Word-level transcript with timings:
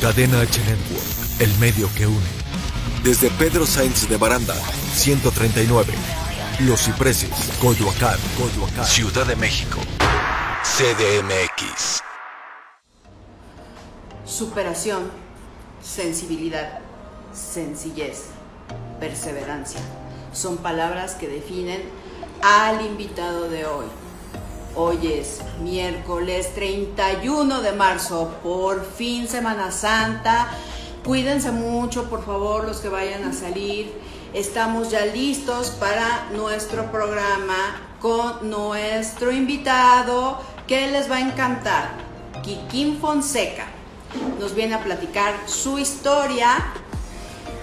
Cadena 0.00 0.40
H 0.40 0.58
Network, 0.60 1.40
el 1.40 1.54
medio 1.58 1.86
que 1.94 2.06
une. 2.06 2.26
Desde 3.04 3.28
Pedro 3.32 3.66
Sainz 3.66 4.08
de 4.08 4.16
Baranda, 4.16 4.54
139. 4.94 5.92
Los 6.60 6.84
Cipreses, 6.86 7.28
Coyoacán, 7.60 8.18
Coyoacán. 8.38 8.86
Ciudad 8.86 9.26
de 9.26 9.36
México. 9.36 9.78
CDMX. 10.62 12.00
Superación, 14.24 15.10
sensibilidad, 15.82 16.78
sencillez, 17.34 18.28
perseverancia. 19.00 19.80
Son 20.32 20.56
palabras 20.56 21.12
que 21.12 21.28
definen 21.28 21.82
al 22.42 22.86
invitado 22.86 23.50
de 23.50 23.66
hoy. 23.66 23.86
Hoy 24.76 25.14
es 25.18 25.40
miércoles 25.60 26.54
31 26.54 27.60
de 27.60 27.72
marzo, 27.72 28.32
por 28.40 28.84
fin 28.84 29.26
Semana 29.26 29.72
Santa. 29.72 30.48
Cuídense 31.04 31.50
mucho, 31.50 32.08
por 32.08 32.24
favor, 32.24 32.64
los 32.64 32.78
que 32.78 32.88
vayan 32.88 33.24
a 33.24 33.32
salir. 33.32 33.92
Estamos 34.32 34.90
ya 34.90 35.04
listos 35.06 35.70
para 35.70 36.28
nuestro 36.36 36.88
programa 36.92 37.80
con 38.00 38.48
nuestro 38.48 39.32
invitado 39.32 40.38
que 40.68 40.88
les 40.92 41.10
va 41.10 41.16
a 41.16 41.20
encantar, 41.20 41.90
Kikín 42.44 43.00
Fonseca. 43.00 43.66
Nos 44.38 44.54
viene 44.54 44.74
a 44.74 44.84
platicar 44.84 45.34
su 45.46 45.80
historia 45.80 46.72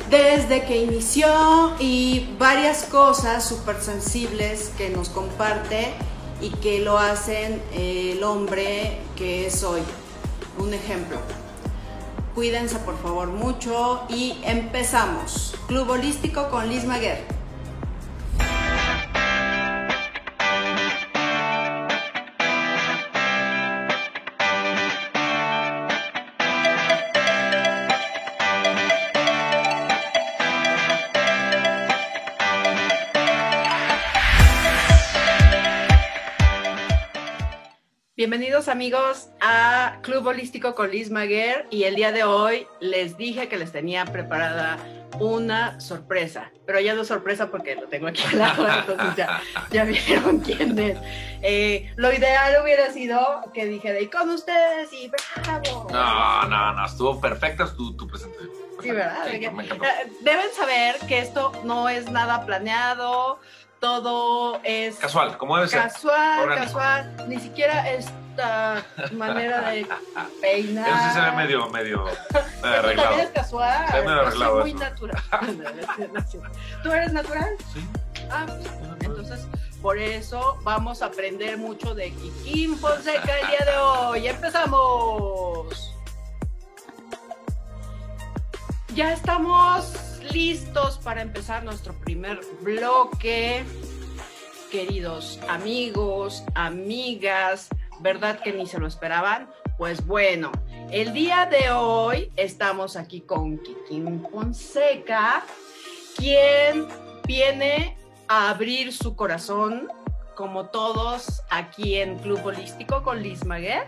desde 0.10 0.66
que 0.66 0.84
inició 0.84 1.74
y 1.80 2.36
varias 2.38 2.84
cosas 2.84 3.48
súper 3.48 3.82
sensibles 3.82 4.72
que 4.78 4.90
nos 4.90 5.08
comparte 5.08 5.94
y 6.42 6.50
que 6.50 6.80
lo 6.80 6.98
hacen 6.98 7.62
el 7.74 8.24
hombre 8.24 9.00
que 9.16 9.48
es 9.48 9.64
hoy. 9.64 9.82
Un 10.60 10.74
ejemplo. 10.74 11.18
Cuídense 12.36 12.78
por 12.80 12.98
favor 13.02 13.30
mucho 13.30 14.04
y 14.10 14.38
empezamos. 14.44 15.56
Club 15.68 15.90
Holístico 15.90 16.50
con 16.50 16.70
Liz 16.70 16.86
Maguer. 16.86 17.37
Bienvenidos 38.18 38.68
amigos 38.68 39.30
a 39.42 40.00
Club 40.02 40.26
Holístico 40.26 40.74
con 40.74 40.90
Liz 40.90 41.12
Maguer 41.12 41.68
y 41.70 41.84
el 41.84 41.94
día 41.94 42.12
de 42.12 42.24
hoy 42.24 42.66
les 42.80 43.16
dije 43.16 43.48
que 43.48 43.58
les 43.58 43.72
tenía 43.72 44.06
preparada 44.06 44.80
una 45.20 45.80
sorpresa, 45.80 46.52
pero 46.66 46.80
ya 46.80 46.96
no 46.96 47.06
sorpresa 47.06 47.52
porque 47.52 47.76
lo 47.76 47.88
tengo 47.88 48.08
aquí 48.08 48.24
al 48.32 48.40
lado, 48.40 48.68
entonces 48.68 49.16
ya, 49.18 49.40
ya 49.70 49.84
vieron 49.84 50.40
quién 50.40 50.80
es. 50.80 50.98
Eh, 51.44 51.94
lo 51.96 52.12
ideal 52.12 52.56
hubiera 52.64 52.92
sido 52.92 53.52
que 53.54 53.68
dijera, 53.68 54.00
y 54.00 54.08
con 54.08 54.32
ustedes, 54.32 54.92
y 54.94 55.12
bravo. 55.44 55.88
No, 55.92 56.48
no, 56.48 56.74
no, 56.74 56.86
estuvo 56.88 57.22
perfecta 57.22 57.72
tu, 57.76 57.96
tu 57.96 58.08
presentación. 58.08 58.50
Sí, 58.82 58.92
¿verdad? 58.92 59.28
Eh, 59.32 59.52
deben 60.22 60.52
saber 60.56 60.96
que 61.08 61.20
esto 61.20 61.52
no 61.66 61.88
es 61.88 62.10
nada 62.10 62.48
planeado, 62.48 63.40
todo 63.80 64.60
es 64.64 64.96
casual, 64.98 65.38
como 65.38 65.56
debe 65.58 65.68
ser. 65.68 65.82
Casual, 65.82 66.56
casual, 66.56 67.16
ni 67.28 67.40
siquiera 67.40 67.90
esta 67.92 68.84
manera 69.14 69.70
de 69.70 69.88
peinar. 70.42 70.88
Eso 70.88 70.98
sí 71.08 71.14
se 71.14 71.22
ve 71.22 71.32
medio, 71.32 71.70
medio 71.70 72.06
arreglado. 72.64 73.10
También 73.10 73.28
es 73.28 73.34
casual. 73.34 73.88
Se 73.90 74.00
ve 74.00 74.06
medio 74.06 74.22
arreglado. 74.22 74.62
Soy 74.62 74.74
muy 74.74 74.74
natural. 74.74 75.24
¿Tú 76.84 76.92
eres 76.92 77.14
natural? 77.14 77.56
Sí. 77.74 77.88
Ah, 78.32 78.46
entonces 79.02 79.48
por 79.82 79.98
eso 79.98 80.60
vamos 80.64 81.02
a 81.02 81.06
aprender 81.06 81.58
mucho 81.58 81.94
de 81.94 82.12
Kikín 82.12 82.78
Fonseca 82.78 83.40
el 83.40 83.48
día 83.48 83.72
de 83.72 83.78
hoy. 83.78 84.28
¡Empezamos! 84.28 85.94
Ya 88.96 89.14
estamos 89.14 89.94
listos 90.32 90.98
para 90.98 91.22
empezar 91.22 91.64
nuestro 91.64 91.94
primer 92.00 92.40
bloque. 92.62 93.64
Queridos 94.72 95.40
amigos, 95.48 96.44
amigas, 96.56 97.70
¿verdad 98.00 98.40
que 98.42 98.54
ni 98.54 98.68
se 98.68 98.80
lo 98.80 98.88
esperaban? 98.88 99.50
Pues 99.78 100.06
bueno, 100.06 100.52
el 100.92 101.14
día 101.14 101.46
de 101.46 101.72
hoy 101.72 102.32
estamos 102.36 102.96
aquí 102.96 103.22
con 103.22 103.60
Kikín 103.60 104.26
Fonseca, 104.32 105.46
quien 106.18 106.88
viene 107.26 107.98
a 108.28 108.50
abrir 108.50 108.94
su 108.94 109.16
corazón, 109.16 109.88
como 110.36 110.68
todos 110.68 111.42
aquí 111.50 111.96
en 111.96 112.18
Club 112.20 112.46
Holístico 112.46 113.04
con 113.04 113.22
Liz 113.22 113.46
Maguer, 113.46 113.88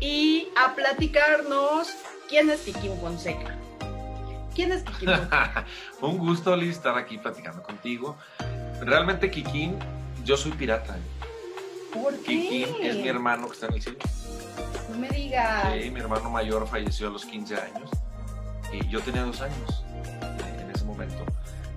y 0.00 0.48
a 0.56 0.74
platicarnos 0.74 1.94
quién 2.28 2.50
es 2.50 2.60
Kikín 2.60 2.98
Fonseca. 3.00 3.58
¿Quién 4.54 4.72
es 4.72 4.82
Kikín? 4.82 5.10
Un 6.00 6.18
gusto, 6.18 6.54
Liz, 6.56 6.76
estar 6.76 6.96
aquí 6.96 7.18
platicando 7.18 7.62
contigo. 7.62 8.16
Realmente, 8.80 9.30
Kikín, 9.30 9.78
yo 10.24 10.36
soy 10.36 10.52
pirata. 10.52 10.96
¿Por 11.92 12.14
qué? 12.18 12.40
Kikín 12.40 12.68
es 12.82 12.96
mi 12.96 13.08
hermano 13.08 13.46
que 13.48 13.54
está 13.54 13.66
en 13.66 13.74
el 13.74 13.82
cielo. 13.82 13.98
No 14.90 14.98
me 14.98 15.08
digas. 15.08 15.72
Sí, 15.72 15.90
mi 15.90 16.00
hermano 16.00 16.30
mayor 16.30 16.66
falleció 16.68 17.08
a 17.08 17.10
los 17.10 17.24
15 17.24 17.56
años 17.56 17.90
y 18.72 18.88
yo 18.88 19.00
tenía 19.00 19.22
dos 19.22 19.40
años 19.40 19.84
en 20.60 20.70
ese 20.70 20.84
momento. 20.84 21.24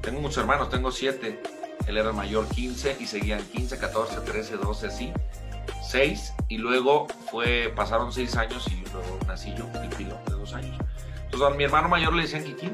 Tengo 0.02 0.22
muchos 0.22 0.38
hermanos, 0.38 0.70
tengo 0.70 0.92
siete. 0.92 1.42
Él 1.88 1.98
era 1.98 2.10
el 2.10 2.16
mayor 2.16 2.48
15 2.48 2.98
y 3.00 3.08
seguían 3.08 3.42
15, 3.44 3.78
14, 3.78 4.22
13, 4.22 4.58
12, 4.58 4.88
así. 4.88 5.14
6 5.90 6.34
y 6.50 6.58
luego 6.58 7.08
fue, 7.32 7.72
pasaron 7.76 8.12
6 8.12 8.36
años 8.36 8.68
y 8.68 8.84
luego 8.92 9.20
nací 9.26 9.54
yo, 9.58 9.66
el 9.82 9.90
pilo 9.90 10.20
de 10.28 10.34
dos 10.34 10.54
años. 10.54 10.78
Entonces 11.28 11.54
a 11.54 11.58
mi 11.58 11.66
hermano 11.66 11.90
mayor 11.90 12.14
le 12.14 12.22
decían 12.24 12.44
Kikín, 12.44 12.72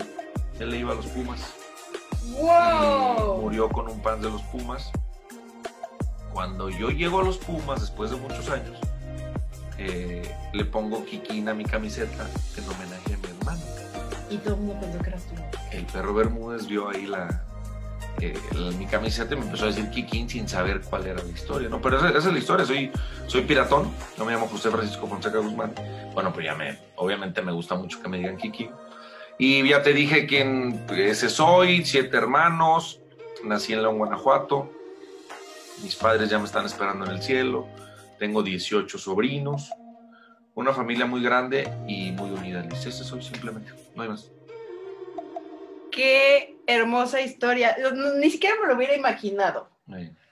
él 0.59 0.69
le 0.69 0.77
iba 0.77 0.91
a 0.91 0.95
los 0.95 1.07
Pumas. 1.07 1.55
¡Wow! 2.39 3.41
murió 3.41 3.67
con 3.67 3.89
un 3.89 3.99
pan 3.99 4.21
de 4.21 4.29
los 4.29 4.41
Pumas. 4.43 4.91
Cuando 6.31 6.69
yo 6.69 6.89
llego 6.89 7.19
a 7.19 7.23
los 7.23 7.37
Pumas, 7.37 7.81
después 7.81 8.11
de 8.11 8.17
muchos 8.17 8.49
años, 8.49 8.77
eh, 9.79 10.35
le 10.53 10.65
pongo 10.65 11.03
Kikín 11.03 11.49
a 11.49 11.53
mi 11.53 11.65
camiseta 11.65 12.27
en 12.57 12.63
homenaje 12.69 13.15
a 13.15 13.17
mi 13.17 13.37
hermano. 13.37 13.61
Y 14.29 14.37
todo 14.37 14.53
el 14.53 14.61
mundo 14.61 14.79
pensó 14.79 14.99
que 14.99 15.09
eras 15.09 15.23
tú. 15.23 15.35
El 15.71 15.85
perro 15.85 16.13
Bermúdez 16.13 16.67
vio 16.67 16.89
ahí 16.89 17.07
la, 17.07 17.43
eh, 18.19 18.33
mi 18.77 18.85
camiseta 18.85 19.35
me 19.35 19.41
empezó 19.41 19.65
a 19.65 19.67
decir 19.67 19.89
Kikín 19.89 20.29
sin 20.29 20.47
saber 20.47 20.81
cuál 20.81 21.07
era 21.07 21.21
la 21.21 21.29
historia, 21.29 21.69
¿no? 21.69 21.81
Pero 21.81 21.97
esa, 21.97 22.17
es 22.17 22.25
la 22.25 22.37
historia, 22.37 22.65
soy, 22.65 22.91
soy 23.27 23.41
piratón, 23.41 23.91
yo 24.17 24.25
me 24.25 24.31
llamo 24.31 24.47
José 24.47 24.69
Francisco 24.69 25.07
Fonseca 25.07 25.39
Guzmán. 25.39 25.73
Bueno, 26.13 26.31
pues 26.31 26.45
ya 26.45 26.55
me, 26.55 26.77
obviamente 26.95 27.41
me 27.41 27.51
gusta 27.51 27.75
mucho 27.75 28.01
que 28.01 28.07
me 28.07 28.17
digan 28.17 28.37
Kiki. 28.37 28.69
Y 29.37 29.67
ya 29.67 29.81
te 29.81 29.93
dije 29.93 30.27
quién 30.27 30.85
ese 30.95 31.29
soy, 31.29 31.83
siete 31.85 32.15
hermanos, 32.17 33.01
nací 33.43 33.73
en 33.73 33.81
León, 33.81 33.97
Guanajuato, 33.97 34.69
mis 35.81 35.95
padres 35.95 36.29
ya 36.29 36.37
me 36.37 36.45
están 36.45 36.65
esperando 36.65 37.05
en 37.05 37.11
el 37.11 37.21
cielo, 37.21 37.67
tengo 38.19 38.43
18 38.43 38.97
sobrinos, 38.97 39.71
una 40.55 40.71
familia 40.71 41.05
muy 41.05 41.23
grande 41.23 41.69
y 41.87 42.11
muy 42.11 42.29
unida. 42.29 42.63
Ese 42.71 42.91
soy 42.91 43.23
simplemente, 43.23 43.71
no 43.95 44.03
hay 44.03 44.09
más. 44.09 44.31
Qué 45.91 46.52
hermosa 46.67 47.21
historia. 47.21 47.75
Ni 48.17 48.29
siquiera 48.29 48.55
me 48.61 48.67
lo 48.67 48.75
hubiera 48.75 48.95
imaginado. 48.95 49.69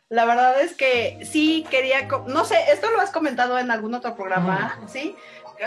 La 0.09 0.25
verdad 0.25 0.61
es 0.61 0.75
que 0.75 1.19
sí 1.23 1.65
quería, 1.69 2.07
no 2.27 2.43
sé, 2.43 2.57
esto 2.71 2.91
lo 2.91 2.99
has 2.99 3.11
comentado 3.11 3.57
en 3.57 3.71
algún 3.71 3.93
otro 3.93 4.15
programa, 4.15 4.79
¿sí? 4.87 5.15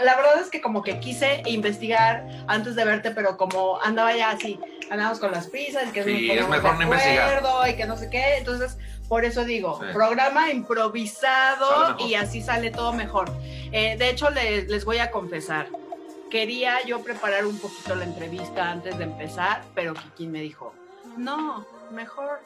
La 0.02 0.16
verdad 0.16 0.40
es 0.40 0.50
que 0.50 0.60
como 0.60 0.82
que 0.82 0.98
quise 0.98 1.42
investigar 1.46 2.26
antes 2.46 2.74
de 2.74 2.84
verte, 2.84 3.12
pero 3.12 3.36
como 3.36 3.80
andaba 3.80 4.14
ya 4.14 4.30
así, 4.30 4.58
andamos 4.90 5.18
con 5.20 5.30
las 5.30 5.46
prisas, 5.46 5.92
que 5.92 6.02
sí, 6.02 6.30
es 6.30 6.48
mejor 6.48 6.74
no 6.76 6.82
investigar. 6.82 7.42
Y 7.70 7.76
que 7.76 7.86
no 7.86 7.96
sé 7.96 8.10
qué, 8.10 8.36
entonces 8.36 8.76
por 9.08 9.24
eso 9.24 9.44
digo, 9.44 9.80
programa 9.92 10.50
improvisado 10.50 11.96
y 11.98 12.14
así 12.14 12.42
sale 12.42 12.70
todo 12.70 12.92
mejor. 12.92 13.30
Eh, 13.72 13.96
de 13.98 14.10
hecho, 14.10 14.30
les, 14.30 14.68
les 14.68 14.84
voy 14.84 14.98
a 14.98 15.10
confesar, 15.10 15.68
quería 16.34 16.84
yo 16.84 17.00
preparar 17.00 17.46
un 17.46 17.56
poquito 17.60 17.94
la 17.94 18.02
entrevista 18.02 18.68
antes 18.68 18.98
de 18.98 19.04
empezar, 19.04 19.62
pero 19.72 19.94
Kiki 19.94 20.26
me 20.26 20.40
dijo, 20.40 20.74
no, 21.16 21.64
mejor. 21.92 22.40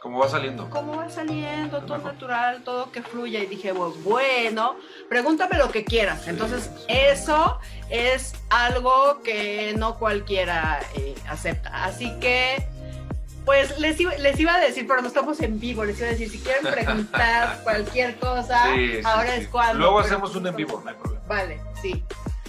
¿Cómo 0.00 0.18
va 0.18 0.28
saliendo? 0.28 0.68
¿Cómo 0.70 0.96
va 0.96 1.08
saliendo? 1.08 1.82
todo 1.82 1.98
natural, 1.98 2.64
todo 2.64 2.90
que 2.90 3.02
fluya. 3.02 3.38
Y 3.44 3.46
dije, 3.46 3.72
pues 3.72 4.02
bueno, 4.02 4.74
pregúntame 5.08 5.56
lo 5.56 5.70
que 5.70 5.84
quieras. 5.84 6.26
Entonces, 6.26 6.68
eso 6.88 7.60
es 7.90 8.34
algo 8.50 9.22
que 9.22 9.72
no 9.78 10.00
cualquiera 10.00 10.80
eh, 10.96 11.14
acepta. 11.28 11.84
Así 11.84 12.12
que, 12.18 12.66
pues 13.44 13.78
les 13.78 14.00
iba, 14.00 14.16
les 14.16 14.40
iba 14.40 14.52
a 14.52 14.58
decir, 14.58 14.84
pero 14.84 15.00
no 15.00 15.06
estamos 15.06 15.38
en 15.42 15.60
vivo, 15.60 15.84
les 15.84 15.96
iba 15.98 16.08
a 16.08 16.10
decir, 16.10 16.28
si 16.28 16.40
quieren 16.40 16.64
preguntar 16.64 17.60
cualquier 17.62 18.16
cosa, 18.16 18.64
ahora 19.04 19.36
es 19.36 19.46
cuando. 19.46 19.78
Luego 19.78 20.00
hacemos 20.00 20.34
un 20.34 20.48
en 20.48 20.56
vivo, 20.56 20.80
no 20.82 20.90
hay 20.90 20.96
problema. 20.96 21.24
Vale, 21.28 21.60
sí. 21.80 22.04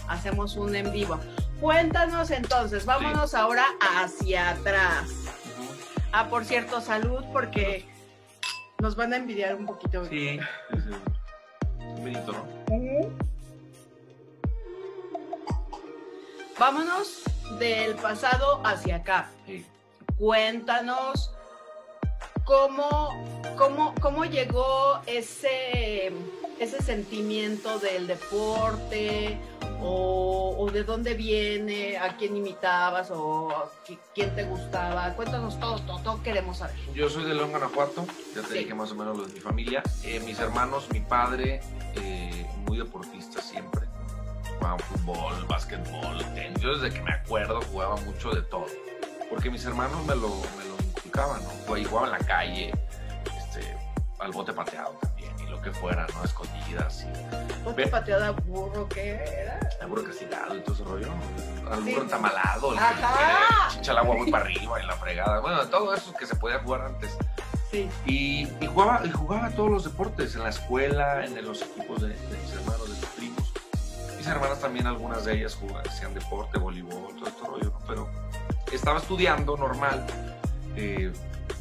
Hacemos 0.08 0.56
un 0.56 0.76
en 0.76 0.92
vivo. 0.92 1.20
Cuéntanos 1.60 2.32
entonces, 2.32 2.86
vámonos 2.86 3.34
ahora 3.34 3.66
hacia 3.80 4.50
atrás. 4.52 5.10
Ah, 6.12 6.28
por 6.30 6.46
cierto, 6.46 6.82
salud, 6.82 7.24
porque 7.34 7.86
nos 8.80 8.96
van 8.96 9.14
a 9.14 9.18
envidiar 9.18 9.56
un 9.56 9.66
poquito. 9.66 10.06
Sí, 10.06 10.40
un 11.80 12.04
vinito, 12.04 12.32
¿no? 12.32 12.46
Vámonos 16.60 17.24
del 17.60 17.96
pasado 17.96 18.62
hacia 18.64 18.98
acá. 18.98 19.30
Sí. 19.46 19.66
Cuéntanos 20.18 21.32
cómo, 22.46 23.10
cómo, 23.58 23.94
cómo 24.02 24.26
llegó 24.26 25.02
ese, 25.06 26.12
ese 26.60 26.82
sentimiento 26.82 27.80
del 27.80 28.08
deporte 28.08 29.38
o, 29.82 30.56
o 30.58 30.72
de 30.72 30.84
dónde 30.84 31.14
viene, 31.14 31.98
a 31.98 32.18
quién 32.18 32.36
imitabas 32.36 33.12
o 33.12 33.52
a 33.52 33.72
quién 34.16 34.34
te 34.36 34.44
gustaba. 34.44 35.14
Cuéntanos 35.16 35.60
todo, 35.60 35.80
todo, 35.82 36.00
todo 36.00 36.24
queremos 36.24 36.58
saber. 36.58 36.76
Yo 36.94 37.10
soy 37.10 37.26
de 37.26 37.36
León, 37.36 37.52
Guanajuato, 37.52 38.06
ya 38.36 38.42
te 38.42 38.48
Sí. 38.48 38.58
dije 38.60 38.74
más 38.74 38.92
o 38.92 38.96
menos 38.96 39.18
lo 39.18 39.26
de 39.28 39.34
mi 39.34 39.40
familia. 39.40 39.84
Eh, 40.04 40.20
mis 40.22 40.40
hermanos, 40.40 40.88
mi 40.92 41.00
padre, 41.02 41.62
eh, 41.96 42.46
muy 42.66 42.78
deportista 42.78 43.42
siempre. 43.42 43.88
Jugaba 44.58 44.80
fútbol, 44.80 45.46
básquetbol, 45.48 46.18
tenis. 46.34 46.60
Yo 46.60 46.76
desde 46.78 46.96
que 46.96 47.04
me 47.04 47.12
acuerdo 47.12 47.62
jugaba 47.72 47.96
mucho 47.98 48.32
de 48.32 48.42
todo. 48.42 48.66
Porque 49.30 49.52
mis 49.52 49.64
hermanos 49.66 50.04
me 50.06 50.16
lo, 50.16 50.30
me 50.30 50.66
lo 50.66 50.76
inculcaban, 50.88 51.44
¿no? 51.44 51.50
Jugaba- 51.68 51.88
jugaba 51.90 52.08
en 52.08 52.12
la 52.14 52.20
calle, 52.20 52.72
este, 53.38 53.76
al 54.20 54.32
bote 54.32 54.54
pateado 54.54 54.94
también, 55.02 55.17
y 55.48 55.50
lo 55.50 55.62
que 55.62 55.72
fuera, 55.72 56.06
¿no? 56.14 56.24
Escondidas, 56.24 57.04
y 57.06 57.64
¿Bote 57.64 57.84
Ve- 57.86 57.88
pateada 57.90 58.32
burro 58.32 58.88
qué 58.90 59.16
era? 59.16 59.60
al 59.82 59.88
burro 59.88 60.04
castigado 60.04 60.56
y 60.56 60.60
todo 60.62 60.76
ese 60.76 60.84
rollo. 60.84 61.08
Sí. 61.84 61.92
burro 61.92 62.02
entamalado, 62.04 62.72
el 62.74 62.78
que 62.78 62.84
Ajá. 62.84 63.68
chicha 63.70 63.92
el 63.92 63.98
agua 64.00 64.16
muy 64.16 64.32
para 64.32 64.46
arriba 64.46 64.82
y 64.82 64.86
la 64.86 64.94
fregada. 64.96 65.40
Bueno, 65.40 65.66
todo 65.68 65.94
eso 65.94 66.14
que 66.14 66.26
se 66.26 66.36
podía 66.36 66.60
jugar 66.60 66.82
antes. 66.82 67.18
Sí. 67.72 67.90
Y, 68.06 68.48
y 68.64 68.68
jugaba, 68.68 69.02
y 69.06 69.12
jugaba 69.12 69.50
todos 69.52 69.70
los 69.70 69.84
deportes, 69.84 70.36
en 70.36 70.44
la 70.44 70.50
escuela, 70.50 71.26
en 71.26 71.44
los 71.46 71.62
equipos 71.62 72.02
de, 72.02 72.10
de 72.10 72.38
mis 72.38 72.54
hermanos, 72.54 72.84
de 72.90 72.96
mis 72.96 73.06
primos. 73.18 73.54
Mis 74.18 74.28
hermanas 74.28 74.60
también, 74.62 74.88
algunas 74.88 75.26
de 75.26 75.34
ellas 75.38 75.56
jugaban, 75.56 75.88
hacían 75.88 76.14
deporte, 76.14 76.58
voleibol, 76.60 77.16
todo 77.18 77.28
este 77.28 77.46
rollo, 77.46 77.66
¿no? 77.72 77.80
Pero 77.88 78.10
estaba 78.72 79.00
estudiando 79.00 79.56
normal, 79.58 80.06
eh, 80.76 81.12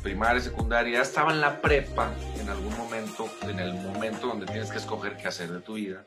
primaria, 0.06 0.41
secundaria, 0.41 1.03
estaba 1.03 1.32
en 1.32 1.41
la 1.41 1.61
prepa 1.61 2.12
en 2.41 2.49
algún 2.49 2.76
momento, 2.79 3.29
en 3.43 3.58
el 3.58 3.75
momento 3.75 4.29
donde 4.29 4.47
tienes 4.47 4.70
que 4.70 4.79
escoger 4.79 5.17
qué 5.17 5.26
hacer 5.26 5.50
de 5.50 5.58
tu 5.58 5.75
vida, 5.75 6.05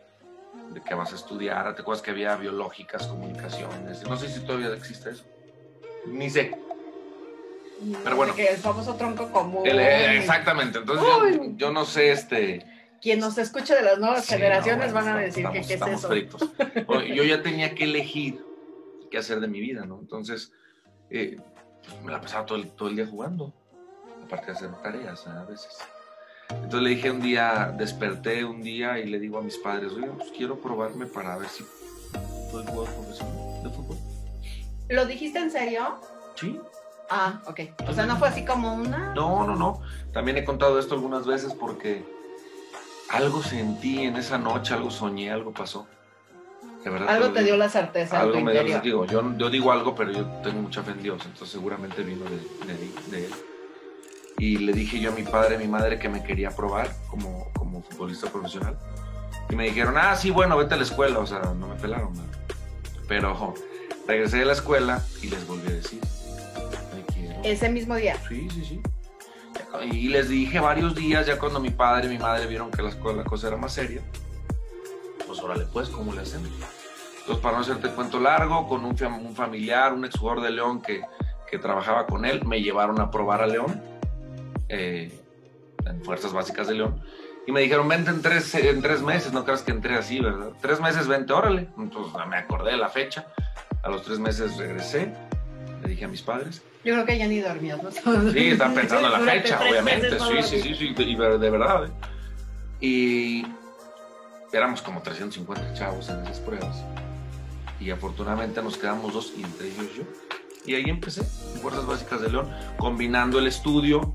de 0.74 0.82
qué 0.82 0.94
vas 0.94 1.12
a 1.12 1.16
estudiar. 1.18 1.76
¿Te 1.76 1.82
acuerdas 1.82 2.02
que 2.02 2.12
había 2.12 2.38
biológicas, 2.38 3.06
comunicaciones? 3.08 4.02
No 4.08 4.16
sé 4.16 4.30
si 4.30 4.40
todavía 4.40 4.70
existe 4.74 5.10
eso. 5.10 5.26
Ni 6.08 6.30
sé, 6.30 6.58
Pero 8.06 8.16
bueno. 8.16 8.34
Que 8.36 8.48
el 8.48 8.58
famoso 8.58 8.96
tronco 8.96 9.30
común. 9.34 9.68
El- 9.68 9.80
eh, 9.82 10.18
exactamente, 10.20 10.78
entonces 10.80 11.06
yo, 11.06 11.44
yo 11.58 11.72
no 11.74 11.84
sé, 11.84 12.14
este... 12.14 12.66
Quien 13.02 13.20
nos 13.20 13.38
escuche 13.38 13.76
de 13.76 13.82
las 13.82 14.00
nuevas 14.00 14.24
sí, 14.24 14.34
generaciones 14.36 14.88
no, 14.90 14.94
van 14.94 15.08
a 15.10 15.12
bueno, 15.12 15.26
decir 15.26 15.46
estamos- 15.46 15.68
que 15.68 15.78
qué 15.78 15.92
es 15.92 15.98
eso. 16.00 16.08
fritos. 16.08 16.50
Yo 17.16 17.24
ya 17.26 17.42
tenía 17.42 17.76
que 17.76 17.84
elegir 17.84 18.46
qué 19.12 19.18
hacer 19.18 19.42
de 19.42 19.48
mi 19.50 19.60
vida, 19.60 19.86
¿no? 19.86 20.00
Entonces, 20.00 20.52
eh, 21.10 21.38
pues, 21.86 22.02
me 22.04 22.12
la 22.14 22.20
pasaba 22.22 22.46
todo 22.46 22.58
el, 22.58 22.72
todo 22.72 22.88
el 22.90 22.96
día 22.98 23.06
jugando, 23.08 23.54
aparte 24.30 24.48
de 24.48 24.52
hacer 24.54 24.70
tareas 24.84 25.26
¿eh? 25.26 25.30
a 25.32 25.44
veces. 25.44 25.78
Entonces 26.50 26.82
le 26.82 26.90
dije 26.92 27.12
un 27.12 27.22
día, 27.22 27.74
desperté 27.78 28.44
un 28.46 28.62
día 28.62 29.00
y 29.00 29.06
le 29.08 29.20
digo 29.20 29.38
a 29.38 29.42
mis 29.42 29.58
padres, 29.58 29.92
oye, 29.94 30.08
pues 30.18 30.32
quiero 30.36 30.56
probarme 30.60 31.06
para 31.06 31.38
ver 31.38 31.48
si 31.50 31.64
soy 32.52 32.64
jugador 32.66 32.90
profesional 32.96 33.64
de 33.64 33.70
fútbol. 33.70 33.98
¿Lo 34.90 35.06
dijiste 35.06 35.40
en 35.40 35.52
serio? 35.52 36.00
Sí. 36.36 36.60
Ah, 37.12 37.42
ok. 37.48 37.60
O 37.88 37.94
sea, 37.94 38.06
no 38.06 38.18
fue 38.18 38.28
así 38.30 38.46
como 38.46 38.74
una. 38.74 39.14
No, 39.14 39.46
no, 39.46 39.56
no. 39.56 39.82
También 40.12 40.38
he 40.38 40.44
contado 40.46 40.80
esto 40.80 40.96
algunas 40.96 41.26
veces 41.28 41.54
porque 41.54 42.04
algo 43.12 43.42
sentí 43.44 44.04
en 44.04 44.16
esa 44.16 44.38
noche, 44.40 44.74
algo 44.74 44.90
soñé, 44.92 45.32
algo 45.32 45.52
pasó. 45.52 45.88
De 46.84 46.90
verdad. 46.90 47.10
Algo 47.10 47.28
te 47.28 47.40
digo. 47.40 47.46
dio 47.46 47.58
la 47.58 47.70
certeza 47.70 48.16
en 48.16 48.22
tu 48.22 48.28
Algo 48.28 48.42
me 48.42 48.52
dio, 48.54 48.62
interior. 48.62 48.82
digo, 48.84 49.06
yo, 49.06 49.38
yo 49.38 49.50
digo 49.52 49.72
algo, 49.72 49.94
pero 49.96 50.12
yo 50.12 50.26
tengo 50.44 50.62
mucha 50.62 50.82
fe 50.82 50.92
en 50.92 51.04
Dios, 51.04 51.22
entonces 51.26 51.50
seguramente 51.50 52.02
vino 52.04 52.26
de, 52.26 52.38
de- 52.38 52.94
de 53.12 53.26
él. 53.26 53.34
Y 54.40 54.58
le 54.58 54.74
dije 54.74 55.00
yo 55.00 55.12
a 55.12 55.14
mi 55.14 55.24
padre 55.24 55.54
y 55.54 55.56
a 55.58 55.60
mi 55.60 55.68
madre 55.68 56.00
que 56.00 56.10
me 56.10 56.24
quería 56.24 56.50
probar 56.50 56.90
como, 57.08 57.50
como 57.54 57.84
futbolista 57.84 58.32
profesional. 58.32 58.80
Y 59.50 59.56
me 59.56 59.66
dijeron, 59.66 59.96
ah, 59.98 60.16
sí, 60.16 60.32
bueno, 60.32 60.58
vete 60.58 60.76
a 60.76 60.78
la 60.78 60.84
escuela, 60.84 61.20
o 61.20 61.28
sea, 61.28 61.40
no 61.40 61.68
me 61.68 61.76
pelaron. 61.76 62.14
¿no? 62.14 62.24
Pero 63.08 63.34
ojo, 63.34 63.54
regresé 64.08 64.38
de 64.38 64.46
la 64.46 64.54
escuela 64.54 65.04
y 65.22 65.28
les 65.28 65.46
volví 65.46 65.68
a 65.68 65.72
decir. 65.72 66.00
Ese 67.44 67.70
mismo 67.70 67.96
día. 67.96 68.18
Sí, 68.28 68.48
sí, 68.50 68.64
sí. 68.66 68.82
Y 69.92 70.10
les 70.10 70.30
dije 70.30 70.60
varios 70.60 70.96
días, 70.96 71.26
ya 71.26 71.38
cuando 71.38 71.60
mi 71.60 71.70
padre 71.70 72.08
y 72.08 72.10
mi 72.10 72.18
madre 72.18 72.48
vieron 72.48 72.72
que 72.72 72.82
la, 72.82 72.90
la 72.90 73.24
cosa 73.24 73.48
era 73.48 73.58
más 73.58 73.74
seria, 73.74 74.02
pues 75.28 75.40
órale, 75.42 75.66
pues, 75.66 75.90
¿cómo 75.90 76.14
le 76.14 76.22
hacemos? 76.22 76.50
Entonces, 77.20 77.44
para 77.44 77.58
no 77.58 77.62
hacerte 77.62 77.90
cuento 77.90 78.20
largo, 78.20 78.68
con 78.68 78.84
un, 78.84 78.96
un 79.26 79.36
familiar, 79.36 79.94
un 79.94 80.06
exjugador 80.06 80.42
de 80.42 80.52
León 80.52 80.82
que, 80.82 81.02
que 81.50 81.60
trabajaba 81.60 82.08
con 82.08 82.26
él, 82.26 82.46
me 82.46 82.62
llevaron 82.62 83.00
a 83.00 83.12
probar 83.12 83.42
a 83.42 83.48
León, 83.48 83.82
eh, 84.70 85.12
en 85.86 86.04
Fuerzas 86.04 86.34
Básicas 86.34 86.68
de 86.68 86.76
León, 86.76 87.02
y 87.48 87.52
me 87.52 87.62
dijeron, 87.62 87.88
vente 87.88 88.12
en 88.12 88.22
tres, 88.22 88.54
en 88.56 88.82
tres 88.82 89.02
meses, 89.02 89.34
no 89.34 89.44
creas 89.44 89.64
que 89.64 89.72
entré 89.72 89.96
así, 89.96 90.20
¿verdad? 90.20 90.52
Tres 90.62 90.80
meses, 90.80 91.08
vente, 91.08 91.34
órale. 91.34 91.68
Entonces, 91.78 92.14
me 92.28 92.38
acordé 92.38 92.72
de 92.72 92.78
la 92.78 92.90
fecha, 92.90 93.26
a 93.82 93.90
los 93.90 94.04
tres 94.04 94.20
meses 94.20 94.56
regresé, 94.58 95.12
le 95.82 95.90
dije 95.90 96.06
a 96.06 96.08
mis 96.08 96.22
padres, 96.22 96.62
Yo 96.84 96.94
creo 96.94 97.06
que 97.06 97.18
ya 97.18 97.28
ni 97.28 97.40
dormías, 97.40 97.82
¿no? 97.82 97.90
Sí, 98.32 98.50
están 98.50 98.74
pensando 98.74 99.08
en 99.08 99.26
la 99.26 99.32
fecha, 99.32 99.60
obviamente. 99.62 100.20
Sí, 100.20 100.44
sí, 100.44 100.62
sí, 100.62 100.76
sí, 100.76 100.94
de, 100.94 101.38
de 101.38 101.50
verdad. 101.50 101.86
¿eh? 101.86 101.90
Y 102.82 103.46
éramos 104.54 104.82
como 104.82 105.02
350 105.02 105.74
chavos 105.74 106.10
en 106.10 106.22
esas 106.22 106.40
pruebas. 106.40 106.84
Y 107.80 107.92
afortunadamente 107.92 108.62
nos 108.62 108.78
quedamos 108.78 109.14
dos, 109.14 109.34
y 109.38 109.44
entre 109.44 109.68
ellos 109.68 109.88
yo. 109.98 110.04
Y 110.66 110.76
ahí 110.76 110.90
empecé, 110.90 111.22
en 111.22 111.62
Fuerzas 111.62 111.86
Básicas 111.86 112.22
de 112.22 112.30
León, 112.30 112.50
combinando 112.78 113.40
el 113.40 113.48
estudio 113.48 114.14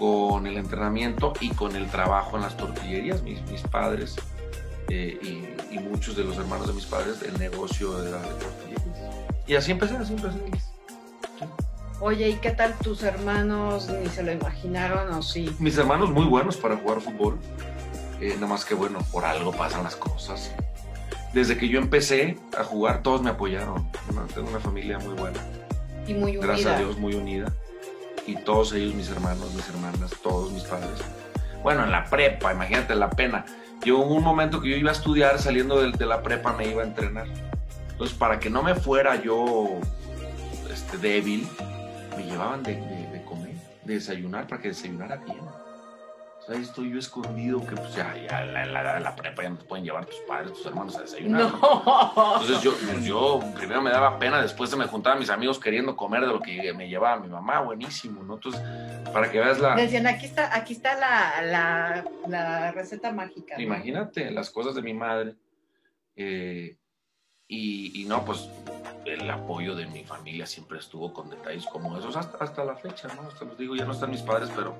con 0.00 0.46
el 0.46 0.56
entrenamiento 0.56 1.34
y 1.40 1.50
con 1.50 1.76
el 1.76 1.86
trabajo 1.90 2.36
en 2.36 2.42
las 2.42 2.56
tortillerías. 2.56 3.22
Mis, 3.22 3.42
mis 3.50 3.60
padres 3.60 4.16
eh, 4.88 5.18
y, 5.70 5.74
y 5.74 5.78
muchos 5.78 6.16
de 6.16 6.24
los 6.24 6.38
hermanos 6.38 6.66
de 6.66 6.72
mis 6.72 6.86
padres, 6.86 7.22
el 7.22 7.38
negocio 7.38 8.02
era 8.02 8.18
de 8.22 8.28
tortillerías. 8.28 8.98
Y 9.46 9.54
así 9.54 9.70
empecé, 9.72 9.96
así 9.98 10.14
empecé. 10.14 10.38
Oye, 12.00 12.30
¿y 12.30 12.34
qué 12.36 12.50
tal 12.52 12.74
tus 12.78 13.02
hermanos? 13.02 13.90
Ni 13.90 14.08
se 14.08 14.22
lo 14.22 14.32
imaginaron 14.32 15.12
o 15.12 15.22
sí. 15.22 15.54
Mis 15.58 15.76
hermanos 15.76 16.10
muy 16.10 16.24
buenos 16.24 16.56
para 16.56 16.76
jugar 16.76 17.00
fútbol. 17.02 17.38
Eh, 18.22 18.32
nada 18.36 18.46
más 18.46 18.64
que 18.64 18.74
bueno, 18.74 19.00
por 19.12 19.26
algo 19.26 19.52
pasan 19.52 19.82
las 19.84 19.96
cosas. 19.96 20.50
Desde 21.34 21.58
que 21.58 21.68
yo 21.68 21.78
empecé 21.78 22.38
a 22.58 22.64
jugar, 22.64 23.02
todos 23.02 23.20
me 23.22 23.30
apoyaron. 23.30 23.86
Tengo 24.34 24.48
una 24.48 24.60
familia 24.60 24.98
muy 24.98 25.14
buena, 25.14 25.38
Y 26.06 26.14
muy 26.14 26.32
unida. 26.38 26.46
gracias 26.46 26.74
a 26.74 26.78
Dios, 26.78 26.96
muy 26.96 27.14
unida. 27.14 27.52
Y 28.30 28.36
todos 28.44 28.72
ellos, 28.72 28.94
mis 28.94 29.08
hermanos, 29.10 29.52
mis 29.54 29.68
hermanas, 29.68 30.12
todos 30.22 30.52
mis 30.52 30.62
padres. 30.62 31.00
Bueno, 31.62 31.84
en 31.84 31.90
la 31.90 32.04
prepa, 32.04 32.52
imagínate 32.52 32.94
la 32.94 33.10
pena. 33.10 33.44
Yo 33.84 33.98
hubo 33.98 34.14
un 34.14 34.22
momento 34.22 34.60
que 34.60 34.70
yo 34.70 34.76
iba 34.76 34.90
a 34.90 34.92
estudiar, 34.92 35.38
saliendo 35.40 35.80
de, 35.82 36.06
la 36.06 36.22
prepa 36.22 36.52
me 36.52 36.68
iba 36.68 36.82
a 36.82 36.86
entrenar. 36.86 37.26
Entonces, 37.90 38.16
para 38.16 38.38
que 38.38 38.48
no 38.50 38.62
me 38.62 38.74
fuera 38.74 39.16
yo 39.20 39.68
este, 40.72 40.96
débil, 40.98 41.48
me 42.16 42.24
llevaban 42.24 42.62
de, 42.62 42.76
de- 42.76 43.06
de 43.10 43.24
comer, 43.24 43.54
de 43.84 43.94
desayunar, 43.94 44.46
para 44.46 44.62
que 44.62 44.68
desayunara 44.68 45.16
bien. 45.16 45.38
Ahí 46.50 46.62
estoy 46.62 46.90
yo 46.90 46.98
escondido, 46.98 47.64
que 47.64 47.76
pues 47.76 47.94
ya, 47.94 48.12
ya 48.28 48.44
la, 48.44 48.66
la- 48.66 48.98
la 48.98 49.14
prepa 49.14 49.42
ya 49.44 49.50
no 49.50 49.56
te 49.58 49.64
pueden 49.64 49.84
llevar 49.84 50.04
tus 50.06 50.16
padres, 50.26 50.52
tus 50.52 50.66
hermanos 50.66 50.96
a 50.96 51.02
desayunar. 51.02 51.42
¿no? 51.52 52.38
Entonces 52.40 52.60
yo, 52.62 52.72
pues, 52.76 53.04
yo 53.04 53.40
primero 53.54 53.80
me 53.80 53.90
daba 53.90 54.18
pena, 54.18 54.42
después 54.42 54.68
se 54.68 54.76
me 54.76 54.86
juntaban 54.86 55.20
mis 55.20 55.30
amigos 55.30 55.60
queriendo 55.60 55.94
comer 55.94 56.22
de 56.22 56.26
lo 56.26 56.40
que 56.40 56.72
me 56.72 56.88
llevaba 56.88 57.20
mi 57.20 57.28
mamá, 57.28 57.60
buenísimo, 57.60 58.22
¿no? 58.24 58.34
Entonces, 58.34 58.60
para 59.12 59.30
que 59.30 59.38
veas 59.38 59.60
la... 59.60 59.76
Decían, 59.76 60.08
aquí 60.08 60.26
está, 60.26 60.52
aquí 60.56 60.72
está 60.72 60.96
la, 60.98 61.40
la, 61.42 62.04
la 62.26 62.72
receta 62.72 63.12
mágica. 63.12 63.54
¿no? 63.56 63.62
Imagínate 63.62 64.30
las 64.32 64.50
cosas 64.50 64.74
de 64.74 64.82
mi 64.82 64.92
madre. 64.94 65.36
eh, 66.16 66.76
y, 67.50 68.00
y 68.00 68.04
no, 68.04 68.24
pues 68.24 68.48
el 69.04 69.28
apoyo 69.28 69.74
de 69.74 69.84
mi 69.86 70.04
familia 70.04 70.46
siempre 70.46 70.78
estuvo 70.78 71.12
con 71.12 71.28
detalles 71.28 71.66
como 71.66 71.98
esos 71.98 72.14
hasta, 72.14 72.38
hasta 72.38 72.64
la 72.64 72.76
fecha, 72.76 73.08
¿no? 73.08 73.22
Hasta 73.22 73.44
los 73.44 73.58
digo, 73.58 73.74
ya 73.74 73.84
no 73.84 73.92
están 73.92 74.12
mis 74.12 74.22
padres, 74.22 74.50
pero 74.54 74.76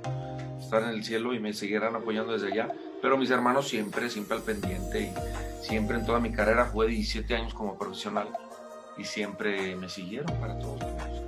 están 0.56 0.84
en 0.84 0.90
el 0.90 1.04
cielo 1.04 1.34
y 1.34 1.40
me 1.40 1.52
seguirán 1.52 1.96
apoyando 1.96 2.32
desde 2.32 2.46
allá. 2.46 2.72
Pero 3.02 3.18
mis 3.18 3.28
hermanos 3.30 3.66
siempre, 3.66 4.08
siempre 4.08 4.36
al 4.36 4.44
pendiente 4.44 5.12
y 5.12 5.66
siempre 5.66 5.98
en 5.98 6.06
toda 6.06 6.20
mi 6.20 6.30
carrera 6.30 6.66
jugué 6.66 6.86
17 6.88 7.34
años 7.34 7.54
como 7.54 7.76
profesional 7.76 8.28
y 8.96 9.02
siempre 9.02 9.74
me 9.74 9.88
siguieron 9.88 10.32
para 10.38 10.56
todos 10.60 10.78
lados. 10.80 11.22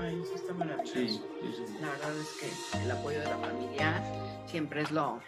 Ay, 0.00 0.20
eso 0.22 0.34
está 0.36 0.54
maravilloso. 0.54 0.94
Sí, 0.94 1.08
sí, 1.08 1.54
sí. 1.56 1.74
La 1.80 1.88
verdad 1.88 2.16
es 2.16 2.28
que 2.38 2.84
el 2.84 2.90
apoyo 2.92 3.18
de 3.18 3.24
la 3.24 3.38
familia 3.38 4.00
siempre 4.46 4.82
es 4.82 4.92
lo, 4.92 5.18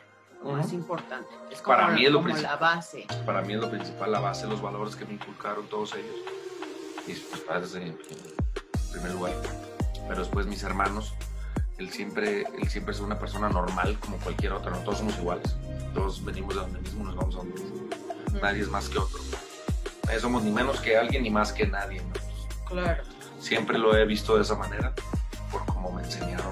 lo 0.45 0.53
más 0.53 0.73
importante. 0.73 1.29
Es 1.51 1.61
como, 1.61 1.77
Para 1.77 1.89
mí 1.89 2.05
es 2.05 2.13
lo 2.13 2.23
como 2.23 2.37
la 2.37 2.57
base. 2.57 3.07
Para 3.25 3.43
mí 3.43 3.55
es 3.55 3.61
lo 3.61 3.71
principal, 3.71 4.13
la 4.13 4.21
base, 4.21 4.47
los 4.47 4.61
valores 4.61 4.97
que 4.97 5.05
me 5.05 5.15
inculcaron 5.15 5.67
todos 5.69 5.95
ellos. 5.95 6.17
Mis 7.07 7.19
padres 7.47 7.75
en 7.75 7.99
primer 8.93 9.13
lugar. 9.13 9.33
Pero 10.09 10.21
después 10.21 10.47
mis 10.47 10.63
hermanos, 10.63 11.15
él 11.79 11.91
siempre, 11.91 12.43
él 12.43 12.69
siempre 12.69 12.95
es 12.95 13.01
una 13.01 13.19
persona 13.19 13.49
normal 13.49 13.99
como 14.01 14.19
cualquier 14.19 14.53
otra, 14.53 14.71
no 14.71 14.79
todos 14.79 14.99
somos 14.99 15.17
iguales. 15.19 15.57
Todos 15.95 16.25
venimos 16.25 16.55
de 16.55 16.61
donde 16.61 16.81
mismo, 16.81 17.05
nos 17.05 17.17
vamos 17.17 17.35
a 17.35 17.39
donde 17.39 17.61
mismo. 17.61 17.89
Nadie 18.41 18.63
es 18.63 18.69
más 18.69 18.89
que 18.89 18.99
otro. 18.99 19.19
No 20.13 20.21
somos 20.21 20.43
ni 20.43 20.51
menos 20.51 20.81
que 20.81 20.97
alguien 20.97 21.23
ni 21.23 21.31
más 21.31 21.53
que 21.53 21.67
nadie. 21.67 22.03
Claro. 22.67 23.03
Siempre 23.41 23.79
lo 23.79 23.97
he 23.97 24.05
visto 24.05 24.37
de 24.37 24.43
esa 24.43 24.55
manera, 24.55 24.95
por 25.51 25.65
cómo 25.67 25.93
me 25.93 26.03
enseñaron 26.03 26.52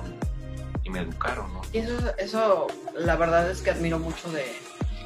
me 1.00 1.10
educaron, 1.10 1.52
¿no? 1.52 1.62
Y 1.72 1.78
eso, 1.78 2.16
eso 2.18 2.66
la 2.96 3.16
verdad 3.16 3.50
es 3.50 3.62
que 3.62 3.70
admiro 3.70 3.98
mucho 3.98 4.30
de, 4.32 4.44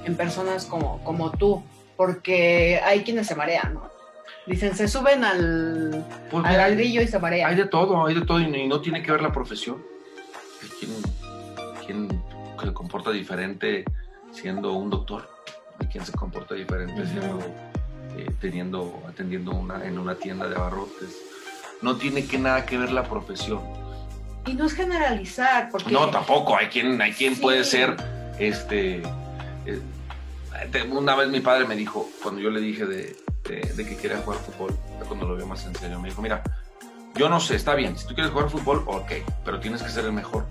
en 0.04 0.16
personas 0.16 0.66
como, 0.66 1.02
como 1.04 1.30
tú, 1.32 1.62
porque 1.96 2.80
hay 2.84 3.04
quienes 3.04 3.26
se 3.26 3.34
marean, 3.34 3.74
¿no? 3.74 3.90
Dicen, 4.46 4.76
se 4.76 4.88
suben 4.88 5.24
al, 5.24 6.04
pues 6.30 6.44
al 6.44 6.56
ladrillo 6.58 7.00
y 7.00 7.08
se 7.08 7.18
marean. 7.18 7.50
Hay 7.50 7.56
de 7.56 7.64
todo, 7.64 8.06
hay 8.06 8.14
de 8.14 8.22
todo 8.22 8.40
y 8.40 8.68
no 8.68 8.80
tiene 8.80 9.02
que 9.02 9.10
ver 9.10 9.22
la 9.22 9.32
profesión. 9.32 9.82
Hay 10.62 10.68
quien, 11.86 12.22
se 12.62 12.72
comporta 12.72 13.10
diferente 13.10 13.84
siendo 14.32 14.72
un 14.72 14.90
doctor, 14.90 15.30
hay 15.78 15.86
quien 15.86 16.04
se 16.04 16.12
comporta 16.12 16.54
diferente 16.54 17.06
siendo, 17.06 17.38
eh, 18.16 18.30
teniendo, 18.40 19.02
atendiendo 19.08 19.52
una, 19.52 19.84
en 19.86 19.98
una 19.98 20.14
tienda 20.14 20.48
de 20.48 20.56
abarrotes. 20.56 21.16
No 21.80 21.96
tiene 21.96 22.26
que 22.26 22.38
nada 22.38 22.66
que 22.66 22.78
ver 22.78 22.90
la 22.92 23.04
profesión. 23.04 23.83
Y 24.46 24.54
no 24.54 24.66
es 24.66 24.74
generalizar, 24.74 25.70
porque... 25.70 25.90
No, 25.90 26.10
tampoco, 26.10 26.56
hay 26.56 26.66
quien, 26.66 27.00
hay 27.00 27.12
quien 27.12 27.36
puede 27.36 27.64
ser, 27.64 27.96
este... 28.38 29.02
Eh, 29.66 29.80
una 30.90 31.14
vez 31.14 31.28
mi 31.28 31.40
padre 31.40 31.66
me 31.66 31.76
dijo, 31.76 32.08
cuando 32.22 32.40
yo 32.40 32.50
le 32.50 32.60
dije 32.60 32.86
de, 32.86 33.16
de, 33.44 33.84
que 33.84 33.96
quería 33.96 34.18
jugar 34.18 34.38
fútbol, 34.40 34.76
cuando 35.06 35.26
lo 35.26 35.36
vio 35.36 35.46
más 35.46 35.64
en 35.66 35.74
serio, 35.74 36.00
me 36.00 36.08
dijo, 36.08 36.22
mira, 36.22 36.42
yo 37.14 37.28
no 37.28 37.40
sé, 37.40 37.56
está 37.56 37.74
bien, 37.74 37.96
si 37.98 38.06
tú 38.06 38.14
quieres 38.14 38.32
jugar 38.32 38.50
fútbol, 38.50 38.82
ok, 38.86 39.12
pero 39.44 39.60
tienes 39.60 39.82
que 39.82 39.88
ser 39.88 40.04
el 40.04 40.12
mejor. 40.12 40.46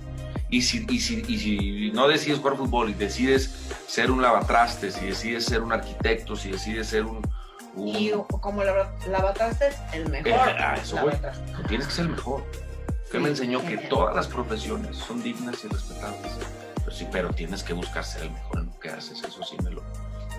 Y 0.49 0.61
si, 0.61 0.85
y 0.87 0.99
si, 0.99 1.23
y 1.27 1.39
si 1.39 1.91
no 1.93 2.07
decides 2.07 2.37
jugar 2.37 2.57
fútbol 2.57 2.91
y 2.91 2.93
decides 2.93 3.71
ser 3.87 4.11
un 4.11 4.21
lavatrastes, 4.21 4.93
si 4.93 5.07
decides 5.07 5.45
ser 5.45 5.61
un 5.61 5.73
arquitecto, 5.73 6.35
si 6.35 6.51
decides 6.51 6.87
ser 6.87 7.05
un... 7.05 7.21
Y 7.75 8.11
como 8.39 8.63
lavatrastes, 8.63 9.75
el 9.93 10.07
mejor. 10.11 10.31
Eh, 10.31 10.55
ah, 10.59 10.77
eso, 10.79 10.97
güey. 11.01 11.15
Tienes 11.67 11.87
que 11.87 11.93
ser 11.93 12.05
el 12.05 12.11
mejor. 12.11 12.45
Que 13.13 13.19
me 13.19 13.29
enseñó 13.29 13.63
que 13.63 13.77
todas 13.77 14.15
las 14.15 14.27
profesiones 14.27 14.97
son 14.97 15.21
dignas 15.21 15.63
y 15.63 15.67
respetables. 15.67 16.31
Pero 16.77 16.91
sí, 16.91 17.07
pero 17.11 17.29
tienes 17.29 17.61
que 17.61 17.73
buscar 17.73 18.03
ser 18.03 18.23
el 18.23 18.31
mejor 18.31 18.57
en 18.57 18.65
lo 18.65 18.79
que 18.79 18.89
haces. 18.89 19.23
Eso 19.23 19.43
sí 19.43 19.55
me 19.63 19.69
lo, 19.69 19.83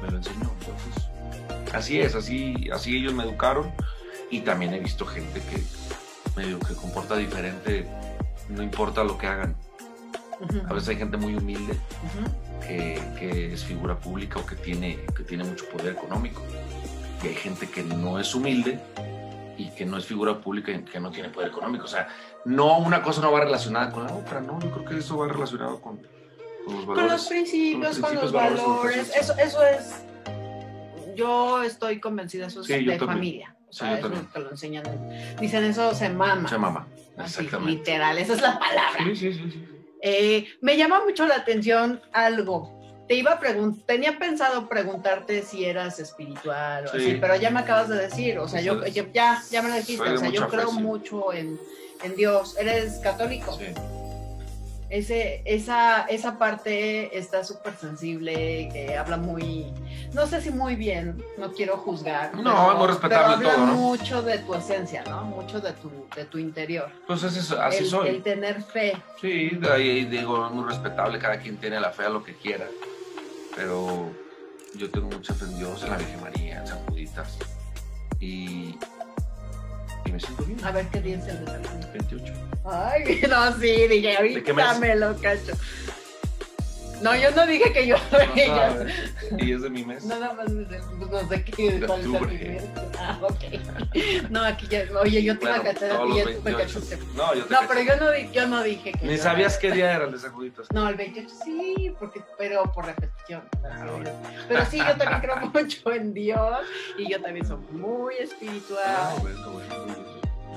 me 0.03 0.11
lo 0.11 0.17
enseñó. 0.17 0.51
Entonces, 0.59 1.05
Así 1.73 2.01
es, 2.01 2.17
así, 2.17 2.69
así 2.73 2.97
ellos 2.97 3.15
me 3.15 3.23
educaron 3.23 3.71
y 4.29 4.41
también 4.41 4.75
he 4.75 4.81
visto 4.81 5.07
gente 5.07 5.41
que 5.41 5.63
medio 6.35 6.59
que 6.59 6.75
comporta 6.75 7.17
diferente, 7.17 7.89
no 8.49 8.61
importa 8.61 9.05
lo 9.05 9.19
que 9.19 9.29
hagan. 9.29 9.55
A 10.69 10.73
veces 10.73 10.89
hay 10.89 10.97
gente 10.97 11.17
muy 11.17 11.37
humilde 11.37 11.79
que, 12.67 13.53
es 13.53 13.65
figura 13.65 13.97
pública 13.97 14.41
o 14.41 14.47
que 14.47 14.57
tiene, 14.57 14.99
que 15.17 15.23
tiene 15.23 15.45
mucho 15.45 15.65
poder 15.69 15.93
económico. 15.93 16.43
Y 17.23 17.29
hay 17.29 17.35
gente 17.35 17.69
que 17.69 17.85
no 17.85 18.19
es 18.19 18.35
humilde 18.35 18.81
y 19.57 19.71
que 19.71 19.85
no 19.85 19.99
es 19.99 20.05
figura 20.05 20.41
pública 20.41 20.73
y 20.73 20.83
que 20.83 21.01
no 21.01 21.11
tiene 21.11 21.29
poder 21.29 21.49
económico. 21.49 21.85
O 21.85 21.89
sea, 21.89 22.09
no 22.45 22.79
una 22.79 23.03
cosa 23.03 23.21
no 23.21 23.33
va 23.33 23.41
relacionada 23.41 23.91
con 23.91 24.07
la 24.07 24.15
otra, 24.15 24.41
no, 24.41 24.61
yo 24.61 24.71
creo 24.71 24.85
que 24.85 24.99
eso 24.99 25.19
va 25.19 25.29
relacionado 25.29 25.81
con, 25.81 26.01
los 26.67 26.87
valores. 26.87 27.03
Con 27.03 27.09
los 27.09 27.27
principios, 27.27 27.99
con 27.99 28.15
los, 28.15 28.33
valores. 28.33 29.15
Eso, 29.17 29.35
eso 29.39 29.63
es 29.63 30.05
yo 31.15 31.63
estoy 31.63 32.01
convencida, 32.01 32.47
eso 32.47 32.63
es 32.63 32.69
de 32.69 32.99
familia. 32.99 33.55
O 33.69 33.73
sea, 33.73 33.99
eso 33.99 34.11
que 34.33 34.39
lo 34.39 34.51
enseñan. 34.51 34.85
Dicen 35.41 35.65
eso 35.65 35.95
se 35.95 36.09
mama. 36.09 36.49
Se 36.49 36.59
mama, 36.59 36.87
exactamente. 37.19 37.73
literal, 37.73 38.19
esa 38.19 38.35
es 38.35 38.41
la 38.43 38.59
palabra. 38.59 39.05
Sí, 39.05 39.17
sí, 39.17 39.33
sí. 39.33 39.69
Eh, 40.01 40.47
me 40.61 40.77
llama 40.77 41.03
mucho 41.05 41.27
la 41.27 41.37
atención 41.37 42.01
algo. 42.13 42.74
Te 43.07 43.15
iba 43.15 43.33
a 43.33 43.41
preguntar, 43.41 43.85
tenía 43.87 44.19
pensado 44.19 44.69
preguntarte 44.69 45.43
si 45.43 45.65
eras 45.65 45.99
espiritual 45.99 46.87
o 46.87 46.91
así, 46.91 47.19
pero 47.21 47.37
ya 47.37 47.51
me 47.51 47.61
acabas 47.61 47.89
de 47.89 47.97
decir, 47.97 48.39
o 48.39 48.49
sea, 48.49 48.61
yo, 48.61 48.83
ya, 48.87 49.43
ya 49.51 49.63
me 49.63 49.69
lo 49.69 49.77
dijiste, 49.77 50.09
o 50.09 50.17
sea, 50.17 50.31
yo 50.31 50.49
creo 50.49 50.73
mucho 50.73 51.33
en, 51.33 51.61
en 52.03 52.17
Dios. 52.17 52.57
¿Eres 52.59 52.99
católico? 53.01 53.59
Sí 53.59 53.75
ese, 54.91 55.43
esa, 55.45 56.03
esa 56.03 56.39
parte 56.39 57.17
está 57.17 57.45
súper 57.45 57.75
sensible, 57.77 58.69
que 58.73 58.97
habla 58.97 59.17
muy, 59.17 59.73
no 60.13 60.27
sé 60.27 60.41
si 60.41 60.51
muy 60.51 60.77
bien, 60.77 61.23
no 61.39 61.53
quiero 61.53 61.77
juzgar. 61.79 62.35
No, 62.37 62.73
es 62.73 62.79
muy 62.79 62.87
respetable 62.87 63.37
pero 63.39 63.51
habla 63.51 63.67
mucho 63.67 64.23
de 64.23 64.39
tu 64.39 64.55
esencia, 64.55 65.03
¿no? 65.09 65.25
Mucho 65.25 65.61
de 65.61 65.73
tu, 65.73 65.91
de 66.15 66.25
tu 66.25 66.39
interior. 66.39 66.91
Pues 67.07 67.25
así 67.25 67.39
el, 67.79 67.87
soy. 67.87 68.09
El 68.09 68.23
tener 68.23 68.63
fe. 68.63 68.97
Sí, 69.21 69.51
de 69.51 69.71
ahí 69.71 70.05
digo, 70.05 70.47
es 70.47 70.53
muy 70.53 70.69
respetable, 70.69 71.19
cada 71.19 71.39
quien 71.39 71.57
tiene 71.57 71.81
la 71.81 71.91
fe 71.91 72.05
a 72.05 72.11
lo 72.11 72.23
que 72.23 72.35
quiera, 72.35 72.67
pero 73.57 74.11
yo 74.77 74.91
tengo 74.91 75.09
mucha 75.09 75.35
fe 75.35 75.45
en 75.47 75.59
Dios, 75.59 75.83
en 75.83 75.91
la 75.91 75.97
Virgen 75.97 76.21
María, 76.21 76.61
en 76.61 76.67
San 76.67 76.79
Juditas, 76.87 77.39
y 78.21 78.79
y 80.07 80.13
me 80.13 80.21
siento 80.21 80.45
bien. 80.45 80.65
A 80.65 80.71
ver 80.73 80.87
qué 80.89 81.01
día 81.01 81.17
es 81.19 81.27
el 81.27 81.45
de 81.45 81.53
28. 81.93 82.33
Ay, 82.65 83.23
no, 83.29 83.53
sí, 83.59 83.89
dije, 83.89 84.17
ahorita 84.17 84.75
me 84.79 84.97
lo 84.97 85.17
cacho. 85.21 85.53
No, 87.03 87.15
yo 87.17 87.31
no 87.33 87.47
dije 87.47 87.73
que 87.73 87.87
yo 87.87 87.97
no 88.11 89.39
Y 89.39 89.53
es 89.53 89.63
de 89.63 89.71
mi 89.71 89.85
mes. 89.85 90.05
Nada 90.05 90.33
más 90.35 90.49
no 90.51 91.29
sé 91.29 91.45
qué 91.45 91.73
de 91.73 91.87
octubre. 91.87 92.61
Ah, 92.99 93.19
ok. 93.23 94.31
No, 94.31 94.45
aquí 94.45 94.67
ya, 94.69 94.85
oye, 95.01 95.23
yo 95.23 95.39
te 95.39 95.45
iba 95.45 95.57
a 95.57 95.63
cachar 95.63 95.91
ya 95.91 96.25
tú 96.25 96.43
me 96.43 96.55
cachaste. 96.55 96.99
No, 97.15 97.35
yo 97.35 97.45
te 97.45 97.55
No, 97.55 97.61
pero 97.69 97.81
yo 97.83 97.97
no, 97.97 98.33
yo 98.33 98.47
no 98.47 98.63
dije 98.63 98.93
que. 98.93 99.07
Ni 99.07 99.19
sabías 99.19 99.59
qué 99.59 99.71
día 99.73 99.95
era 99.95 100.05
el 100.07 100.13
de 100.13 100.19
Sacuditos. 100.19 100.71
No, 100.73 100.89
el 100.89 100.97
28 100.97 101.35
sí, 101.45 101.95
porque, 101.99 102.23
pero 102.39 102.65
por 102.73 102.87
repetición. 102.87 103.43
Pero 104.49 104.67
sí, 104.67 104.79
yo 104.79 104.97
también 104.97 105.21
creo 105.21 105.37
mucho 105.55 105.93
en 105.93 106.15
Dios 106.15 106.61
y 106.99 107.11
yo 107.11 107.21
también 107.21 107.47
soy 107.47 107.59
muy 107.73 108.15
espiritual. 108.17 108.83
Ah, 108.87 109.15
bueno, 109.21 109.51
bueno. 109.51 109.75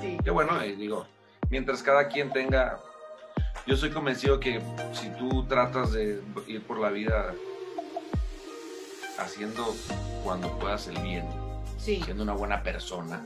Sí. 0.01 0.17
Qué 0.23 0.29
bueno, 0.29 0.63
y 0.63 0.75
digo, 0.75 1.07
mientras 1.49 1.81
cada 1.81 2.07
quien 2.07 2.31
tenga 2.31 2.79
yo 3.67 3.75
soy 3.75 3.91
convencido 3.91 4.39
que 4.39 4.61
si 4.93 5.09
tú 5.17 5.45
tratas 5.45 5.91
de 5.91 6.21
ir 6.47 6.63
por 6.63 6.79
la 6.79 6.89
vida 6.89 7.33
haciendo 9.19 9.75
cuando 10.23 10.57
puedas 10.57 10.87
el 10.87 10.97
bien, 10.99 11.27
siendo 11.77 12.23
una 12.23 12.33
buena 12.33 12.63
persona, 12.63 13.21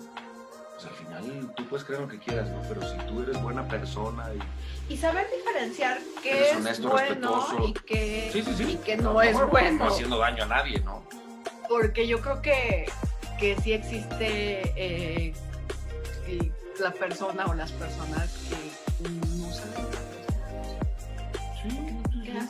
pues 0.74 0.86
al 0.86 0.94
final 0.94 1.54
tú 1.56 1.66
puedes 1.68 1.86
creer 1.86 2.02
lo 2.02 2.08
que 2.08 2.18
quieras, 2.18 2.50
¿no? 2.50 2.62
Pero 2.68 2.82
si 2.82 2.98
tú 3.08 3.22
eres 3.22 3.40
buena 3.42 3.68
persona 3.68 4.30
y... 4.34 4.94
Y 4.94 4.98
saber 4.98 5.28
diferenciar 5.36 6.00
qué 6.24 6.52
es 6.52 6.82
bueno 6.82 7.46
y 7.66 7.74
qué, 7.74 8.32
y 8.34 8.76
qué 8.78 8.98
no, 8.98 9.22
es 9.22 9.38
bueno. 9.48 9.86
No 9.86 9.92
haciendo 9.92 10.18
daño 10.18 10.44
a 10.44 10.48
nadie, 10.48 10.80
¿no? 10.80 11.04
Porque 11.70 12.08
yo 12.08 12.20
creo 12.20 12.42
que, 12.42 12.88
que 13.40 13.56
sí 13.62 13.74
existe 13.74 14.74
eh, 14.76 15.34
la 16.80 16.92
persona 16.92 17.46
o 17.46 17.54
las 17.54 17.72
personas 17.72 18.32
que 18.50 18.71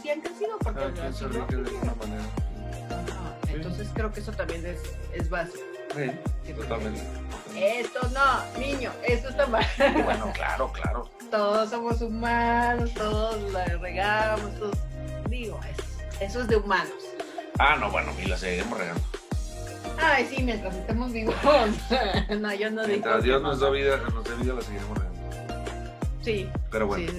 así 0.01 0.09
han 0.09 0.21
crecido 0.21 0.57
porque 0.59 0.79
de 0.79 1.69
alguna 1.69 1.95
manera. 1.95 2.23
Entonces 3.53 3.87
creo 3.93 4.11
que 4.11 4.19
eso 4.21 4.31
también 4.31 4.65
es, 4.65 4.79
es 5.13 5.29
básico. 5.29 5.59
Sí, 5.93 6.53
totalmente. 6.53 7.01
Esto 7.55 7.99
no, 8.13 8.59
niño, 8.59 8.91
esto 9.03 9.29
está 9.29 9.45
mal. 9.45 9.65
Bueno, 9.77 10.31
claro, 10.33 10.71
claro. 10.71 11.09
Todos 11.29 11.69
somos 11.69 12.01
humanos, 12.01 12.93
todos 12.93 13.51
la 13.51 13.65
regamos, 13.65 14.57
todos. 14.57 14.77
Digo, 15.29 15.59
eso, 15.69 15.83
eso 16.19 16.41
es 16.41 16.47
de 16.47 16.55
humanos. 16.57 16.93
Ah, 17.59 17.75
no, 17.79 17.91
bueno, 17.91 18.11
y 18.23 18.27
la 18.27 18.37
seguiremos 18.37 18.79
regando. 18.79 19.01
Ay, 19.99 20.25
sí, 20.25 20.41
mientras 20.41 20.75
estemos 20.75 21.11
vivos. 21.11 21.35
no, 22.39 22.53
yo 22.55 22.71
no 22.71 22.81
digo. 22.81 22.87
Mientras 22.87 23.23
Dios 23.23 23.41
nos 23.41 23.59
da 23.59 23.69
vida, 23.69 23.97
nos 23.97 24.23
dé 24.23 24.35
vida, 24.35 24.53
la 24.53 24.61
seguiremos 24.61 24.97
regando. 24.97 25.11
Sí. 26.21 26.49
Pero 26.69 26.87
bueno, 26.87 27.11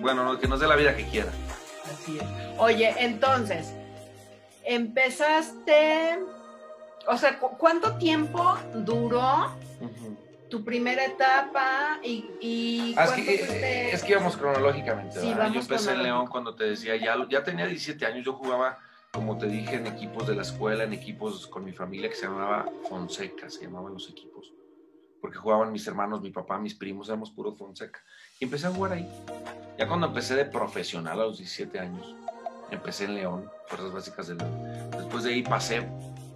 bueno, 0.00 0.38
que 0.38 0.46
nos 0.46 0.60
dé 0.60 0.68
la 0.68 0.76
vida 0.76 0.96
que 0.96 1.06
quiera. 1.06 1.30
Así 2.02 2.18
es. 2.18 2.24
Oye, 2.58 2.94
entonces, 2.98 3.74
empezaste, 4.64 6.18
o 7.06 7.16
sea, 7.16 7.38
¿cuánto 7.38 7.96
tiempo 7.96 8.56
duró 8.74 9.52
tu 10.48 10.64
primera 10.64 11.04
etapa 11.04 12.00
y, 12.02 12.94
ah, 12.96 13.04
es, 13.04 13.10
que, 13.12 13.90
es 13.92 14.02
que 14.02 14.12
íbamos 14.12 14.36
cronológicamente. 14.36 15.20
yo 15.22 15.60
empecé 15.60 15.92
en 15.92 16.02
León 16.02 16.26
cuando 16.26 16.54
te 16.54 16.64
decía, 16.64 16.96
ya, 16.96 17.16
ya 17.28 17.44
tenía 17.44 17.66
17 17.66 18.04
años, 18.04 18.24
yo 18.24 18.32
jugaba, 18.32 18.78
como 19.12 19.38
te 19.38 19.46
dije, 19.46 19.76
en 19.76 19.86
equipos 19.86 20.26
de 20.26 20.34
la 20.34 20.42
escuela, 20.42 20.84
en 20.84 20.92
equipos 20.92 21.46
con 21.46 21.64
mi 21.64 21.72
familia 21.72 22.08
que 22.08 22.16
se 22.16 22.26
llamaba 22.26 22.66
Fonseca, 22.88 23.48
se 23.48 23.62
llamaban 23.62 23.94
los 23.94 24.08
equipos 24.10 24.52
porque 25.20 25.38
jugaban 25.38 25.72
mis 25.72 25.86
hermanos, 25.86 26.20
mi 26.22 26.30
papá, 26.30 26.58
mis 26.58 26.74
primos, 26.74 27.08
éramos 27.08 27.30
puro 27.30 27.52
Fonseca. 27.52 28.02
Y 28.40 28.46
empecé 28.46 28.66
a 28.66 28.70
jugar 28.70 28.92
ahí. 28.94 29.08
Ya 29.78 29.86
cuando 29.86 30.06
empecé 30.08 30.34
de 30.34 30.46
profesional 30.46 31.20
a 31.20 31.24
los 31.24 31.38
17 31.38 31.78
años, 31.78 32.16
Empecé 32.72 33.06
en 33.06 33.16
León, 33.16 33.50
Fuerzas 33.66 33.92
Básicas 33.92 34.28
de 34.28 34.36
León. 34.36 34.90
Después 34.92 35.24
de 35.24 35.34
ahí 35.34 35.42
pasé, 35.42 35.88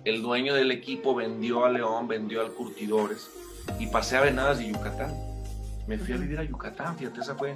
el 0.05 0.21
dueño 0.21 0.53
del 0.53 0.73
equipo 0.73 1.15
vendió 1.15 1.65
a 1.65 1.71
León, 1.71 2.09
vendió 2.09 2.41
al 2.41 2.51
Curtidores 2.51 3.31
y 3.79 3.87
pasé 3.87 4.17
a 4.17 4.23
Venadas 4.23 4.59
de 4.59 4.67
Yucatán. 4.67 5.15
Me 5.87 5.97
fui 5.97 6.13
a 6.13 6.17
vivir 6.17 6.41
a 6.41 6.43
Yucatán, 6.43 6.99
fíjate, 6.99 7.21
esa 7.21 7.37
fue 7.37 7.55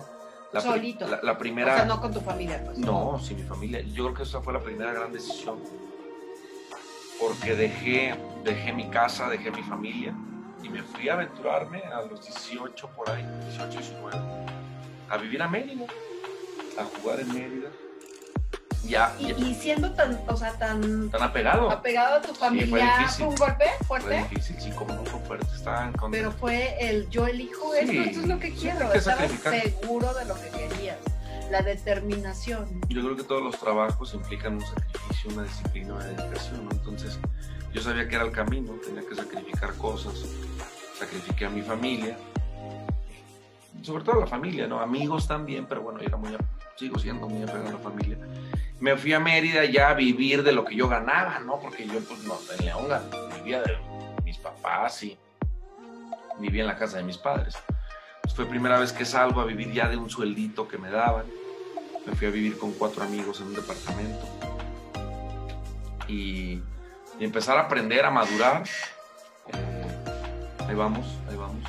la, 0.52 0.60
pri- 0.60 0.70
Solito. 0.70 1.08
la, 1.08 1.18
la 1.24 1.36
primera... 1.36 1.72
O 1.72 1.76
sea, 1.76 1.84
no 1.86 2.00
con 2.00 2.14
tu 2.14 2.20
familia, 2.20 2.62
pues. 2.64 2.78
No, 2.78 3.18
sin 3.18 3.38
mi 3.38 3.42
familia. 3.42 3.80
Yo 3.80 4.04
creo 4.04 4.14
que 4.14 4.22
esa 4.22 4.40
fue 4.42 4.52
la 4.52 4.60
primera 4.60 4.92
gran 4.92 5.12
decisión. 5.12 5.58
Porque 7.20 7.56
dejé, 7.56 8.14
dejé 8.44 8.72
mi 8.72 8.88
casa, 8.90 9.28
dejé 9.28 9.50
mi 9.50 9.62
familia 9.64 10.14
y 10.62 10.68
me 10.68 10.82
fui 10.82 11.08
a 11.08 11.14
aventurarme 11.14 11.82
a 11.84 12.02
los 12.02 12.24
18 12.24 12.88
por 12.96 13.08
ahí, 13.10 13.24
18, 13.50 13.78
19, 13.78 14.16
a 15.10 15.16
vivir 15.16 15.42
a 15.42 15.48
Mérida, 15.48 15.86
a 16.78 16.84
jugar 16.84 17.20
en 17.20 17.32
Mérida. 17.34 17.68
Ya, 18.84 19.14
Y, 19.18 19.28
ya 19.28 19.38
y 19.38 19.54
siendo 19.54 19.92
tan, 19.92 20.18
o 20.28 20.36
sea, 20.36 20.52
tan 20.56 21.10
tan 21.10 21.22
apegado. 21.22 21.70
apegado 21.70 22.16
a 22.16 22.20
tu 22.22 22.28
fue 22.28 22.48
familia, 22.48 22.98
difícil. 22.98 23.24
¿fue 23.24 23.28
un 23.28 23.34
golpe 23.36 23.64
Fue 23.86 24.00
fuerte? 24.00 24.16
difícil, 24.30 24.60
sí, 24.60 24.70
como 24.70 24.94
no 24.94 25.04
fue 25.04 25.20
fuerte. 25.20 25.46
Estaban 25.54 25.92
con... 25.92 26.10
Pero 26.10 26.32
fue 26.32 26.76
el 26.80 27.08
yo 27.10 27.26
elijo 27.26 27.72
Sí, 27.74 27.80
esto, 27.80 27.92
esto 28.10 28.20
es 28.22 28.26
lo 28.28 28.38
que 28.38 28.50
sí, 28.52 28.56
quiero. 28.60 28.90
que 28.90 28.98
Estabas 28.98 29.30
seguro 29.32 30.14
de 30.14 30.24
lo 30.26 30.34
que 30.36 30.48
querías. 30.50 30.96
La 31.50 31.60
determinación. 31.62 32.80
Yo 32.88 33.02
creo 33.02 33.16
que 33.16 33.24
todos 33.24 33.42
los 33.42 33.58
trabajos 33.58 34.14
implican 34.14 34.54
un 34.54 34.60
sacrificio, 34.66 35.30
una 35.32 35.42
disciplina, 35.42 35.94
una 35.94 36.04
dedicación, 36.04 36.64
¿no? 36.64 36.70
Entonces, 36.70 37.18
yo 37.72 37.82
sabía 37.82 38.08
que 38.08 38.14
era 38.14 38.24
el 38.24 38.32
camino, 38.32 38.72
tenía 38.84 39.02
que 39.06 39.14
sacrificar 39.14 39.74
cosas, 39.74 40.14
sacrifiqué 40.98 41.46
a 41.46 41.50
mi 41.50 41.62
familia, 41.62 42.16
sobre 43.82 44.04
todo 44.04 44.20
la 44.20 44.26
familia, 44.26 44.66
¿no? 44.66 44.80
Amigos 44.80 45.28
también, 45.28 45.66
pero 45.66 45.82
bueno, 45.82 46.00
yo 46.00 46.06
era 46.06 46.16
muy, 46.16 46.36
sigo 46.76 46.98
siendo 46.98 47.28
muy 47.28 47.42
apegado 47.42 47.68
a 47.68 47.72
la 47.72 47.78
familia. 47.78 48.18
Me 48.80 48.96
fui 48.96 49.12
a 49.12 49.20
Mérida 49.20 49.64
ya 49.64 49.90
a 49.90 49.94
vivir 49.94 50.42
de 50.42 50.52
lo 50.52 50.64
que 50.64 50.74
yo 50.74 50.88
ganaba, 50.88 51.38
¿no? 51.40 51.58
Porque 51.60 51.86
yo, 51.86 52.00
pues, 52.00 52.24
no, 52.24 52.38
en 52.58 52.66
León 52.66 52.86
vivía 53.36 53.62
de 53.62 53.76
mis 54.24 54.38
papás 54.38 55.02
y 55.02 55.16
vivía 56.38 56.62
en 56.62 56.68
la 56.68 56.76
casa 56.76 56.98
de 56.98 57.04
mis 57.04 57.18
padres. 57.18 57.56
Pues 58.22 58.34
fue 58.34 58.46
primera 58.46 58.78
vez 58.78 58.92
que 58.92 59.04
salgo 59.04 59.40
a 59.40 59.44
vivir 59.44 59.72
ya 59.72 59.88
de 59.88 59.96
un 59.96 60.10
sueldito 60.10 60.68
que 60.68 60.78
me 60.78 60.90
daban. 60.90 61.26
Me 62.06 62.14
fui 62.14 62.26
a 62.26 62.30
vivir 62.30 62.58
con 62.58 62.72
cuatro 62.72 63.02
amigos 63.02 63.40
en 63.40 63.48
un 63.48 63.54
departamento. 63.54 64.26
Y, 66.06 66.62
y 67.18 67.24
empezar 67.24 67.58
a 67.58 67.62
aprender, 67.62 68.04
a 68.04 68.10
madurar. 68.10 68.64
Eh, 69.52 69.77
ahí 70.68 70.74
vamos, 70.74 71.06
ahí 71.28 71.36
vamos. 71.36 71.64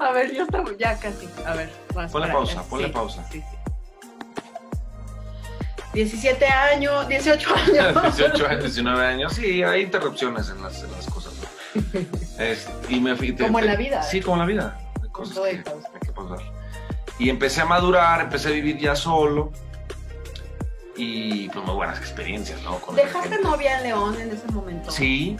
A 0.00 0.10
ver, 0.12 0.34
yo 0.34 0.44
estaba 0.44 0.70
ya 0.78 0.98
casi. 0.98 1.28
A 1.46 1.54
ver, 1.54 1.70
más 1.94 2.10
Ponle 2.12 2.26
para- 2.28 2.38
pausa, 2.38 2.62
ponle 2.64 2.86
sí, 2.88 2.92
pausa. 2.92 3.24
sí, 3.30 3.40
sí. 3.40 3.56
17 5.94 6.44
años, 6.46 7.06
18 7.08 7.54
años. 7.54 8.02
18 8.16 8.46
años, 8.46 8.60
19 8.64 9.06
años. 9.06 9.32
Sí, 9.34 9.62
hay 9.62 9.82
interrupciones 9.82 10.48
en 10.50 10.60
las, 10.62 10.82
en 10.82 10.90
las 10.92 11.06
cosas. 11.06 11.32
¿no? 11.34 11.44
Es- 12.42 12.68
y 12.88 13.00
me 13.00 13.14
fui, 13.16 13.34
Como 13.36 13.58
en 13.60 13.66
la 13.66 13.76
vida. 13.76 14.02
Sí, 14.02 14.20
como 14.20 14.34
en 14.36 14.40
la 14.40 14.46
vida. 14.46 14.78
Hay 15.02 15.08
cosas 15.10 15.38
que 15.38 15.48
hay 15.50 15.58
que 16.04 16.12
pausar. 16.12 16.38
Y 17.18 17.30
empecé 17.30 17.60
a 17.60 17.64
madurar, 17.64 18.20
empecé 18.22 18.48
a 18.48 18.52
vivir 18.52 18.76
ya 18.78 18.96
solo. 18.96 19.52
Y 20.96 21.48
pues 21.48 21.64
muy 21.64 21.74
buenas 21.74 21.98
experiencias, 21.98 22.60
¿no? 22.62 22.80
¿Dejaste 22.94 23.38
novia 23.40 23.78
en 23.78 23.82
León 23.84 24.20
en 24.20 24.30
ese 24.30 24.46
momento? 24.52 24.90
Sí, 24.92 25.36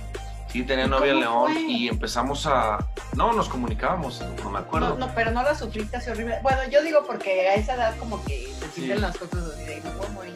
sí, 0.54 0.62
tenía 0.62 0.84
¿Y 0.84 0.88
novia 0.88 1.12
en 1.12 1.24
cómo 1.24 1.48
León 1.48 1.52
fue? 1.52 1.62
y 1.72 1.88
empezamos 1.88 2.46
a... 2.46 2.78
No, 3.16 3.32
nos 3.32 3.48
comunicábamos, 3.48 4.22
no 4.44 4.50
me 4.50 4.60
acuerdo. 4.60 4.90
No, 4.90 5.06
no, 5.08 5.14
pero 5.14 5.32
no 5.32 5.42
la 5.42 5.52
sufriste 5.56 5.96
así 5.96 6.10
horrible. 6.10 6.38
Bueno, 6.42 6.60
yo 6.70 6.80
digo 6.82 7.04
porque 7.04 7.48
a 7.48 7.54
esa 7.54 7.74
edad 7.74 7.96
como 7.98 8.24
que 8.24 8.46
se 8.60 8.68
sienten 8.70 8.96
Sí. 8.96 9.02
las 9.02 9.16
cosas 9.18 9.44
así 9.52 9.64
de 9.64 9.82
a 9.82 10.08
morir. 10.12 10.34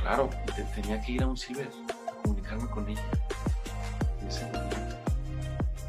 Claro, 0.00 0.30
te- 0.54 0.62
tenía 0.80 1.00
que 1.00 1.12
ir 1.12 1.22
a 1.24 1.26
un 1.26 1.36
ciber 1.36 1.68
comunicarme 2.22 2.68
con 2.70 2.88
ella. 2.88 3.02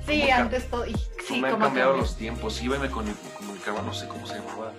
Sí, 0.07 0.21
¿Cómo 0.21 0.33
antes 0.41 0.69
todo. 0.69 0.85
y- 0.87 0.95
Sí, 1.27 1.39
me 1.39 1.49
han 1.49 1.59
cambiado 1.59 1.95
los 1.95 2.15
tiempos. 2.15 2.59
Iba 2.63 2.77
y 2.77 2.79
me 2.79 2.89
comuni- 2.89 3.15
comunicaba, 3.37 3.83
no 3.83 3.93
sé 3.93 4.07
cómo 4.07 4.25
se 4.25 4.33
llamaba. 4.39 4.71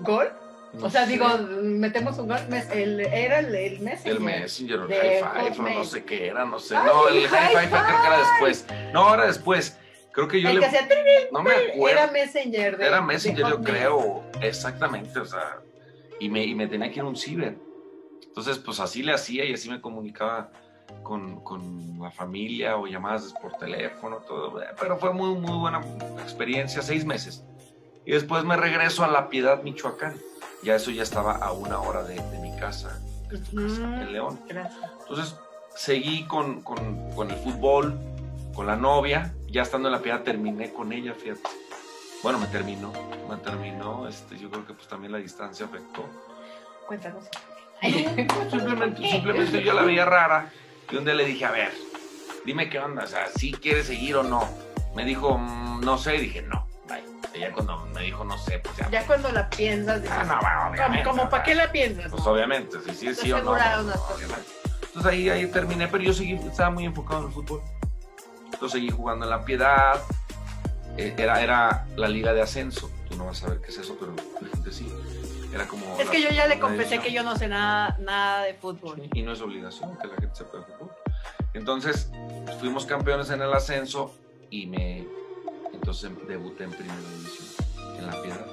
¿Gol? 0.00 0.32
O 0.80 0.90
sea, 0.90 1.06
digo, 1.06 1.26
metemos 1.62 2.18
un 2.18 2.28
gol. 2.28 2.38
El, 2.72 3.00
era 3.00 3.38
el, 3.38 3.54
el 3.54 3.80
Messenger. 3.80 4.12
El 4.12 4.20
Messenger, 4.20 4.80
el 4.80 5.24
High 5.24 5.54
Five, 5.54 5.74
no 5.74 5.84
sé 5.84 6.04
qué 6.04 6.26
era, 6.28 6.44
no 6.44 6.58
sé. 6.58 6.76
Ay, 6.76 6.86
no, 6.86 7.08
el 7.08 7.16
el 7.16 7.28
High 7.28 7.48
Five 7.48 7.68
High 7.68 7.84
creo 7.86 8.00
que 8.00 8.06
era 8.06 8.18
después. 8.18 8.66
No, 8.92 9.14
era 9.14 9.26
después. 9.26 9.78
Creo 10.12 10.28
que 10.28 10.40
yo 10.40 10.48
el 10.48 10.54
le. 10.56 10.60
que 10.60 10.66
hacía 10.66 10.88
No 11.32 11.42
me 11.42 11.50
acuerdo. 11.50 11.88
Era 11.88 12.10
Messenger. 12.10 12.76
De, 12.76 12.86
Era 12.86 12.96
de 12.96 13.02
Messenger, 13.02 13.46
yo 13.48 13.62
creo. 13.62 14.22
Exactamente, 14.40 15.18
o 15.18 15.24
sea. 15.24 15.60
Y 16.18 16.28
me, 16.28 16.44
y 16.44 16.54
me 16.54 16.66
tenía 16.66 16.88
que 16.88 16.96
ir 16.96 17.02
a 17.02 17.04
un 17.04 17.16
ciber. 17.16 17.56
Entonces, 18.26 18.58
pues 18.58 18.80
así 18.80 19.02
le 19.02 19.12
hacía 19.12 19.44
y 19.44 19.52
así 19.52 19.68
me 19.70 19.80
comunicaba 19.80 20.50
con, 21.02 21.40
con 21.40 21.98
la 22.00 22.10
familia 22.10 22.76
o 22.76 22.86
llamadas 22.86 23.34
por 23.40 23.52
teléfono, 23.56 24.18
todo. 24.18 24.60
Pero 24.80 24.98
fue 24.98 25.12
muy, 25.12 25.34
muy 25.38 25.58
buena 25.58 25.80
experiencia, 26.22 26.82
seis 26.82 27.04
meses. 27.04 27.44
Y 28.04 28.12
después 28.12 28.44
me 28.44 28.56
regreso 28.56 29.04
a 29.04 29.08
La 29.08 29.28
Piedad, 29.28 29.62
Michoacán. 29.62 30.14
Ya 30.62 30.74
eso 30.76 30.90
ya 30.90 31.02
estaba 31.02 31.36
a 31.36 31.52
una 31.52 31.80
hora 31.80 32.02
de, 32.02 32.14
de 32.14 32.38
mi 32.40 32.54
casa, 32.56 32.98
de 33.30 33.38
tu 33.38 33.56
casa, 33.56 33.74
Ujú. 33.82 33.84
en 33.84 34.12
León. 34.12 34.40
Gracias. 34.48 34.82
Entonces 35.08 35.36
seguí 35.76 36.24
con, 36.24 36.62
con- 36.62 37.10
con 37.14 37.30
el 37.30 37.36
fútbol, 37.38 37.98
con 38.54 38.66
la 38.66 38.76
novia. 38.76 39.34
Ya 39.48 39.62
estando 39.62 39.88
en 39.88 39.92
la 39.92 40.00
piedad 40.02 40.22
terminé 40.22 40.72
con 40.72 40.92
ella, 40.92 41.14
fíjate. 41.14 41.42
Bueno, 42.22 42.38
me 42.38 42.46
terminó, 42.46 42.92
me 43.28 43.36
terminó. 43.36 44.08
Este, 44.08 44.36
yo 44.38 44.50
creo 44.50 44.66
que 44.66 44.72
pues 44.74 44.88
también 44.88 45.12
la 45.12 45.18
distancia 45.18 45.66
afectó. 45.66 46.02
Cuéntanos. 46.86 47.24
Simplemente, 48.50 49.08
simplemente 49.10 49.62
yo 49.62 49.72
la 49.74 49.82
veía 49.82 50.04
rara 50.06 50.50
y 50.90 50.96
un 50.96 51.04
día 51.04 51.14
le 51.14 51.24
dije, 51.26 51.44
a 51.44 51.50
ver, 51.50 51.72
dime 52.44 52.70
qué 52.70 52.78
onda, 52.78 53.04
o 53.04 53.06
sea, 53.06 53.26
si 53.28 53.52
quieres 53.52 53.86
seguir 53.86 54.16
o 54.16 54.22
no. 54.22 54.48
Me 54.94 55.04
dijo, 55.04 55.36
"Mm, 55.36 55.82
no 55.82 55.98
sé, 55.98 56.16
y 56.16 56.20
dije, 56.20 56.40
no, 56.42 56.65
Y 57.36 57.40
ya 57.40 57.52
cuando 57.52 57.86
me 57.94 58.02
dijo, 58.02 58.24
no 58.24 58.38
sé, 58.38 58.58
pues 58.60 58.76
ya. 58.76 58.90
Ya 58.90 59.06
cuando 59.06 59.30
la 59.30 59.50
piensas, 59.50 60.02
dices, 60.02 60.16
Ah, 60.18 60.24
no, 60.24 60.40
bueno, 60.40 60.58
como, 60.58 60.70
obviamente, 60.70 61.04
como 61.04 61.22
o 61.24 61.28
para 61.28 61.42
qué 61.42 61.54
la 61.54 61.70
piensas. 61.70 62.10
Pues 62.10 62.24
no? 62.24 62.32
obviamente, 62.32 62.78
si 62.86 62.94
sí 62.94 63.08
es 63.08 63.18
sí 63.18 63.32
o 63.32 63.42
no. 63.42 63.56
Entonces 63.56 65.12
ahí, 65.12 65.28
ahí 65.28 65.46
terminé, 65.46 65.88
pero 65.88 66.02
yo 66.02 66.12
seguí, 66.14 66.32
estaba 66.32 66.70
muy 66.70 66.84
enfocado 66.86 67.20
en 67.20 67.26
el 67.26 67.32
fútbol. 67.32 67.60
Entonces 68.46 68.72
seguí 68.72 68.90
jugando 68.90 69.26
en 69.26 69.30
La 69.30 69.44
Piedad. 69.44 70.00
Eh, 70.96 71.14
era, 71.18 71.42
era 71.42 71.86
la 71.96 72.08
liga 72.08 72.32
de 72.32 72.40
ascenso. 72.40 72.90
Tú 73.10 73.16
no 73.16 73.26
vas 73.26 73.42
a 73.42 73.46
saber 73.46 73.60
qué 73.60 73.68
es 73.68 73.78
eso, 73.78 73.96
pero 74.00 74.14
la 74.40 74.48
gente 74.48 74.72
sí. 74.72 74.90
Era 75.52 75.68
como. 75.68 75.98
Es 76.00 76.08
que 76.08 76.22
yo 76.22 76.30
ya 76.30 76.46
le 76.46 76.58
confesé 76.58 77.00
que 77.00 77.12
yo 77.12 77.22
no 77.22 77.36
sé 77.36 77.48
nada, 77.48 77.96
nada 78.00 78.44
de 78.44 78.54
fútbol. 78.54 79.02
Y 79.12 79.22
no 79.22 79.32
es 79.32 79.42
obligación 79.42 79.96
que 79.98 80.08
la 80.08 80.14
gente 80.16 80.34
sepa 80.34 80.58
de 80.58 80.64
fútbol. 80.64 80.90
Entonces 81.52 82.10
fuimos 82.60 82.86
campeones 82.86 83.28
en 83.28 83.42
el 83.42 83.52
ascenso 83.52 84.14
y 84.50 84.66
me. 84.66 85.06
Entonces 85.86 86.10
debuté 86.26 86.64
en 86.64 86.72
primera 86.72 86.98
división, 87.16 87.46
en 87.96 88.06
La 88.08 88.20
Piedad. 88.20 88.44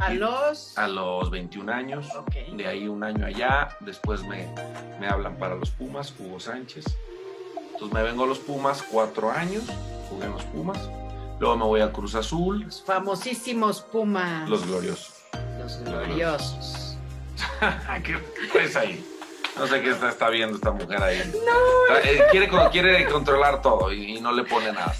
A 0.00 0.10
los. 0.12 0.76
A 0.76 0.88
los 0.88 1.30
21 1.30 1.72
años. 1.72 2.08
De 2.56 2.66
ahí 2.66 2.88
un 2.88 3.04
año 3.04 3.24
allá, 3.24 3.68
después 3.78 4.24
me, 4.24 4.52
me 4.98 5.06
hablan 5.06 5.36
para 5.36 5.54
los 5.54 5.70
Pumas, 5.70 6.12
Hugo 6.18 6.40
Sánchez. 6.40 6.84
Entonces 7.72 7.94
me 7.94 8.02
vengo 8.02 8.24
a 8.24 8.26
los 8.26 8.40
Pumas, 8.40 8.82
cuatro 8.90 9.30
años, 9.30 9.62
jugué 10.10 10.24
en 10.26 10.32
los 10.32 10.42
Pumas. 10.46 10.90
Luego 11.38 11.56
me 11.56 11.64
voy 11.66 11.80
a 11.82 11.92
Cruz 11.92 12.16
Azul, 12.16 12.62
Los 12.64 12.82
famosísimos 12.82 13.82
Pumas. 13.82 14.48
los 14.50 14.66
gloriosos. 14.66 15.14
Los 15.60 15.78
gloriosos. 15.84 16.96
¿Qué 18.02 18.18
traes 18.52 18.74
ahí? 18.74 19.06
No 19.56 19.68
sé 19.68 19.80
qué 19.82 19.90
está, 19.92 20.08
está 20.08 20.30
viendo 20.30 20.56
esta 20.56 20.72
mujer 20.72 21.00
ahí. 21.00 21.32
No. 21.46 21.94
quiere, 22.32 22.48
con- 22.48 22.68
quiere 22.70 23.06
controlar 23.08 23.62
todo 23.62 23.92
y, 23.92 24.16
y 24.16 24.20
no 24.20 24.32
le 24.32 24.42
pone 24.42 24.72
nada. 24.72 24.92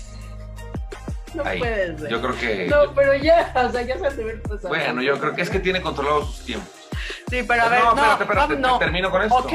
No 1.37 1.45
Ahí. 1.45 1.59
puedes 1.59 2.01
ser. 2.01 2.11
Yo 2.11 2.21
creo 2.21 2.39
que... 2.39 2.67
No, 2.69 2.95
pero 2.95 3.15
ya, 3.15 3.53
o 3.69 3.71
sea, 3.71 3.83
ya 3.83 3.99
se 3.99 4.07
han 4.07 4.17
de 4.17 4.23
haber 4.23 4.43
pasado. 4.43 4.69
bueno, 4.69 5.03
yo 5.03 5.19
creo 5.21 5.35
que 5.35 5.43
es 5.43 5.51
que 5.51 5.61
tiene 5.61 5.81
controlados 5.83 6.35
sus 6.37 6.45
tiempos. 6.47 6.69
Sí, 7.29 7.43
pero 7.47 7.63
a 7.65 7.69
ver, 7.69 7.81
no, 7.81 7.95
no, 7.95 8.03
espérate, 8.03 8.23
espérate, 8.25 8.57
no. 8.57 8.79
termino 8.79 9.11
con 9.11 9.23
esto. 9.23 9.35
Ok. 9.37 9.53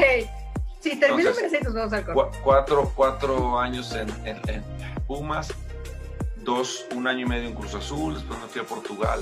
Sí, 0.80 0.98
termino 0.98 1.30
Entonces, 1.30 1.60
y 1.60 1.64
nos 1.64 1.74
vamos 1.74 1.92
al 1.92 2.04
corte. 2.04 2.36
Cu- 2.38 2.42
cuatro, 2.42 2.92
cuatro 2.94 3.58
años 3.58 3.92
en, 3.94 4.08
en- 4.26 4.40
en 4.48 4.64
Pumas, 5.06 5.52
dos, 6.38 6.86
un 6.94 7.06
año 7.06 7.20
y 7.20 7.28
medio 7.28 7.48
en 7.48 7.54
Cruz 7.54 7.74
Azul, 7.74 8.14
después 8.14 8.38
me 8.40 8.46
fui 8.46 8.60
a 8.60 8.64
Portugal, 8.64 9.20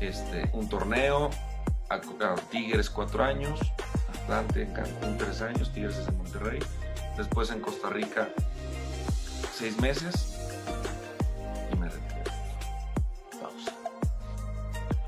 este, 0.00 0.48
un 0.52 0.68
torneo, 0.68 1.30
a, 1.90 1.94
a 1.96 2.34
Tigres 2.50 2.88
cuatro 2.90 3.22
años, 3.24 3.60
Atlante 4.22 4.62
en 4.62 4.72
Cancún 4.72 5.18
tres 5.18 5.42
años, 5.42 5.70
Tigres 5.72 5.96
es 5.98 6.08
en 6.08 6.16
Monterrey, 6.18 6.60
después 7.16 7.50
en 7.50 7.60
Costa 7.60 7.88
Rica 7.90 8.28
seis 9.54 9.78
meses 9.80 10.30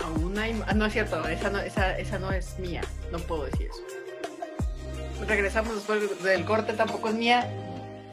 Aún 0.06 0.38
hay. 0.38 0.62
ah, 0.66 0.74
No 0.74 0.86
es 0.86 0.92
cierto, 0.92 1.26
esa 1.28 1.50
no, 1.50 1.58
esa, 1.58 1.98
esa 1.98 2.18
no 2.18 2.30
es 2.32 2.58
mía. 2.58 2.80
No 3.12 3.18
puedo 3.18 3.44
decir 3.46 3.68
eso. 3.70 3.82
Regresamos 5.26 5.74
después 5.74 6.22
del 6.22 6.44
corte, 6.44 6.72
tampoco 6.74 7.08
es 7.08 7.14
mía. 7.14 7.50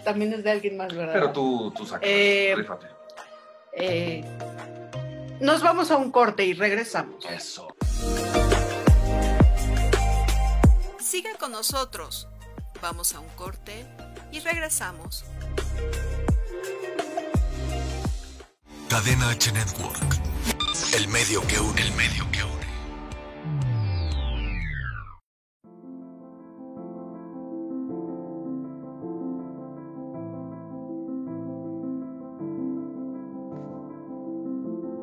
También 0.03 0.33
es 0.33 0.43
de 0.43 0.51
alguien 0.51 0.75
más, 0.77 0.93
¿verdad? 0.93 1.13
Pero 1.13 1.31
tú, 1.31 1.71
tú 1.75 1.85
sacas, 1.85 2.01
Eh, 2.11 2.53
rífate. 2.57 2.87
Eh, 3.73 4.23
Nos 5.39 5.61
vamos 5.61 5.91
a 5.91 5.97
un 5.97 6.11
corte 6.11 6.43
y 6.45 6.53
regresamos. 6.53 7.25
Eso. 7.25 7.67
Siga 10.99 11.31
con 11.39 11.51
nosotros. 11.51 12.27
Vamos 12.81 13.13
a 13.13 13.19
un 13.19 13.29
corte 13.29 13.85
y 14.31 14.39
regresamos. 14.39 15.25
Cadena 18.89 19.29
H 19.29 19.51
Network. 19.51 19.97
El 20.73 21.07
medio 21.07 21.39
que 21.41 21.59
une, 21.59 21.81
el 21.81 21.91
medio 21.95 22.25
que 22.31 22.39
une. 22.43 22.65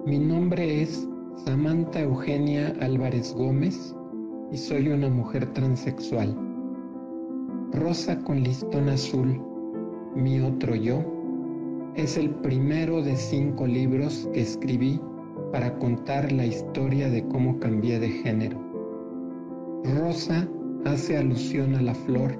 Mi 0.06 0.18
nombre 0.18 0.82
es 0.82 1.06
Samantha 1.44 2.00
Eugenia 2.00 2.74
Álvarez 2.80 3.32
Gómez 3.32 3.94
y 4.50 4.56
soy 4.56 4.88
una 4.88 5.08
mujer 5.08 5.52
transexual. 5.52 6.36
Rosa 7.74 8.18
con 8.24 8.42
listón 8.42 8.88
azul, 8.88 9.40
mi 10.16 10.40
otro 10.40 10.74
yo, 10.74 11.04
es 11.94 12.16
el 12.16 12.30
primero 12.30 13.02
de 13.02 13.14
cinco 13.14 13.68
libros 13.68 14.28
que 14.32 14.40
escribí 14.40 15.00
para 15.52 15.78
contar 15.78 16.30
la 16.32 16.46
historia 16.46 17.08
de 17.10 17.26
cómo 17.28 17.58
cambié 17.58 17.98
de 17.98 18.08
género. 18.08 18.58
Rosa 19.84 20.48
hace 20.84 21.16
alusión 21.16 21.74
a 21.74 21.82
la 21.82 21.94
flor 21.94 22.38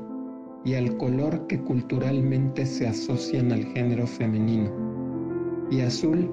y 0.65 0.75
al 0.75 0.97
color 0.97 1.47
que 1.47 1.59
culturalmente 1.61 2.67
se 2.67 2.87
asocian 2.87 3.51
al 3.53 3.65
género 3.65 4.07
femenino, 4.07 4.71
y 5.71 5.81
azul 5.81 6.31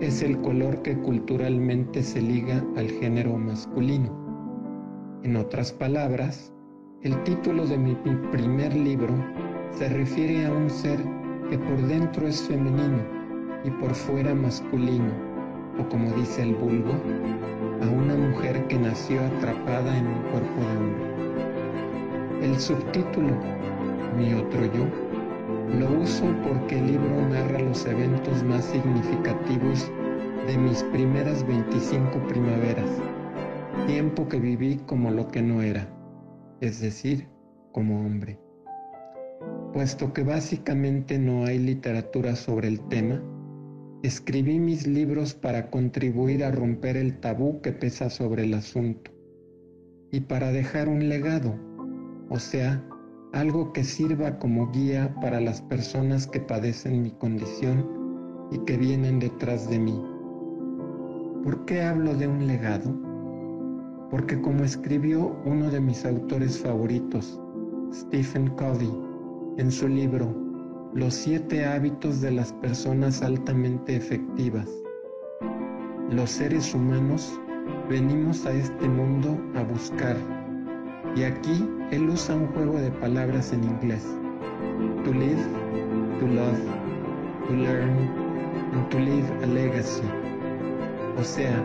es 0.00 0.22
el 0.22 0.40
color 0.40 0.82
que 0.82 0.98
culturalmente 0.98 2.02
se 2.02 2.20
liga 2.20 2.64
al 2.76 2.90
género 2.90 3.36
masculino. 3.38 4.10
En 5.22 5.36
otras 5.36 5.72
palabras, 5.72 6.52
el 7.02 7.20
título 7.24 7.66
de 7.66 7.78
mi, 7.78 7.94
primer 8.30 8.74
libro 8.74 9.14
se 9.70 9.88
refiere 9.88 10.44
a 10.46 10.52
un 10.52 10.68
ser 10.68 10.98
que 11.48 11.58
por 11.58 11.80
dentro 11.86 12.26
es 12.26 12.42
femenino 12.42 12.98
y 13.64 13.70
por 13.70 13.94
fuera 13.94 14.34
masculino, 14.34 15.31
o 15.78 15.88
como 15.88 16.10
dice 16.12 16.42
el 16.42 16.54
vulgo, 16.54 16.92
a 17.80 17.88
una 17.88 18.14
mujer 18.14 18.66
que 18.68 18.78
nació 18.78 19.20
atrapada 19.24 19.96
en 19.96 20.06
un 20.06 20.22
cuerpo 20.30 20.60
de 20.60 20.76
hombre. 20.76 22.46
El 22.46 22.58
subtítulo, 22.58 23.36
Mi 24.16 24.34
otro 24.34 24.64
yo, 24.72 24.86
lo 25.78 26.00
uso 26.00 26.24
porque 26.46 26.78
el 26.78 26.86
libro 26.88 27.28
narra 27.28 27.60
los 27.60 27.86
eventos 27.86 28.42
más 28.44 28.64
significativos 28.64 29.90
de 30.46 30.58
mis 30.58 30.82
primeras 30.84 31.46
25 31.46 32.18
primaveras, 32.28 32.90
tiempo 33.86 34.28
que 34.28 34.38
viví 34.38 34.76
como 34.86 35.10
lo 35.10 35.28
que 35.28 35.40
no 35.40 35.62
era, 35.62 35.88
es 36.60 36.80
decir, 36.80 37.28
como 37.72 38.04
hombre. 38.04 38.38
Puesto 39.72 40.12
que 40.12 40.22
básicamente 40.22 41.18
no 41.18 41.46
hay 41.46 41.58
literatura 41.58 42.36
sobre 42.36 42.68
el 42.68 42.80
tema, 42.88 43.22
escribí 44.02 44.58
mis 44.58 44.86
libros 44.86 45.32
para 45.32 45.70
contribuir 45.70 46.42
a 46.44 46.50
romper 46.50 46.96
el 46.96 47.20
tabú 47.20 47.60
que 47.60 47.70
pesa 47.70 48.10
sobre 48.10 48.42
el 48.42 48.54
asunto 48.54 49.12
y 50.10 50.20
para 50.20 50.50
dejar 50.50 50.88
un 50.88 51.08
legado, 51.08 51.54
o 52.28 52.38
sea, 52.38 52.84
algo 53.32 53.72
que 53.72 53.84
sirva 53.84 54.38
como 54.40 54.70
guía 54.72 55.14
para 55.20 55.40
las 55.40 55.62
personas 55.62 56.26
que 56.26 56.40
padecen 56.40 57.02
mi 57.02 57.12
condición 57.12 58.48
y 58.50 58.58
que 58.64 58.76
vienen 58.76 59.20
detrás 59.20 59.70
de 59.70 59.78
mí. 59.78 59.98
¿Por 61.44 61.64
qué 61.64 61.82
hablo 61.82 62.14
de 62.14 62.26
un 62.26 62.46
legado? 62.46 62.94
Porque 64.10 64.40
como 64.42 64.64
escribió 64.64 65.40
uno 65.46 65.70
de 65.70 65.80
mis 65.80 66.04
autores 66.04 66.58
favoritos, 66.58 67.40
Stephen 67.92 68.48
Covey, 68.48 68.92
en 69.58 69.70
su 69.70 69.88
libro 69.88 70.51
Los 70.94 71.14
siete 71.14 71.64
hábitos 71.64 72.20
de 72.20 72.32
las 72.32 72.52
personas 72.52 73.22
altamente 73.22 73.96
efectivas, 73.96 74.68
los 76.10 76.30
seres 76.30 76.74
humanos 76.74 77.32
venimos 77.88 78.44
a 78.44 78.52
este 78.52 78.86
mundo 78.90 79.40
a 79.54 79.62
buscar 79.62 80.16
y 81.16 81.22
aquí 81.22 81.66
él 81.92 82.10
usa 82.10 82.34
un 82.34 82.46
juego 82.48 82.78
de 82.78 82.90
palabras 82.90 83.54
en 83.54 83.64
inglés. 83.64 84.04
To 85.04 85.14
live, 85.14 85.42
to 86.20 86.26
love, 86.26 86.58
to 87.48 87.54
learn, 87.54 88.10
and 88.74 88.90
to 88.90 88.98
leave 88.98 89.30
a 89.42 89.46
legacy. 89.46 90.04
O 91.18 91.24
sea, 91.24 91.64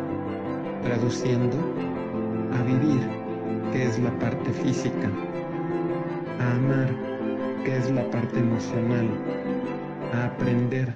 traduciendo, 0.83 1.57
a 2.53 2.63
vivir, 2.63 3.01
que 3.73 3.83
es 3.83 3.99
la 3.99 4.17
parte 4.19 4.53
física, 4.53 5.11
a 6.39 6.51
amar, 6.55 7.06
que 7.67 7.75
es 7.75 7.91
la 7.91 8.09
parte 8.11 8.39
emocional, 8.39 9.09
a 10.13 10.27
aprender, 10.27 10.95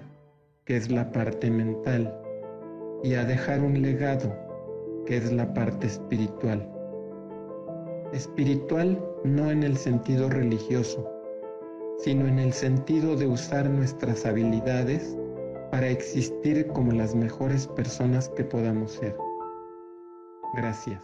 que 0.63 0.77
es 0.77 0.89
la 0.89 1.12
parte 1.12 1.51
mental, 1.51 2.17
y 3.03 3.15
a 3.15 3.25
dejar 3.25 3.60
un 3.60 3.81
legado, 3.81 4.34
que 5.05 5.17
es 5.17 5.34
la 5.34 5.53
parte 5.53 5.88
espiritual. 5.88 6.65
Espiritual 8.13 8.97
no 9.25 9.51
en 9.51 9.63
el 9.63 9.75
sentido 9.75 10.29
religioso, 10.29 11.12
sino 11.97 12.25
en 12.25 12.39
el 12.39 12.53
sentido 12.53 13.17
de 13.17 13.27
usar 13.27 13.69
nuestras 13.69 14.25
habilidades 14.25 15.17
para 15.71 15.89
existir 15.89 16.67
como 16.67 16.93
las 16.93 17.13
mejores 17.13 17.67
personas 17.67 18.29
que 18.29 18.45
podamos 18.45 18.93
ser. 18.93 19.17
Gracias. 20.55 21.03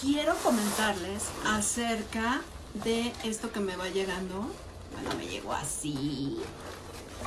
Quiero 0.00 0.34
comentarles 0.36 1.24
acerca 1.46 2.40
de 2.84 3.12
esto 3.24 3.52
que 3.52 3.60
me 3.60 3.76
va 3.76 3.88
llegando. 3.88 4.46
Bueno, 4.92 5.16
me 5.16 5.26
llegó 5.26 5.52
así. 5.52 6.38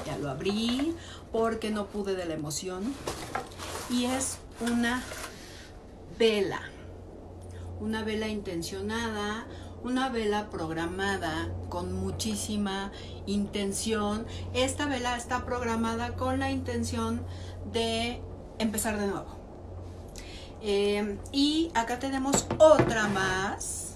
Ya 0.06 0.18
lo 0.18 0.30
abrí 0.30 0.96
porque 1.32 1.70
no 1.70 1.88
pude 1.88 2.16
de 2.16 2.26
la 2.26 2.34
emoción. 2.34 2.94
Y 3.90 4.06
es 4.06 4.40
una 4.60 5.04
vela, 6.20 6.62
una 7.80 8.04
vela 8.04 8.28
intencionada, 8.28 9.48
una 9.84 10.10
vela 10.10 10.50
programada 10.50 11.50
con 11.70 11.94
muchísima 11.94 12.92
intención. 13.26 14.26
Esta 14.54 14.86
vela 14.86 15.16
está 15.16 15.46
programada 15.46 16.16
con 16.16 16.40
la 16.40 16.52
intención 16.52 17.26
de 17.72 18.22
empezar 18.60 19.00
de 19.00 19.08
nuevo. 19.08 19.45
Eh, 20.62 21.18
y 21.32 21.72
acá 21.76 22.00
tenemos 22.00 22.48
otra 22.58 23.08
más 23.08 23.96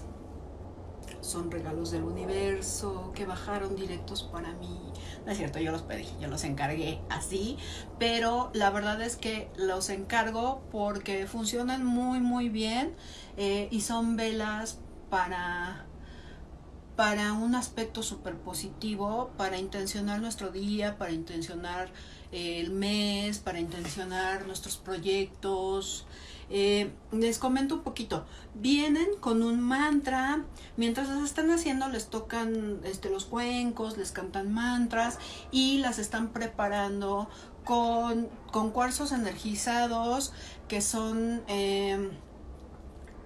son 1.30 1.50
regalos 1.50 1.92
del 1.92 2.02
universo 2.02 3.12
que 3.14 3.24
bajaron 3.24 3.76
directos 3.76 4.24
para 4.24 4.52
mí. 4.54 4.80
No 5.24 5.30
es 5.30 5.38
cierto, 5.38 5.60
yo 5.60 5.70
los 5.70 5.82
pedí, 5.82 6.06
yo 6.20 6.28
los 6.28 6.42
encargué 6.44 7.00
así, 7.08 7.56
pero 7.98 8.50
la 8.52 8.70
verdad 8.70 9.00
es 9.00 9.16
que 9.16 9.48
los 9.56 9.90
encargo 9.90 10.62
porque 10.72 11.26
funcionan 11.26 11.84
muy 11.84 12.20
muy 12.20 12.48
bien 12.48 12.94
eh, 13.36 13.68
y 13.70 13.82
son 13.82 14.16
velas 14.16 14.78
para 15.08 15.86
para 16.96 17.32
un 17.32 17.54
aspecto 17.54 18.02
súper 18.02 18.36
positivo, 18.36 19.30
para 19.38 19.56
intencionar 19.56 20.20
nuestro 20.20 20.50
día, 20.50 20.98
para 20.98 21.12
intencionar 21.12 21.88
el 22.30 22.72
mes, 22.72 23.38
para 23.38 23.58
intencionar 23.58 24.46
nuestros 24.46 24.76
proyectos. 24.76 26.06
Eh, 26.50 26.90
les 27.12 27.38
comento 27.38 27.76
un 27.76 27.82
poquito. 27.82 28.26
Vienen 28.54 29.08
con 29.20 29.42
un 29.42 29.60
mantra. 29.60 30.44
Mientras 30.76 31.08
las 31.08 31.22
están 31.22 31.50
haciendo, 31.50 31.88
les 31.88 32.08
tocan 32.08 32.80
este, 32.84 33.08
los 33.08 33.24
cuencos, 33.24 33.96
les 33.96 34.10
cantan 34.10 34.52
mantras 34.52 35.18
y 35.52 35.78
las 35.78 35.98
están 35.98 36.28
preparando 36.28 37.28
con, 37.64 38.28
cuarzos 38.72 39.12
energizados 39.12 40.32
que 40.66 40.80
son 40.80 41.42
eh, 41.46 42.10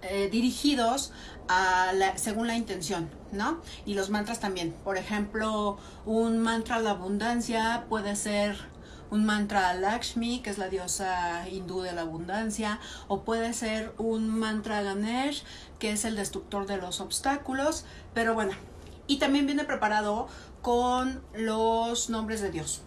eh, 0.02 0.28
dirigidos 0.30 1.12
a 1.48 1.92
la, 1.94 2.18
según 2.18 2.46
la 2.46 2.56
intención, 2.56 3.08
¿no? 3.32 3.60
Y 3.86 3.94
los 3.94 4.10
mantras 4.10 4.40
también. 4.40 4.74
Por 4.84 4.98
ejemplo, 4.98 5.78
un 6.04 6.38
mantra 6.38 6.76
a 6.76 6.80
la 6.80 6.90
abundancia 6.90 7.86
puede 7.88 8.16
ser 8.16 8.73
un 9.14 9.24
mantra 9.24 9.68
a 9.68 9.74
Lakshmi, 9.74 10.40
que 10.42 10.50
es 10.50 10.58
la 10.58 10.68
diosa 10.68 11.48
hindú 11.48 11.82
de 11.82 11.92
la 11.92 12.00
abundancia, 12.00 12.80
o 13.06 13.22
puede 13.22 13.52
ser 13.54 13.94
un 13.96 14.28
mantra 14.28 14.78
a 14.78 14.82
Ganesh, 14.82 15.44
que 15.78 15.92
es 15.92 16.04
el 16.04 16.16
destructor 16.16 16.66
de 16.66 16.78
los 16.78 17.00
obstáculos, 17.00 17.84
pero 18.12 18.34
bueno, 18.34 18.54
y 19.06 19.20
también 19.20 19.46
viene 19.46 19.62
preparado 19.62 20.26
con 20.62 21.22
los 21.32 22.10
nombres 22.10 22.40
de 22.40 22.50
Dios. 22.50 22.82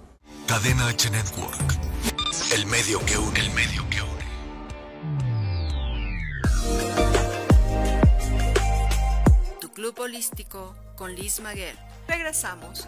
Cadena 0.48 0.90
H 0.90 1.10
Network. 1.12 1.80
El 2.54 2.66
medio 2.66 3.00
que 3.06 3.18
une, 3.18 3.40
el 3.40 3.50
medio 3.52 3.90
que 3.90 4.02
une. 4.02 4.18
Tu 9.62 9.72
club 9.72 9.98
holístico 9.98 10.76
con 10.98 11.16
Liz 11.16 11.40
Maguer. 11.40 11.78
Regresamos. 12.06 12.86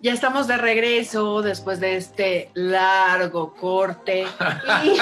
Ya 0.00 0.12
estamos 0.12 0.46
de 0.46 0.56
regreso 0.56 1.42
después 1.42 1.80
de 1.80 1.96
este 1.96 2.50
largo 2.54 3.54
corte. 3.54 4.26
Y, 4.84 4.96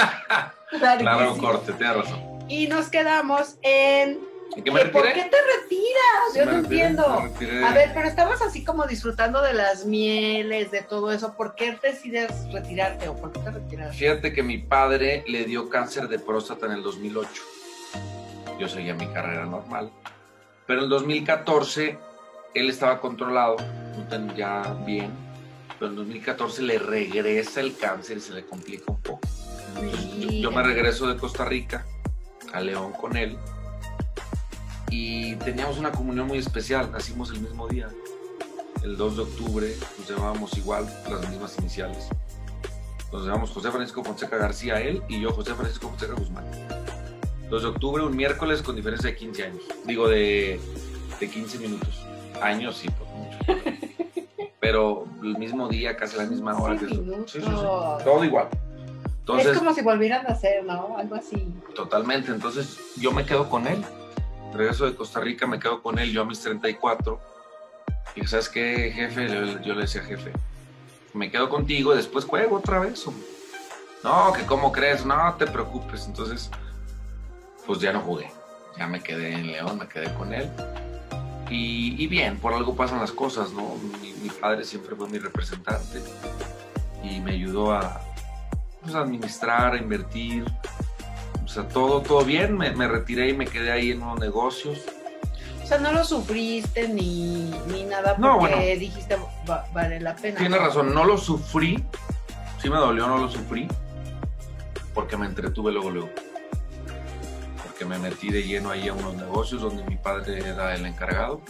largo 1.03 1.37
corte, 1.37 1.73
tienes 1.75 1.97
razón. 1.97 2.19
Y 2.49 2.67
nos 2.67 2.89
quedamos 2.89 3.59
en. 3.61 4.19
¿En 4.57 4.65
qué 4.65 4.71
me 4.71 4.87
¿Por 4.87 5.03
qué 5.03 5.25
te 5.25 5.37
retiras? 5.61 6.35
Yo 6.35 6.47
no 6.47 6.53
entiendo. 6.53 7.05
A 7.05 7.75
ver, 7.75 7.91
pero 7.93 8.09
estabas 8.09 8.41
así 8.41 8.65
como 8.65 8.87
disfrutando 8.87 9.43
de 9.43 9.53
las 9.53 9.85
mieles, 9.85 10.71
de 10.71 10.81
todo 10.81 11.13
eso. 11.13 11.37
¿Por 11.37 11.55
qué 11.57 11.77
decides 11.83 12.31
retirarte 12.51 13.09
o 13.09 13.17
por 13.17 13.33
qué 13.33 13.41
te 13.41 13.51
retiras? 13.51 13.95
Fíjate 13.95 14.33
que 14.33 14.43
mi 14.43 14.57
padre 14.57 15.25
le 15.27 15.45
dio 15.45 15.69
cáncer 15.69 16.09
de 16.09 16.19
próstata 16.19 16.65
en 16.67 16.73
el 16.73 16.83
2008. 16.83 17.29
Yo 18.59 18.67
seguía 18.67 18.95
mi 18.95 19.09
carrera 19.09 19.45
normal. 19.45 19.91
Pero 20.67 20.79
en 20.79 20.85
el 20.85 20.91
2014 20.91 21.99
él 22.55 22.71
estaba 22.71 22.99
controlado, 23.01 23.57
ya 24.37 24.77
bien. 24.87 25.11
Pero 25.79 25.91
en 25.91 25.97
2014 25.97 26.63
le 26.63 26.79
regresa 26.79 27.61
el 27.61 27.77
cáncer 27.77 28.19
y 28.19 28.21
se 28.21 28.35
le 28.35 28.45
complica 28.47 28.85
un 28.89 29.01
poco. 29.03 29.21
Entonces, 29.75 30.19
yo, 30.19 30.31
yo 30.31 30.51
me 30.51 30.63
regreso 30.63 31.07
de 31.07 31.17
Costa 31.17 31.45
Rica 31.45 31.85
a 32.53 32.61
León 32.61 32.93
con 32.93 33.17
él 33.17 33.37
y 34.91 35.35
teníamos 35.37 35.79
una 35.79 35.93
comunión 35.93 36.27
muy 36.27 36.39
especial, 36.39 36.91
nacimos 36.91 37.31
el 37.31 37.41
mismo 37.41 37.67
día, 37.69 37.89
el 38.83 38.97
2 38.97 39.17
de 39.17 39.23
octubre, 39.23 39.75
nos 39.99 40.09
llamábamos 40.09 40.57
igual, 40.57 40.87
las 41.11 41.29
mismas 41.29 41.59
iniciales. 41.59 42.09
Nos 43.13 43.25
llamamos 43.25 43.51
José 43.51 43.71
Francisco 43.71 44.05
Fonseca 44.05 44.37
García, 44.37 44.81
él 44.81 45.03
y 45.09 45.21
yo, 45.21 45.33
José 45.33 45.55
Francisco 45.55 45.89
Fonseca 45.89 46.15
Guzmán. 46.15 46.45
2 47.51 47.63
de 47.63 47.69
octubre, 47.69 48.03
un 48.05 48.17
miércoles 48.17 48.63
con 48.63 48.75
diferencia 48.75 49.11
de 49.11 49.17
15 49.17 49.45
años, 49.45 49.63
digo 49.85 50.09
de, 50.09 50.61
de 51.21 51.31
15 51.31 51.59
minutos. 51.59 52.07
Años 52.43 52.77
sí, 52.77 52.89
pues 52.89 53.11
mucho. 53.11 53.76
Pero 54.67 55.07
el 55.23 55.39
mismo 55.39 55.69
día, 55.69 55.97
casi 55.97 56.17
la 56.17 56.25
misma 56.25 56.59
hora. 56.59 56.77
que 56.77 56.87
minutos. 56.87 57.31
Sí, 57.31 57.41
sí, 57.41 57.47
sí, 57.47 58.05
todo 58.05 58.25
igual. 58.25 58.49
Entonces, 59.21 59.53
es 59.53 59.59
como 59.59 59.73
si 59.73 59.81
volvieran 59.81 60.27
a 60.27 60.31
hacer, 60.31 60.65
¿no? 60.65 60.97
Algo 60.99 61.15
así. 61.15 61.47
Totalmente, 61.77 62.33
entonces 62.33 62.77
yo 62.97 63.13
me 63.13 63.25
quedo 63.25 63.49
con 63.49 63.69
él. 63.69 63.81
Regreso 64.53 64.87
de 64.87 64.97
Costa 64.97 65.21
Rica, 65.21 65.47
me 65.47 65.61
quedo 65.61 65.81
con 65.81 66.01
él, 66.01 66.11
yo 66.11 66.23
a 66.23 66.25
mis 66.25 66.41
34. 66.41 67.21
Y 68.17 68.27
¿sabes 68.27 68.49
qué, 68.49 68.91
jefe? 68.93 69.29
Yo, 69.29 69.61
yo 69.61 69.75
le 69.75 69.83
decía, 69.83 70.03
jefe, 70.03 70.33
me 71.15 71.31
quedo 71.31 71.49
contigo 71.49 71.93
y 71.95 71.99
después 71.99 72.25
juego 72.25 72.57
otra 72.57 72.81
vez. 72.81 73.07
hombre". 73.07 73.23
No, 74.03 74.33
que 74.33 74.45
cómo 74.47 74.73
crees, 74.73 75.07
no 75.07 75.33
te 75.39 75.47
preocupes. 75.47 76.07
Entonces, 76.09 76.51
pues 77.65 77.79
ya 77.79 77.93
no 77.93 78.01
jugué. 78.01 78.33
Ya 78.77 78.89
me 78.89 79.01
quedé 79.01 79.33
en 79.33 79.47
León, 79.53 79.79
me 79.79 79.87
quedé 79.87 80.13
con 80.15 80.35
él. 80.35 80.51
Y, 81.51 81.95
y 82.03 82.09
bien, 82.09 82.39
por 82.39 82.53
algo 82.53 82.75
pasan 82.75 82.99
las 82.99 83.13
cosas, 83.13 83.53
¿no? 83.53 83.77
Mi, 84.03 84.16
mi 84.27 84.33
padre 84.41 84.65
siempre 84.65 84.95
fue 84.97 85.09
mi 85.09 85.19
representante 85.19 86.03
y 87.03 87.21
me 87.21 87.33
ayudó 87.33 87.73
a, 87.73 88.01
pues, 88.83 88.95
administrar, 88.95 89.75
a 89.75 89.77
invertir, 89.77 90.45
o 91.45 91.49
sea, 91.49 91.69
todo, 91.69 92.01
todo 92.03 92.25
bien, 92.25 92.57
me, 92.57 92.73
me 92.73 92.89
retiré 92.89 93.29
y 93.31 93.37
me 93.37 93.47
quedé 93.47 93.71
ahí 93.71 93.93
en 93.93 94.03
unos 94.03 94.19
negocios. 94.19 94.81
O 95.63 95.67
sea, 95.67 95.79
no 95.79 95.93
lo 95.93 96.05
sufriste 96.05 96.89
ni, 96.89 97.51
ni 97.69 97.85
nada 97.85 98.17
porque 98.17 98.21
No, 98.23 98.39
bueno. 98.39 98.57
dijiste 98.59 99.17
"Va- 99.49 99.67
vale 99.73 100.01
la 100.01 100.15
pena. 100.17 100.39
Tienes 100.39 100.61
razón, 100.61 100.93
no 100.95 101.05
lo 101.05 101.19
sufrí, 101.19 101.83
sí 102.63 102.69
me 102.71 102.77
dolió, 102.77 103.07
no 103.09 103.19
lo 103.19 103.29
sufrí, 103.29 103.67
porque 104.95 105.17
me 105.17 105.27
entretuve 105.27 105.73
luego, 105.73 105.91
luego. 105.91 106.11
Porque 107.65 107.85
me 107.85 107.99
metí 107.99 108.31
de 108.31 108.43
lleno 108.45 108.71
ahí 108.71 108.89
a 108.89 108.93
unos 108.93 109.15
negocios 109.17 109.61
donde 109.63 109.85
mi 109.85 109.97
padre 109.97 110.39
era 110.39 110.75
el 110.75 110.87
encargado. 110.87 111.41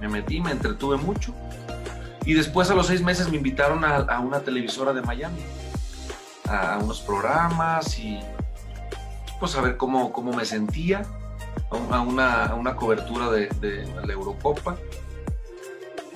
Me 0.00 0.08
metí, 0.08 0.40
me 0.40 0.52
entretuve 0.52 0.96
mucho. 0.96 1.34
Y 2.24 2.34
después 2.34 2.70
a 2.70 2.74
los 2.74 2.86
seis 2.86 3.02
meses 3.02 3.30
me 3.30 3.36
invitaron 3.36 3.84
a, 3.84 4.20
una 4.20 4.40
televisora 4.40 4.92
de 4.92 5.02
Miami, 5.02 5.40
a, 6.46 6.78
unos 6.78 7.00
programas 7.00 7.98
y 7.98 8.20
pues 9.40 9.56
a 9.56 9.62
ver 9.62 9.76
cómo, 9.76 10.12
cómo 10.12 10.32
me 10.32 10.44
sentía, 10.44 11.04
a, 11.70 11.76
un- 11.76 11.94
a 11.94 12.00
una, 12.00 12.44
a 12.46 12.54
una 12.54 12.76
cobertura 12.76 13.30
de, 13.30 13.88
la 14.04 14.12
Eurocopa. 14.12 14.76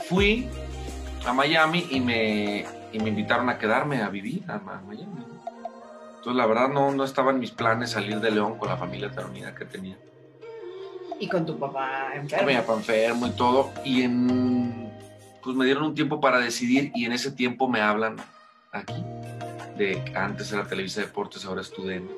Fui 0.08 0.48
a 1.26 1.32
Miami 1.32 1.86
y 1.90 2.00
me, 2.00 2.66
y 2.92 2.98
me 2.98 3.08
invitaron 3.08 3.48
a 3.48 3.58
quedarme 3.58 4.02
a 4.02 4.08
vivir 4.08 4.44
a, 4.50 4.58
Miami. 4.58 5.24
Entonces 6.16 6.34
la 6.36 6.46
verdad 6.46 6.68
no, 6.68 6.92
no 6.92 7.04
estaba 7.04 7.30
en 7.30 7.38
mis 7.38 7.52
planes 7.52 7.90
salir 7.90 8.20
de 8.20 8.30
León 8.30 8.58
con 8.58 8.68
la 8.68 8.76
familia 8.76 9.10
tan 9.10 9.30
unida 9.30 9.54
que 9.54 9.64
tenía. 9.64 9.96
Y 11.22 11.28
con 11.28 11.46
tu 11.46 11.56
papá 11.56 12.08
Con 12.10 12.22
enfermo. 12.22 12.48
mi 12.48 12.56
papá 12.56 12.72
enfermo 12.74 13.26
y 13.28 13.30
todo. 13.30 13.70
Y 13.84 14.02
en, 14.02 14.90
pues 15.40 15.54
me 15.56 15.64
dieron 15.64 15.84
un 15.84 15.94
tiempo 15.94 16.20
para 16.20 16.40
decidir 16.40 16.90
y 16.96 17.04
en 17.04 17.12
ese 17.12 17.30
tiempo 17.30 17.68
me 17.68 17.80
hablan 17.80 18.16
aquí. 18.72 19.04
De 19.76 20.02
antes 20.16 20.52
era 20.52 20.64
Televisa 20.66 21.00
Deportes, 21.00 21.44
ahora 21.44 21.60
es 21.60 21.70
TUDN. 21.70 22.10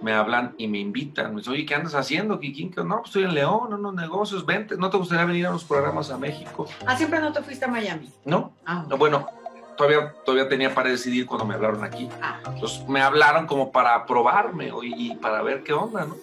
Me 0.00 0.14
hablan 0.14 0.54
y 0.56 0.66
me 0.66 0.78
invitan. 0.78 1.32
Me 1.34 1.40
dicen, 1.42 1.52
oye, 1.52 1.66
¿qué 1.66 1.74
andas 1.74 1.94
haciendo, 1.94 2.40
Kikín? 2.40 2.70
Que, 2.70 2.82
No, 2.82 2.96
pues 3.02 3.08
estoy 3.08 3.24
en 3.24 3.34
León, 3.34 3.66
en 3.68 3.74
unos 3.80 3.94
negocios, 3.94 4.46
vente. 4.46 4.78
¿No 4.78 4.88
te 4.88 4.96
gustaría 4.96 5.26
venir 5.26 5.44
a 5.44 5.50
unos 5.50 5.64
programas 5.64 6.10
a 6.10 6.16
México? 6.16 6.66
Ah, 6.86 6.96
siempre 6.96 7.20
no 7.20 7.30
te 7.32 7.42
fuiste 7.42 7.66
a 7.66 7.68
Miami. 7.68 8.10
No, 8.24 8.54
Ah, 8.64 8.86
no, 8.88 8.96
bueno, 8.96 9.28
todavía, 9.76 10.14
todavía 10.24 10.48
tenía 10.48 10.74
para 10.74 10.88
decidir 10.88 11.26
cuando 11.26 11.44
me 11.44 11.52
hablaron 11.54 11.84
aquí. 11.84 12.08
ah, 12.22 12.40
Entonces 12.46 12.88
me 12.88 13.02
hablaron 13.02 13.46
como 13.46 13.70
para 13.72 14.06
probarme 14.06 14.72
o- 14.72 14.82
y 14.82 15.16
para 15.16 15.42
ver 15.42 15.62
qué 15.62 15.74
onda, 15.74 16.06
¿no? 16.06 16.16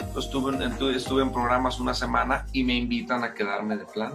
Entonces, 0.00 0.24
estuve, 0.26 0.54
en, 0.56 0.62
estuve- 0.62 0.96
estuve 0.96 1.22
en 1.22 1.32
programas 1.32 1.80
una 1.80 1.94
semana 1.94 2.46
y 2.52 2.64
me 2.64 2.74
invitan 2.74 3.24
a 3.24 3.34
quedarme 3.34 3.76
de 3.76 3.84
plan. 3.86 4.12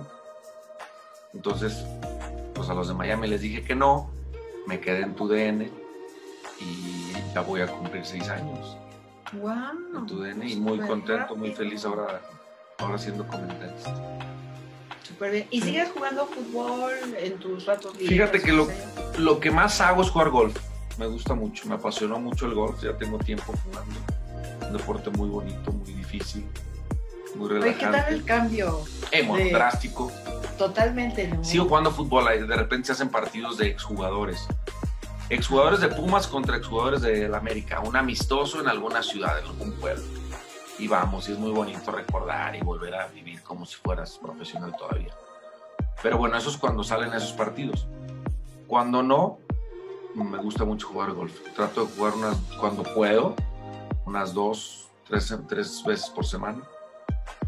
Entonces, 1.34 1.86
pues 2.54 2.70
a 2.70 2.74
los 2.74 2.88
de 2.88 2.94
Miami 2.94 3.28
les 3.28 3.42
dije 3.42 3.64
que 3.64 3.76
no, 3.76 4.10
me 4.68 4.80
quedé 4.80 5.02
en 5.02 5.16
tu 5.16 5.28
DN 5.28 5.70
y 6.60 7.14
ya 7.34 7.42
voy 7.42 7.62
a 7.62 7.68
cumplir 7.68 8.06
seis 8.06 8.28
años 8.30 8.76
wow. 9.34 9.98
en 9.98 10.06
tu 10.08 10.20
DN 10.22 10.48
y 10.50 10.56
muy 10.58 10.80
contento, 10.80 11.36
muy 11.36 11.54
feliz 11.54 11.86
ahora, 11.86 12.20
ahora 12.80 12.98
siendo 12.98 13.26
comentarista. 13.28 13.94
Súper 15.04 15.32
bien. 15.32 15.48
¿Y 15.52 15.62
sigues 15.62 15.90
jugando 15.92 16.26
fútbol 16.28 16.92
en 17.18 17.38
tus 17.40 17.66
ratos 17.66 17.94
libres? 17.94 18.10
Fíjate 18.10 18.42
que 18.42 18.52
lo- 18.52 18.68
Lo 19.18 19.40
que 19.40 19.52
más 19.52 19.82
hago 19.82 20.02
es 20.02 20.10
jugar 20.10 20.30
golf. 20.30 20.58
Me 20.98 21.08
gusta 21.08 21.34
mucho, 21.34 21.68
me 21.68 21.76
apasionó 21.76 22.20
mucho 22.20 22.46
el 22.46 22.54
golf, 22.56 22.82
ya 22.84 22.96
tengo 22.98 23.18
tiempo 23.20 23.54
jugando. 23.64 23.96
Un 24.70 24.78
deporte 24.78 25.10
muy 25.10 25.30
bonito, 25.30 25.72
muy 25.72 25.92
difícil, 25.94 26.46
muy 27.36 27.50
Oye, 27.52 27.74
¿qué 27.74 27.80
tal 27.80 27.92
relajante. 27.94 28.14
el 28.14 28.24
cambio? 28.24 28.80
Eh, 29.12 29.24
muy 29.24 29.44
de- 29.46 29.52
drástico. 29.52 30.12
Totalmente, 30.58 31.28
¿no? 31.28 31.44
Sigo 31.44 31.66
jugando 31.66 31.90
fútbol, 31.92 32.26
de 32.48 32.56
repente 32.56 32.88
se 32.88 32.92
hacen 32.92 33.10
partidos 33.10 33.58
de 33.58 33.68
exjugadores. 33.68 34.46
Exjugadores 35.30 35.80
de 35.80 35.88
Pumas 35.90 36.28
contra 36.28 36.58
exjugadores 36.58 37.02
del 37.02 37.34
América, 37.34 37.80
un 37.80 37.96
amistoso 37.96 38.60
en 38.60 38.68
alguna 38.68 39.02
ciudad, 39.02 39.40
en 39.40 39.46
algún 39.46 39.72
pueblo. 39.74 40.04
Y 40.78 40.88
vamos, 40.88 41.28
y 41.30 41.34
es 41.34 41.38
muy 41.40 41.52
bonito 41.52 41.92
recordar 41.92 42.56
y 42.56 42.62
volver 42.62 42.94
a 42.96 43.08
vivir 43.08 43.42
como 43.44 43.66
si 43.66 43.76
fueras 43.76 44.18
profesional 44.22 44.76
todavía. 44.78 45.14
Pero 46.04 46.18
bueno, 46.18 46.38
eso 46.38 46.50
es 46.50 46.58
cuando 46.58 46.84
salen 46.84 47.14
esos 47.14 47.32
partidos. 47.34 47.88
Cuando 48.68 49.02
no, 49.04 49.40
me 50.16 50.38
gusta 50.38 50.64
mucho 50.64 50.88
jugar 50.88 51.12
golf. 51.12 51.34
Trato 51.56 51.86
de 51.86 51.92
jugar 51.96 52.14
unas, 52.16 52.38
cuando 52.60 52.84
puedo, 52.84 53.36
unas 54.10 54.34
dos, 54.34 54.88
tres, 55.08 55.34
tres 55.48 55.84
veces 55.86 56.10
por 56.10 56.26
semana. 56.26 56.62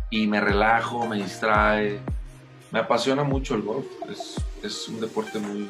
Y 0.09 0.27
me 0.27 0.39
relajo, 0.39 1.05
me 1.07 1.17
distrae. 1.17 1.99
Me 2.71 2.79
apasiona 2.79 3.23
mucho 3.23 3.55
el 3.55 3.63
golf. 3.63 3.85
Es, 4.09 4.35
es 4.63 4.87
un 4.87 5.01
deporte 5.01 5.39
muy, 5.39 5.69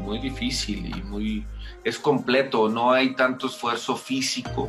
muy 0.00 0.18
difícil 0.18 0.96
y 0.96 1.02
muy... 1.02 1.46
Es 1.84 1.98
completo, 1.98 2.68
no 2.68 2.90
hay 2.92 3.14
tanto 3.14 3.46
esfuerzo 3.46 3.96
físico, 3.96 4.68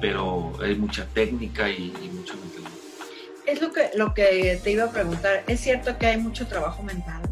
pero 0.00 0.52
hay 0.62 0.74
mucha 0.74 1.06
técnica 1.06 1.68
y, 1.68 1.94
y 2.02 2.10
mucha 2.12 2.34
mentalidad. 2.34 2.70
Es 3.46 3.60
lo 3.60 3.72
que, 3.72 3.90
lo 3.96 4.12
que 4.14 4.60
te 4.62 4.70
iba 4.72 4.84
a 4.84 4.90
preguntar. 4.90 5.44
¿Es 5.46 5.60
cierto 5.60 5.96
que 5.98 6.06
hay 6.06 6.18
mucho 6.18 6.46
trabajo 6.46 6.82
mental? 6.82 7.22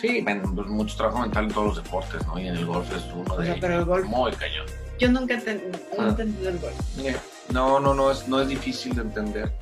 Sí, 0.00 0.24
mucho 0.66 0.96
trabajo 0.96 1.20
mental 1.20 1.44
en 1.44 1.52
todos 1.52 1.66
los 1.76 1.84
deportes, 1.84 2.26
¿no? 2.26 2.38
Y 2.38 2.48
en 2.48 2.56
el 2.56 2.66
golf 2.66 2.90
es 2.94 3.02
uno 3.14 3.32
O 3.34 3.38
de 3.38 3.44
sea, 3.46 3.54
ellos. 3.54 3.58
pero 3.60 3.78
el 3.78 3.84
golf- 3.86 4.04
Muy 4.06 4.32
cañón. 4.32 4.66
Yo 4.98 5.10
nunca 5.10 5.34
he 5.34 5.38
enten- 5.38 5.70
no 5.98 6.04
Ah. 6.04 6.08
entendido 6.08 6.48
el 6.50 6.58
golf. 6.58 6.74
Eh, 6.98 7.16
No, 7.50 7.78
no, 7.78 7.92
no 7.94 8.10
es, 8.10 8.26
no 8.26 8.40
es 8.40 8.48
difícil 8.48 8.94
de 8.94 9.02
entender, 9.02 9.52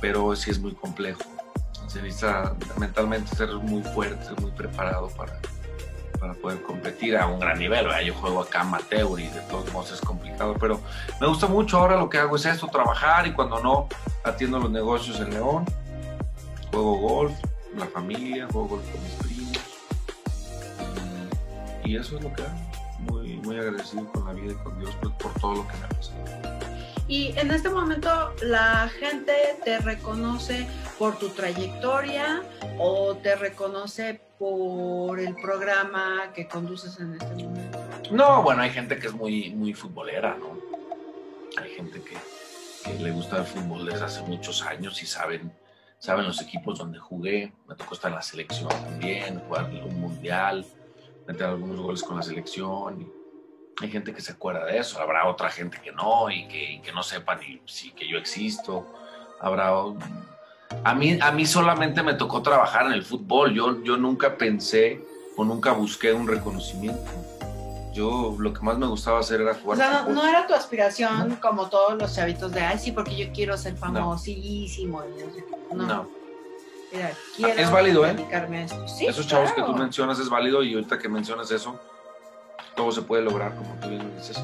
pero 0.00 0.34
sí 0.36 0.50
es 0.52 0.60
muy 0.60 0.72
complejo. 0.74 1.20
Se 1.88 2.00
necesita 2.00 2.54
mentalmente 2.78 3.34
ser 3.34 3.48
muy 3.54 3.82
fuerte, 3.82 4.28
muy 4.40 4.50
preparado 4.52 5.08
para, 5.08 5.32
para 6.20 6.34
poder 6.34 6.62
competir 6.62 7.16
a 7.16 7.26
un 7.26 7.40
gran 7.40 7.58
nivel. 7.58 7.84
¿verdad? 7.86 8.00
Yo 8.02 8.14
juego 8.14 8.42
acá 8.42 8.60
amateur 8.60 9.18
y 9.18 9.26
de 9.26 9.40
todos 9.50 9.72
modos 9.72 9.92
es 9.92 10.00
complicado, 10.00 10.54
pero 10.60 10.80
me 11.20 11.26
gusta 11.26 11.46
mucho. 11.48 11.78
Ahora 11.78 11.96
lo 11.96 12.08
que 12.08 12.18
hago 12.18 12.36
es 12.36 12.46
esto, 12.46 12.68
trabajar 12.68 13.26
y 13.26 13.32
cuando 13.32 13.60
no, 13.60 13.88
atiendo 14.24 14.58
los 14.60 14.70
negocios 14.70 15.18
en 15.20 15.30
León, 15.30 15.64
juego 16.70 16.96
golf 16.98 17.32
con 17.70 17.80
la 17.80 17.86
familia, 17.86 18.46
juego 18.52 18.68
golf 18.68 18.84
con 18.92 19.02
mis 19.02 19.12
primos. 19.14 19.58
Y 21.84 21.96
eso 21.96 22.16
es 22.18 22.22
lo 22.22 22.32
que 22.32 22.42
hago. 22.42 22.54
Muy, 23.46 23.58
agradecido 23.58 24.10
con 24.12 24.26
la 24.26 24.32
vida 24.32 24.52
y 24.52 24.64
con 24.64 24.78
Dios 24.78 24.90
pues, 25.00 25.14
por 25.14 25.32
todo 25.40 25.54
lo 25.54 25.68
que 25.68 25.76
me 25.78 25.84
ha 25.84 25.88
pasado. 25.88 26.66
Y 27.08 27.38
en 27.38 27.52
este 27.52 27.68
momento 27.68 28.34
la 28.42 28.90
gente 28.98 29.32
te 29.64 29.78
reconoce 29.78 30.66
por 30.98 31.16
tu 31.18 31.28
trayectoria 31.28 32.42
o 32.78 33.14
te 33.16 33.36
reconoce 33.36 34.20
por 34.38 35.20
el 35.20 35.34
programa 35.36 36.32
que 36.34 36.48
conduces 36.48 36.98
en 36.98 37.14
este 37.14 37.44
momento. 37.44 37.78
No, 38.10 38.42
bueno, 38.42 38.62
hay 38.62 38.70
gente 38.70 38.98
que 38.98 39.06
es 39.06 39.12
muy, 39.12 39.50
muy 39.50 39.72
futbolera, 39.72 40.36
¿no? 40.36 40.58
Hay 41.62 41.70
gente 41.70 42.02
que, 42.02 42.16
que 42.84 42.98
le 42.98 43.12
gusta 43.12 43.38
el 43.38 43.44
fútbol 43.44 43.86
desde 43.86 44.04
hace 44.04 44.22
muchos 44.22 44.62
años 44.62 45.00
y 45.02 45.06
saben, 45.06 45.52
saben 45.98 46.26
los 46.26 46.42
equipos 46.42 46.78
donde 46.78 46.98
jugué. 46.98 47.52
Me 47.68 47.76
tocó 47.76 47.94
estar 47.94 48.10
en 48.10 48.16
la 48.16 48.22
selección 48.22 48.68
también, 48.68 49.40
jugar 49.40 49.70
un 49.70 50.00
mundial, 50.00 50.66
meter 51.26 51.46
algunos 51.46 51.80
goles 51.80 52.02
con 52.02 52.16
la 52.16 52.22
selección. 52.22 53.02
Y 53.02 53.15
hay 53.80 53.90
gente 53.90 54.14
que 54.14 54.20
se 54.20 54.32
acuerda 54.32 54.64
de 54.64 54.78
eso, 54.78 55.00
habrá 55.00 55.28
otra 55.28 55.50
gente 55.50 55.78
que 55.82 55.92
no 55.92 56.30
y 56.30 56.48
que, 56.48 56.80
que 56.82 56.92
no 56.92 57.02
sepa 57.02 57.36
ni 57.36 57.60
si 57.66 57.92
que 57.92 58.08
yo 58.08 58.18
existo. 58.18 58.86
Habrá 59.40 59.70
a 60.84 60.94
mí, 60.94 61.18
a 61.20 61.32
mí 61.32 61.46
solamente 61.46 62.02
me 62.02 62.14
tocó 62.14 62.42
trabajar 62.42 62.86
en 62.86 62.92
el 62.92 63.04
fútbol. 63.04 63.52
Yo, 63.54 63.82
yo 63.82 63.96
nunca 63.96 64.36
pensé 64.36 65.00
o 65.36 65.44
nunca 65.44 65.72
busqué 65.72 66.12
un 66.12 66.26
reconocimiento. 66.26 67.10
Yo 67.92 68.36
lo 68.38 68.52
que 68.52 68.60
más 68.60 68.78
me 68.78 68.86
gustaba 68.86 69.20
hacer 69.20 69.40
era 69.40 69.54
jugar. 69.54 69.78
O 69.78 69.80
sea, 69.80 70.02
no, 70.02 70.08
no 70.10 70.26
era 70.26 70.46
tu 70.46 70.54
aspiración 70.54 71.36
como 71.36 71.68
todos 71.68 71.94
los 71.98 72.14
chavitos 72.14 72.52
de, 72.52 72.60
ay, 72.60 72.78
sí, 72.78 72.92
porque 72.92 73.16
yo 73.16 73.32
quiero 73.32 73.56
ser 73.56 73.76
famosísimo. 73.76 75.02
y 75.04 75.22
no 75.22 75.34
sé 75.34 75.44
qué". 75.44 75.74
No. 75.74 75.86
No. 75.86 76.08
Era, 76.92 77.10
quiero 77.34 77.60
es 77.60 77.70
válido, 77.70 78.06
¿eh? 78.06 78.16
esto. 78.52 78.88
Sí, 78.88 79.06
Esos 79.06 79.26
chavos 79.26 79.52
que 79.52 79.62
tú 79.62 79.74
mencionas 79.74 80.18
es 80.18 80.28
válido 80.28 80.62
y 80.62 80.74
ahorita 80.74 80.98
que 80.98 81.08
mencionas 81.08 81.50
eso, 81.50 81.78
todo 82.76 82.92
se 82.92 83.02
puede 83.02 83.22
lograr, 83.22 83.54
como 83.56 83.74
tú 83.80 83.88
bien 83.88 84.12
dices, 84.16 84.38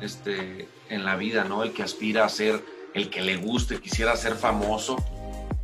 este, 0.00 0.68
en 0.88 1.04
la 1.04 1.16
vida, 1.16 1.44
¿no? 1.44 1.62
El 1.62 1.72
que 1.72 1.82
aspira 1.82 2.24
a 2.24 2.28
ser, 2.28 2.62
el 2.94 3.10
que 3.10 3.20
le 3.22 3.36
guste, 3.36 3.80
quisiera 3.80 4.16
ser 4.16 4.34
famoso, 4.34 4.96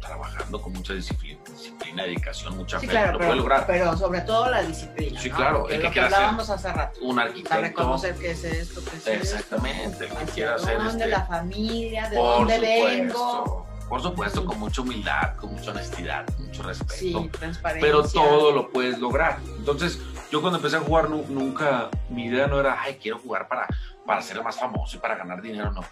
trabajando 0.01 0.61
con 0.61 0.73
mucha 0.73 0.93
disciplina, 0.95 1.39
disciplina 1.51 2.03
dedicación, 2.05 2.57
mucha 2.57 2.81
Sí, 2.81 2.87
fe, 2.87 2.93
claro, 2.93 3.13
lo 3.13 3.19
pero, 3.19 3.29
puede 3.31 3.39
lograr. 3.41 3.67
pero 3.67 3.97
sobre 3.97 4.21
todo 4.23 4.51
la 4.51 4.63
disciplina. 4.63 5.21
Sí, 5.21 5.29
¿no? 5.31 5.37
claro, 5.37 5.65
Que 5.67 5.75
el 5.77 5.83
que 5.83 5.91
quiera 5.91 6.09
ser 6.09 6.17
hablábamos 6.17 6.51
hace 6.51 6.73
rato. 6.73 7.01
un 7.03 7.17
Para 7.17 7.29
arquitecto, 7.29 7.61
reconocer 7.61 8.15
qué 8.17 8.31
es 8.33 8.45
esto, 8.45 8.81
qué 8.83 8.97
es 8.97 9.07
esto. 9.07 9.11
exactamente, 9.37 10.07
el 10.07 10.13
que 10.13 10.25
quiera 10.33 10.59
ser 10.59 10.79
dónde, 10.79 10.91
este, 10.91 11.07
la 11.07 11.27
familia, 11.27 12.09
de 12.11 12.17
por 12.17 12.39
dónde 12.49 12.59
vengo. 12.59 13.67
por 13.89 14.03
supuesto, 14.03 14.45
con 14.45 14.59
mucha 14.59 14.81
humildad, 14.83 15.37
con 15.37 15.53
mucha 15.53 15.71
honestidad, 15.71 16.25
con 16.35 16.47
mucho 16.47 16.63
respeto. 16.63 16.95
Sí, 16.95 17.31
transparencia. 17.39 17.87
pero 17.93 18.03
todo 18.09 18.53
lo 18.53 18.71
puedes 18.71 18.99
lograr. 18.99 19.39
Entonces, 19.59 19.99
yo 20.31 20.41
cuando 20.41 20.59
empecé 20.59 20.77
a 20.77 20.81
jugar, 20.81 21.09
nu- 21.11 21.25
nunca, 21.29 21.91
mi 22.09 22.25
idea 22.27 22.47
no 22.47 22.61
era, 22.61 22.81
ay, 22.81 22.99
quiero 23.01 23.19
jugar 23.19 23.49
para, 23.49 23.67
para 24.07 24.23
ser 24.23 24.43
más 24.43 24.59
famoso 24.59 24.97
y 24.97 25.01
para 25.01 25.17
ganar 25.17 25.41
dinero, 25.43 25.71
no. 25.73 25.83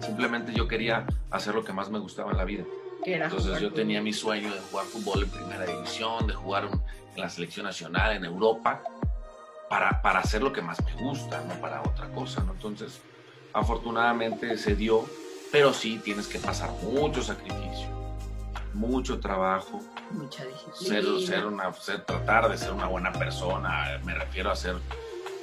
Simplemente 0.00 0.52
yo 0.54 0.66
quería 0.66 1.06
hacer 1.30 1.54
lo 1.54 1.64
que 1.64 1.72
más 1.72 1.90
me 1.90 1.98
gustaba 1.98 2.30
en 2.30 2.36
la 2.38 2.44
vida. 2.44 2.64
Entonces 3.26 3.60
yo 3.60 3.72
tenía 3.74 4.00
mi 4.02 4.12
sueño 4.12 4.52
de 4.52 4.60
jugar 4.60 4.86
fútbol 4.86 5.22
en 5.24 5.30
primera 5.30 5.64
división, 5.66 6.26
de 6.26 6.34
jugar 6.34 6.66
un- 6.66 6.82
en 7.14 7.20
la 7.20 7.28
selección 7.28 7.66
nacional, 7.66 8.16
en 8.16 8.24
Europa, 8.24 8.82
para, 9.68 10.00
para 10.00 10.20
hacer 10.20 10.42
lo 10.42 10.52
que 10.52 10.62
más 10.62 10.82
me 10.84 10.94
gusta, 10.94 11.42
no 11.42 11.54
para 11.60 11.82
otra 11.82 12.08
cosa, 12.08 12.42
¿no? 12.42 12.52
Entonces, 12.52 13.00
afortunadamente 13.52 14.56
se 14.56 14.74
dio, 14.74 15.04
pero 15.52 15.74
sí 15.74 16.00
tienes 16.02 16.26
que 16.26 16.38
pasar 16.38 16.70
mucho 16.82 17.22
sacrificio, 17.22 17.88
mucho 18.78 19.18
trabajo, 19.18 19.80
Mucha 20.10 20.44
ser, 20.74 21.44
una, 21.46 21.72
ser- 21.74 22.04
tratar 22.04 22.48
de 22.48 22.56
ser 22.56 22.72
una 22.72 22.86
buena 22.86 23.12
persona, 23.12 23.98
me 24.04 24.14
refiero 24.14 24.50
a 24.50 24.56
ser 24.56 24.76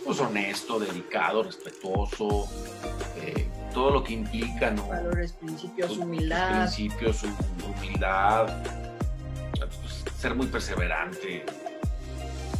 pues, 0.05 0.19
honesto, 0.19 0.79
dedicado, 0.79 1.43
respetuoso, 1.43 2.47
eh, 3.17 3.49
todo 3.73 3.91
lo 3.91 4.03
que 4.03 4.13
implica, 4.13 4.71
¿no? 4.71 4.87
Valores, 4.87 5.33
principios, 5.33 5.97
humildad. 5.97 6.59
principios, 6.61 7.23
hu- 7.23 7.75
humildad, 7.77 8.47
pues, 9.51 10.05
ser 10.17 10.33
muy 10.35 10.47
perseverante, 10.47 11.45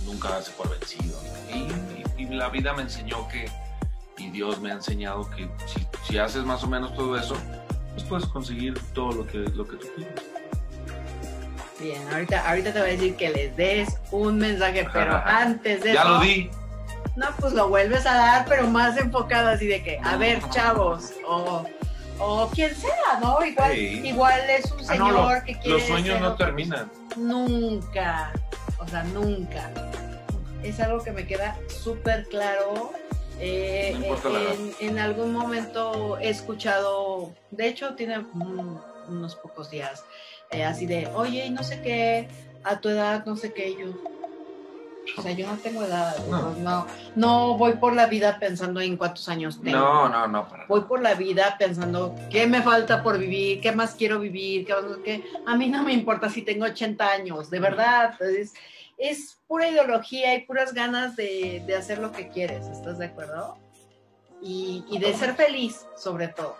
nunca 0.05 0.29
darse 0.29 0.51
por 0.51 0.69
vencido. 0.69 1.17
Y, 1.53 2.21
y- 2.21 2.23
y 2.23 2.25
la 2.35 2.49
vida 2.49 2.73
me 2.73 2.81
enseñó 2.83 3.27
que, 3.29 3.49
y 4.17 4.29
Dios 4.31 4.59
me 4.59 4.71
ha 4.71 4.73
enseñado 4.75 5.29
que 5.29 5.49
si, 5.67 5.87
si 6.07 6.17
haces 6.17 6.43
más 6.43 6.63
o 6.63 6.67
menos 6.67 6.93
todo 6.95 7.17
eso, 7.17 7.35
pues 7.93 8.03
puedes 8.07 8.25
conseguir 8.27 8.77
todo 8.93 9.11
lo 9.13 9.27
que, 9.27 9.37
lo 9.37 9.65
que 9.65 9.77
tú 9.77 9.87
quieras. 9.95 10.21
Bien, 11.85 12.01
ahorita, 12.11 12.49
ahorita 12.49 12.73
te 12.73 12.79
voy 12.79 12.89
a 12.89 12.91
decir 12.93 13.15
que 13.15 13.29
les 13.29 13.55
des 13.55 13.89
un 14.09 14.39
mensaje, 14.39 14.87
pero 14.91 15.15
antes 15.25 15.83
de 15.83 15.93
Ya 15.93 16.01
eso. 16.01 16.09
lo 16.09 16.19
di. 16.21 16.49
No, 17.15 17.27
pues 17.39 17.53
lo 17.53 17.69
vuelves 17.69 18.07
a 18.07 18.15
dar, 18.15 18.45
pero 18.49 18.65
más 18.67 18.97
enfocado 18.97 19.49
así 19.49 19.67
de 19.67 19.83
que, 19.83 19.99
a 20.03 20.17
ver, 20.17 20.41
chavos, 20.49 21.11
o, 21.27 21.63
o 22.17 22.49
quien 22.49 22.75
sea, 22.75 23.19
¿no? 23.21 23.43
Igual, 23.45 23.71
Sí. 23.71 24.01
igual 24.03 24.41
es 24.49 24.71
un 24.71 24.79
Ah, 24.79 24.83
señor 24.83 25.13
no, 25.13 25.33
lo- 25.35 25.43
que 25.43 25.53
quiere 25.59 25.69
los 25.77 25.83
sueños 25.83 26.19
no 26.21 26.35
terminan. 26.35 26.91
Nunca, 27.15 28.31
o 28.79 28.87
sea, 28.87 29.03
nunca. 29.03 29.69
Es 30.63 30.79
algo 30.79 31.03
que 31.03 31.11
me 31.11 31.27
queda 31.27 31.55
súper 31.69 32.25
claro. 32.29 32.91
Eh, 33.39 33.95
No 34.23 34.39
en, 34.39 34.73
en 34.79 34.97
algún 34.99 35.31
momento 35.33 36.17
he 36.17 36.29
escuchado, 36.29 37.31
de 37.51 37.67
hecho 37.67 37.93
tiene 37.93 38.17
un- 38.33 38.81
unos 39.07 39.35
pocos 39.35 39.69
días, 39.69 40.03
así 40.63 40.85
de, 40.85 41.07
oye, 41.15 41.49
no 41.49 41.63
sé 41.63 41.81
qué, 41.81 42.27
a 42.63 42.79
tu 42.79 42.89
edad, 42.89 43.25
no 43.25 43.35
sé 43.35 43.53
qué, 43.53 43.75
yo, 43.75 43.87
o 45.17 45.21
sea, 45.21 45.31
yo 45.33 45.47
no 45.47 45.57
tengo 45.57 45.83
edad, 45.83 46.15
No. 46.29 46.51
no. 46.51 46.55
no, 46.59 46.87
no 47.15 47.57
voy 47.57 47.73
por 47.73 47.93
la 47.93 48.07
vida 48.07 48.37
pensando 48.39 48.81
en 48.81 48.97
cuántos 48.97 49.29
años 49.29 49.61
tengo. 49.61 49.77
No, 49.77 50.09
no, 50.09 50.27
no, 50.27 50.47
para 50.49 50.65
Voy 50.67 50.81
por 50.81 51.01
la 51.01 51.13
vida 51.13 51.55
pensando 51.59 52.15
qué 52.29 52.47
me 52.47 52.61
falta 52.61 53.03
por 53.03 53.17
vivir, 53.17 53.61
qué 53.61 53.71
más 53.71 53.95
quiero 53.95 54.19
vivir, 54.19 54.65
qué 54.65 54.73
más 54.73 54.97
qué. 55.03 55.23
A 55.45 55.55
mí 55.55 55.67
no 55.67 55.83
me 55.83 55.93
importa 55.93 56.29
si 56.29 56.41
tengo 56.41 56.65
80 56.65 57.07
años, 57.07 57.49
de 57.49 57.59
verdad. 57.59 58.19
Es, 58.21 58.53
es 58.97 59.37
pura 59.47 59.69
ideología 59.69 60.35
y 60.35 60.41
puras 60.45 60.73
ganas 60.73 61.15
de, 61.15 61.63
de 61.65 61.75
hacer 61.75 61.99
lo 61.99 62.11
que 62.11 62.29
quieres, 62.29 62.65
¿estás 62.67 62.97
de 62.97 63.05
acuerdo? 63.05 63.57
Y, 64.41 64.83
y 64.89 64.99
de 64.99 65.13
ser 65.13 65.35
feliz, 65.35 65.85
sobre 65.97 66.29
todo. 66.29 66.57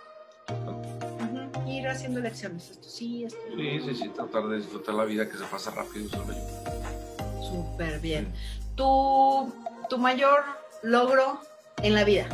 Ir 1.66 1.88
haciendo 1.88 2.20
elecciones, 2.20 2.70
esto 2.70 2.88
sí, 2.88 3.24
esto. 3.24 3.38
Sí, 3.56 3.80
sí, 3.80 3.94
sí, 3.94 4.08
tratar 4.10 4.46
de 4.48 4.58
disfrutar 4.58 4.94
la 4.94 5.04
vida 5.04 5.28
que 5.28 5.36
se 5.36 5.44
pasa 5.44 5.70
rápido. 5.70 6.08
solo 6.08 6.32
yo. 6.32 7.42
Súper 7.42 8.00
bien. 8.00 8.32
Tu, 8.76 9.52
tu 9.88 9.98
mayor 9.98 10.44
logro 10.82 11.40
en 11.82 11.94
la 11.94 12.04
vida. 12.04 12.28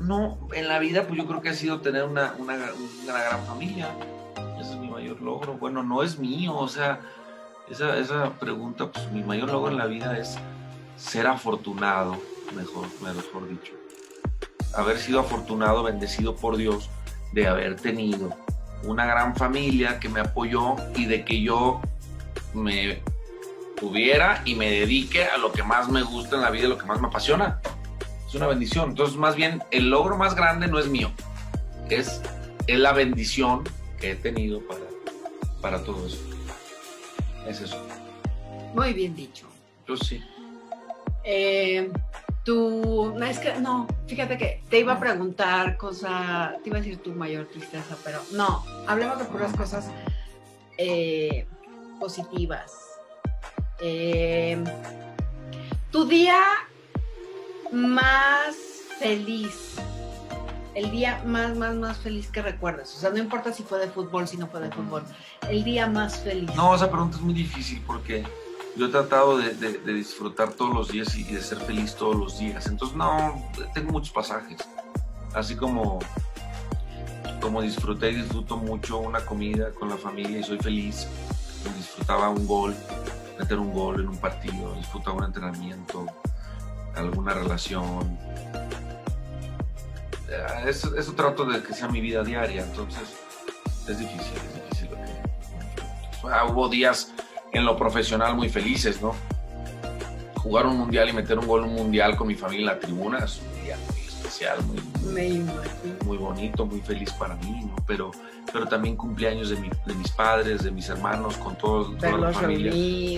No, 0.00 0.38
en 0.52 0.68
la 0.68 0.78
vida 0.78 1.06
pues 1.06 1.16
yo 1.16 1.26
creo 1.26 1.40
que 1.40 1.50
ha 1.50 1.54
sido 1.54 1.80
tener 1.80 2.04
una, 2.04 2.34
una, 2.38 2.56
una 3.02 3.22
gran 3.22 3.46
familia. 3.46 3.88
Ese 4.60 4.72
es 4.72 4.76
mi 4.76 4.88
mayor 4.88 5.22
logro. 5.22 5.54
Bueno, 5.54 5.82
no 5.82 6.02
es 6.02 6.18
mío, 6.18 6.56
o 6.56 6.68
sea, 6.68 7.00
esa, 7.70 7.96
esa 7.96 8.30
pregunta, 8.32 8.90
pues 8.90 9.10
mi 9.12 9.22
mayor 9.22 9.50
logro 9.50 9.70
en 9.70 9.78
la 9.78 9.86
vida 9.86 10.18
es 10.18 10.36
ser 10.96 11.26
afortunado, 11.26 12.18
mejor, 12.54 12.86
mejor 13.00 13.48
dicho. 13.48 13.72
Haber 14.74 14.98
sido 14.98 15.20
afortunado, 15.20 15.82
bendecido 15.84 16.36
por 16.36 16.56
Dios, 16.56 16.90
de 17.34 17.48
haber 17.48 17.74
tenido 17.76 18.30
una 18.84 19.04
gran 19.06 19.34
familia 19.34 19.98
que 19.98 20.08
me 20.08 20.20
apoyó 20.20 20.76
y 20.94 21.06
de 21.06 21.24
que 21.24 21.42
yo 21.42 21.80
me 22.54 23.02
tuviera 23.76 24.40
y 24.44 24.54
me 24.54 24.70
dedique 24.70 25.24
a 25.24 25.36
lo 25.36 25.50
que 25.50 25.64
más 25.64 25.88
me 25.88 26.02
gusta 26.02 26.36
en 26.36 26.42
la 26.42 26.50
vida, 26.50 26.68
lo 26.68 26.78
que 26.78 26.86
más 26.86 27.00
me 27.00 27.08
apasiona 27.08 27.60
es 28.26 28.34
una 28.34 28.46
bendición. 28.46 28.90
Entonces, 28.90 29.16
más 29.16 29.34
bien, 29.34 29.62
el 29.72 29.90
logro 29.90 30.16
más 30.16 30.36
grande 30.36 30.68
no 30.68 30.78
es 30.78 30.86
mío, 30.86 31.10
es, 31.90 32.22
es 32.68 32.78
la 32.78 32.92
bendición 32.92 33.64
que 34.00 34.12
he 34.12 34.14
tenido 34.14 34.60
para, 34.60 34.84
para 35.60 35.82
todo 35.82 36.06
eso. 36.06 36.22
Es 37.48 37.60
eso. 37.60 37.84
Muy 38.74 38.92
bien 38.92 39.14
dicho. 39.16 39.46
Yo 39.88 39.96
sí. 39.96 40.22
Eh, 41.24 41.90
tú, 42.44 43.14
no, 43.16 43.24
es 43.24 43.38
que, 43.38 43.58
no, 43.58 43.88
fíjate 44.06 44.36
que 44.38 44.62
te 44.68 44.78
iba 44.78 44.92
a 44.92 45.00
preguntar 45.00 45.76
cosa, 45.76 46.54
te 46.62 46.68
iba 46.68 46.78
a 46.78 46.80
decir 46.80 46.98
tu 46.98 47.12
mayor 47.12 47.46
tristeza, 47.46 47.96
pero 48.04 48.20
no, 48.32 48.64
hablemos 48.86 49.18
de 49.18 49.24
puras 49.24 49.52
cosas 49.56 49.90
eh, 50.78 51.46
positivas. 51.98 52.72
Eh, 53.80 54.62
tu 55.90 56.06
día 56.06 56.40
más 57.72 58.54
feliz, 58.98 59.76
el 60.74 60.90
día 60.90 61.22
más, 61.24 61.56
más, 61.56 61.74
más 61.74 61.98
feliz 61.98 62.30
que 62.30 62.42
recuerdas, 62.42 62.94
o 62.94 63.00
sea, 63.00 63.10
no 63.10 63.18
importa 63.18 63.52
si 63.52 63.62
fue 63.62 63.78
de 63.80 63.88
fútbol, 63.88 64.28
si 64.28 64.36
no 64.36 64.46
fue 64.48 64.60
de 64.60 64.70
fútbol, 64.70 65.02
el 65.48 65.64
día 65.64 65.86
más 65.86 66.18
feliz. 66.20 66.54
No, 66.54 66.74
esa 66.74 66.90
pregunta 66.90 67.16
es 67.16 67.22
muy 67.22 67.34
difícil 67.34 67.82
porque 67.86 68.24
yo 68.76 68.86
he 68.86 68.88
tratado 68.88 69.38
de, 69.38 69.94
disfrutar 69.94 70.52
todos 70.52 70.74
los 70.74 70.88
días 70.90 71.14
y 71.14 71.24
de 71.24 71.40
ser 71.40 71.58
feliz 71.58 71.94
todos 71.94 72.16
los 72.16 72.38
días. 72.38 72.66
Entonces, 72.66 72.96
no, 72.96 73.50
tengo 73.72 73.92
muchos 73.92 74.10
pasajes. 74.10 74.58
Así 75.32 75.56
como, 75.56 76.00
como 77.40 77.62
disfruté 77.62 78.10
y 78.10 78.16
disfruto 78.16 78.56
mucho 78.56 78.98
una 78.98 79.24
comida 79.24 79.70
con 79.72 79.88
la 79.88 79.96
familia 79.96 80.38
y 80.38 80.42
soy 80.42 80.58
feliz. 80.58 81.06
Disfrutaba 81.76 82.28
un 82.28 82.46
gol, 82.46 82.74
meter 83.38 83.58
un 83.58 83.72
gol 83.72 84.00
en 84.00 84.08
un 84.08 84.18
partido, 84.18 84.74
disfrutaba 84.74 85.18
un 85.18 85.24
entrenamiento, 85.24 86.06
alguna 86.94 87.34
relación. 87.34 88.18
eh, 90.28 90.64
eso, 90.66 90.96
eso 90.96 91.12
trato 91.14 91.44
de 91.44 91.62
que 91.62 91.72
sea 91.72 91.88
mi 91.88 92.00
vida 92.00 92.22
diaria, 92.22 92.64
entonces 92.64 93.02
es 93.88 93.98
difícil, 93.98 94.32
es 94.36 94.54
difícil. 94.54 94.90
lo 96.22 96.28
Ah, 96.28 96.46
hubo 96.46 96.68
días 96.68 97.12
en 97.54 97.64
lo 97.64 97.76
profesional 97.76 98.34
muy 98.36 98.48
felices, 98.48 99.00
¿no? 99.00 99.14
Jugar 100.36 100.66
un 100.66 100.76
mundial 100.76 101.08
y 101.08 101.12
meter 101.12 101.38
un 101.38 101.46
gol 101.46 101.64
en 101.64 101.70
un 101.70 101.76
mundial 101.76 102.16
con 102.16 102.26
mi 102.28 102.34
familia 102.34 102.60
en 102.60 102.66
la 102.74 102.78
tribuna 102.80 103.18
es 103.24 103.40
un 103.40 103.64
día 103.64 103.76
muy 103.76 104.06
especial, 104.06 104.58
muy, 104.64 105.12
muy 106.04 106.16
bonito, 106.18 106.66
muy 106.66 106.80
feliz 106.80 107.10
para 107.12 107.34
mí, 107.36 107.62
¿no? 107.64 107.76
Pero, 107.86 108.10
pero 108.52 108.66
también 108.66 108.96
cumpleaños 108.96 109.48
de, 109.50 109.56
mi- 109.56 109.70
de 109.86 109.94
mis 109.94 110.10
padres, 110.10 110.62
de 110.64 110.70
mis 110.70 110.88
hermanos, 110.88 111.36
con 111.38 111.56
todos, 111.56 111.96
toda 111.98 112.12
la 112.18 112.32
familia. 112.40 112.70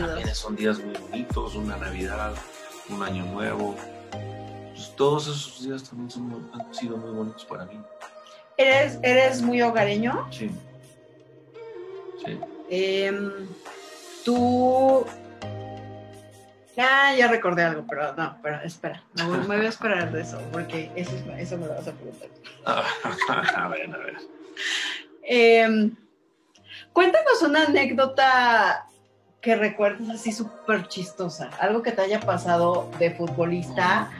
También 0.07 0.34
son 0.34 0.55
días 0.57 0.78
muy 0.78 0.95
bonitos, 0.97 1.55
una 1.57 1.76
Navidad, 1.76 2.34
un 2.91 3.03
Año 3.03 3.24
Nuevo. 3.26 3.74
Pues 4.74 4.95
todos 4.95 5.24
esos 5.26 5.62
días 5.64 5.82
también 5.84 6.11
son 6.11 6.51
han 6.53 6.72
sido 6.74 6.97
muy 6.97 7.11
bonitos 7.11 7.45
para 7.47 7.64
mí. 7.64 7.80
¿Eres, 8.57 8.99
¿Eres 9.03 9.43
muy 9.43 9.61
hogareño? 9.62 10.28
Sí. 10.30 10.51
Sí. 12.24 12.39
Em, 12.70 13.30
tú. 14.27 15.07
Ah, 16.79 17.14
ya 17.16 17.29
recordé 17.29 17.62
algo, 17.62 17.87
pero 17.89 18.14
no, 18.16 18.37
pero 18.43 18.61
espera. 18.62 19.03
Me 19.14 19.24
voy, 19.24 19.39
me 19.49 19.57
voy 19.57 19.64
a 19.66 19.68
esperar 19.70 20.12
de 20.12 20.20
eso, 20.20 20.39
porque 20.53 20.91
eso, 20.95 21.12
es- 21.16 21.39
eso 21.41 21.57
me 21.57 21.66
lo 21.66 21.74
vas 21.74 21.89
a 21.89 21.93
preguntar. 21.93 22.29
a 23.57 23.68
ver, 23.68 23.95
a 23.95 23.99
ver. 23.99 24.16
Em, 25.22 25.97
cuéntanos 26.93 27.41
una 27.43 27.64
anécdota 27.64 28.85
que 29.41 29.57
recuerdes 29.57 30.11
así 30.11 30.33
súper 30.33 30.87
chistosa. 30.89 31.49
Algo 31.61 31.83
que 31.83 31.93
te 31.93 32.03
haya 32.03 32.20
pasado 32.20 32.91
de 32.99 33.12
futbolista. 33.12 34.11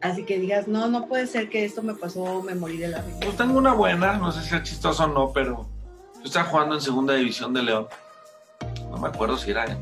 Así 0.00 0.24
que 0.24 0.38
digas, 0.38 0.66
no, 0.66 0.88
no 0.88 1.06
puede 1.06 1.26
ser 1.26 1.48
que 1.50 1.64
esto 1.64 1.82
me 1.82 1.94
pasó, 1.94 2.42
me 2.42 2.54
morí 2.54 2.78
de 2.78 2.88
la 2.88 3.00
risa. 3.02 3.18
Pues 3.22 3.36
tengo 3.36 3.58
una 3.58 3.74
buena, 3.74 4.14
no 4.14 4.32
sé 4.32 4.42
si 4.42 4.54
es 4.56 4.62
chistoso 4.62 5.04
o 5.04 5.08
no, 5.08 5.32
pero 5.32 5.66
yo 6.16 6.24
estaba 6.24 6.46
jugando 6.46 6.74
en 6.74 6.80
segunda 6.80 7.14
división 7.14 7.52
de 7.54 7.62
León. 7.62 7.86
No 8.96 9.02
me 9.02 9.08
acuerdo 9.08 9.36
si 9.36 9.50
era 9.50 9.66
en, 9.66 9.78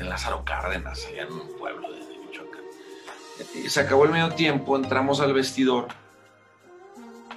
en 0.00 0.08
Lázaro 0.08 0.42
Cárdenas, 0.42 1.04
allá 1.06 1.24
en 1.24 1.32
un 1.34 1.58
pueblo 1.58 1.92
de, 1.92 1.98
Michoacán. 2.26 2.62
Se 3.68 3.80
acabó 3.80 4.06
el 4.06 4.10
medio 4.10 4.30
tiempo, 4.30 4.74
entramos 4.74 5.20
al 5.20 5.34
vestidor 5.34 5.88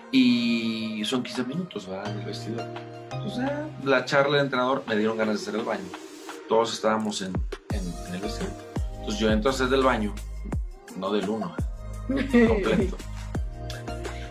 y 0.09 1.03
son 1.05 1.21
15 1.21 1.43
minutos, 1.43 1.87
¿verdad? 1.87 2.11
En 2.13 2.19
el 2.19 2.25
vestidor. 2.25 2.63
Pues 3.09 3.35
ya, 3.35 3.67
la 3.83 4.05
charla 4.05 4.37
del 4.37 4.45
entrenador 4.45 4.83
me 4.87 4.95
dieron 4.95 5.17
ganas 5.17 5.35
de 5.35 5.41
hacer 5.41 5.55
el 5.59 5.65
baño. 5.65 5.83
Todos 6.47 6.71
estábamos 6.73 7.21
en, 7.21 7.33
en- 7.71 7.93
en 8.07 8.15
el 8.15 8.21
vestidor. 8.21 8.53
Entonces 8.99 9.19
yo 9.19 9.29
entro 9.31 9.51
a 9.51 9.53
hacer 9.53 9.67
del 9.67 9.83
baño, 9.83 10.13
no 10.95 11.11
del 11.11 11.27
uno, 11.29 11.53
completo. 12.07 12.95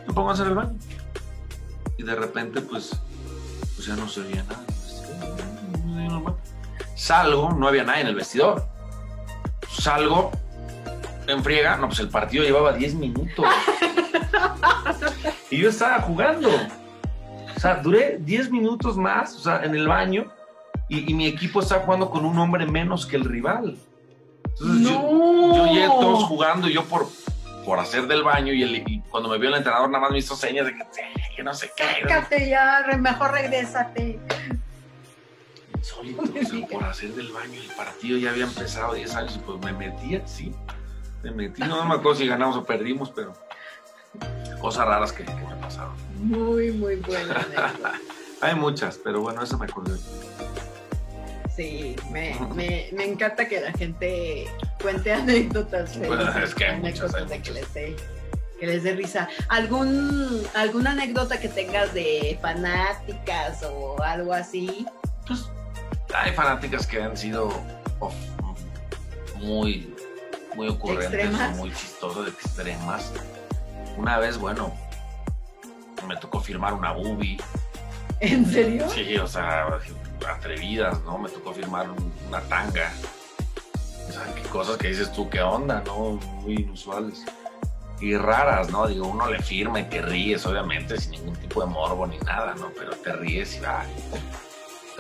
Me 0.09 0.15
pongo 0.15 0.31
a 0.31 0.33
hacer 0.33 0.47
el 0.47 0.55
baño. 0.55 0.79
Y 1.99 2.03
de 2.05 2.15
repente, 2.15 2.63
pues, 2.63 2.99
pues 3.77 3.87
ya 3.87 3.97
no 3.97 4.09
se 4.09 4.23
oía 4.23 4.43
nada. 4.45 4.65
oía 5.95 6.09
normal. 6.09 6.37
Salgo, 7.05 7.51
no 7.53 7.67
había 7.67 7.83
nadie 7.83 8.03
en 8.03 8.09
el 8.09 8.15
vestidor. 8.15 8.63
Salgo, 9.71 10.31
en 11.27 11.43
friega, 11.43 11.77
no, 11.77 11.87
pues 11.89 12.01
el 12.01 12.11
partido 12.11 12.45
llevaba 12.45 12.75
10 12.75 12.95
minutos. 12.97 13.47
y 15.51 15.57
yo 15.59 15.71
estaba 15.71 16.03
jugando. 16.03 16.51
O 17.57 17.61
sea, 17.61 17.77
duré 17.77 18.19
10 18.21 18.51
minutos 18.51 18.99
más, 18.99 19.35
o 19.35 19.39
sea, 19.39 19.63
en 19.65 19.75
el 19.75 19.89
baño, 19.89 20.31
y, 20.91 21.11
y 21.11 21.15
mi 21.15 21.27
equipo 21.27 21.61
estaba 21.61 21.85
jugando 21.85 22.11
con 22.11 22.27
un 22.27 22.39
hombre 22.39 22.67
menos 22.67 23.07
que 23.07 23.17
el 23.17 23.25
rival. 23.25 23.79
Entonces 24.45 24.91
yo, 24.91 25.03
No. 25.03 25.57
yo 25.57 25.67
llegué 25.73 25.87
todos 25.87 26.25
jugando 26.25 26.69
y 26.69 26.75
yo 26.75 26.85
por, 26.85 27.09
por 27.65 27.79
hacer 27.79 28.07
del 28.09 28.25
baño 28.25 28.53
y, 28.53 28.63
el- 28.63 28.77
y 28.87 29.01
cuando 29.11 29.31
me 29.31 29.39
vio 29.39 29.49
el 29.49 29.55
entrenador 29.55 29.89
nada 29.89 30.03
más 30.03 30.11
me 30.11 30.19
hizo 30.19 30.37
señas 30.37 30.67
de 30.67 30.75
que, 30.75 30.83
"Sí, 30.91 31.01
que 31.35 31.43
no 31.43 31.55
sé 31.55 31.71
qué. 31.75 31.85
Sácate 32.03 32.51
ya, 32.51 32.85
mejor 32.99 33.33
regrésate. 33.33 34.21
Insólito, 35.81 36.23
o 36.23 36.45
sea, 36.45 36.67
por 36.67 36.85
hacer 36.85 37.15
del 37.15 37.33
baño 37.33 37.59
el 37.59 37.75
partido 37.75 38.19
ya 38.19 38.31
había 38.31 38.45
empezado 38.45 38.93
10 38.95 39.15
años 39.15 39.37
y 39.37 39.39
pues 39.39 39.59
me 39.61 39.73
metí 39.73 40.17
así. 40.17 40.55
Me 41.23 41.31
metí, 41.31 41.63
no 41.63 41.85
me 41.87 41.95
acuerdo 41.95 42.17
si 42.17 42.27
ganamos 42.27 42.57
o 42.57 42.65
perdimos, 42.65 43.11
pero 43.11 43.33
cosas 44.61 44.87
raras 44.87 45.13
que, 45.13 45.25
que 45.25 45.33
me 45.33 45.57
pasaron. 45.57 45.95
Muy, 46.19 46.71
muy 46.73 46.97
buena. 46.97 47.47
Hay 48.43 48.55
muchas, 48.55 48.99
pero 49.03 49.21
bueno, 49.23 49.43
esa 49.43 49.57
me 49.57 49.65
acordé. 49.67 49.99
Sí, 51.57 51.97
me, 52.11 52.35
me, 52.55 52.89
me 52.93 53.05
encanta 53.05 53.49
que 53.49 53.61
la 53.61 53.73
gente 53.73 54.49
cuente 54.83 55.13
anécdotas. 55.13 55.99
Bueno, 55.99 56.27
felices, 56.33 56.51
es 56.51 56.55
que 56.55 56.65
hay 56.65 56.81
muchas, 56.81 57.15
hay 57.15 57.27
de 57.27 57.43
que 57.43 57.51
muchas. 57.51 57.55
les 57.55 57.75
dé 57.75 57.97
que 58.59 58.67
les 58.67 58.83
dé 58.83 58.93
risa. 58.93 59.29
¿Algún, 59.49 60.43
¿Alguna 60.55 60.93
anécdota 60.93 61.41
que 61.41 61.49
tengas 61.49 61.95
de 61.95 62.39
fanáticas 62.43 63.63
o 63.63 64.03
algo 64.03 64.35
así? 64.35 64.87
Pues 65.27 65.51
hay 66.15 66.33
fanáticas 66.33 66.87
que 66.87 67.03
han 67.03 67.17
sido 67.17 67.49
of, 68.01 68.15
muy, 69.37 69.95
muy 70.55 70.69
ocurrentes, 70.69 71.31
muy 71.57 71.73
chistosas, 71.73 72.29
extremas. 72.29 73.13
Una 73.97 74.19
vez, 74.19 74.39
bueno, 74.39 74.73
me 76.07 76.17
tocó 76.17 76.41
firmar 76.41 76.73
una 76.75 76.93
boobie. 76.93 77.39
¿En 78.21 78.45
serio? 78.47 78.89
Sí, 78.91 79.17
o 79.17 79.27
sea, 79.27 79.67
atrevidas, 80.29 81.01
¿no? 81.03 81.19
Me 81.19 81.29
tocó 81.31 81.53
firmar 81.55 81.91
un- 81.91 82.13
una 82.29 82.41
tanga. 82.43 82.93
O 84.09 84.13
sea, 84.13 84.25
qué 84.35 84.43
cosas 84.49 84.77
que 84.77 84.89
dices 84.89 85.13
tú, 85.13 85.31
qué 85.31 85.41
onda, 85.41 85.83
¿no? 85.87 86.19
Muy 86.43 86.55
inusuales. 86.55 87.25
Y 88.01 88.17
raras, 88.17 88.71
¿no? 88.71 88.87
Digo, 88.87 89.07
uno 89.07 89.31
le 89.31 89.41
firma 89.43 89.81
y 89.81 89.85
te 89.85 90.01
ríes, 90.03 90.45
obviamente, 90.47 90.99
sin 91.01 91.13
ningún 91.13 91.37
tipo 91.37 91.61
de 91.61 91.67
morbo 91.67 92.07
ni 92.07 92.19
nada, 92.19 92.55
¿no? 92.55 92.71
Pero 92.79 92.93
te 92.97 93.13
ríes 93.13 93.57
y 93.57 93.61
va. 93.61 93.85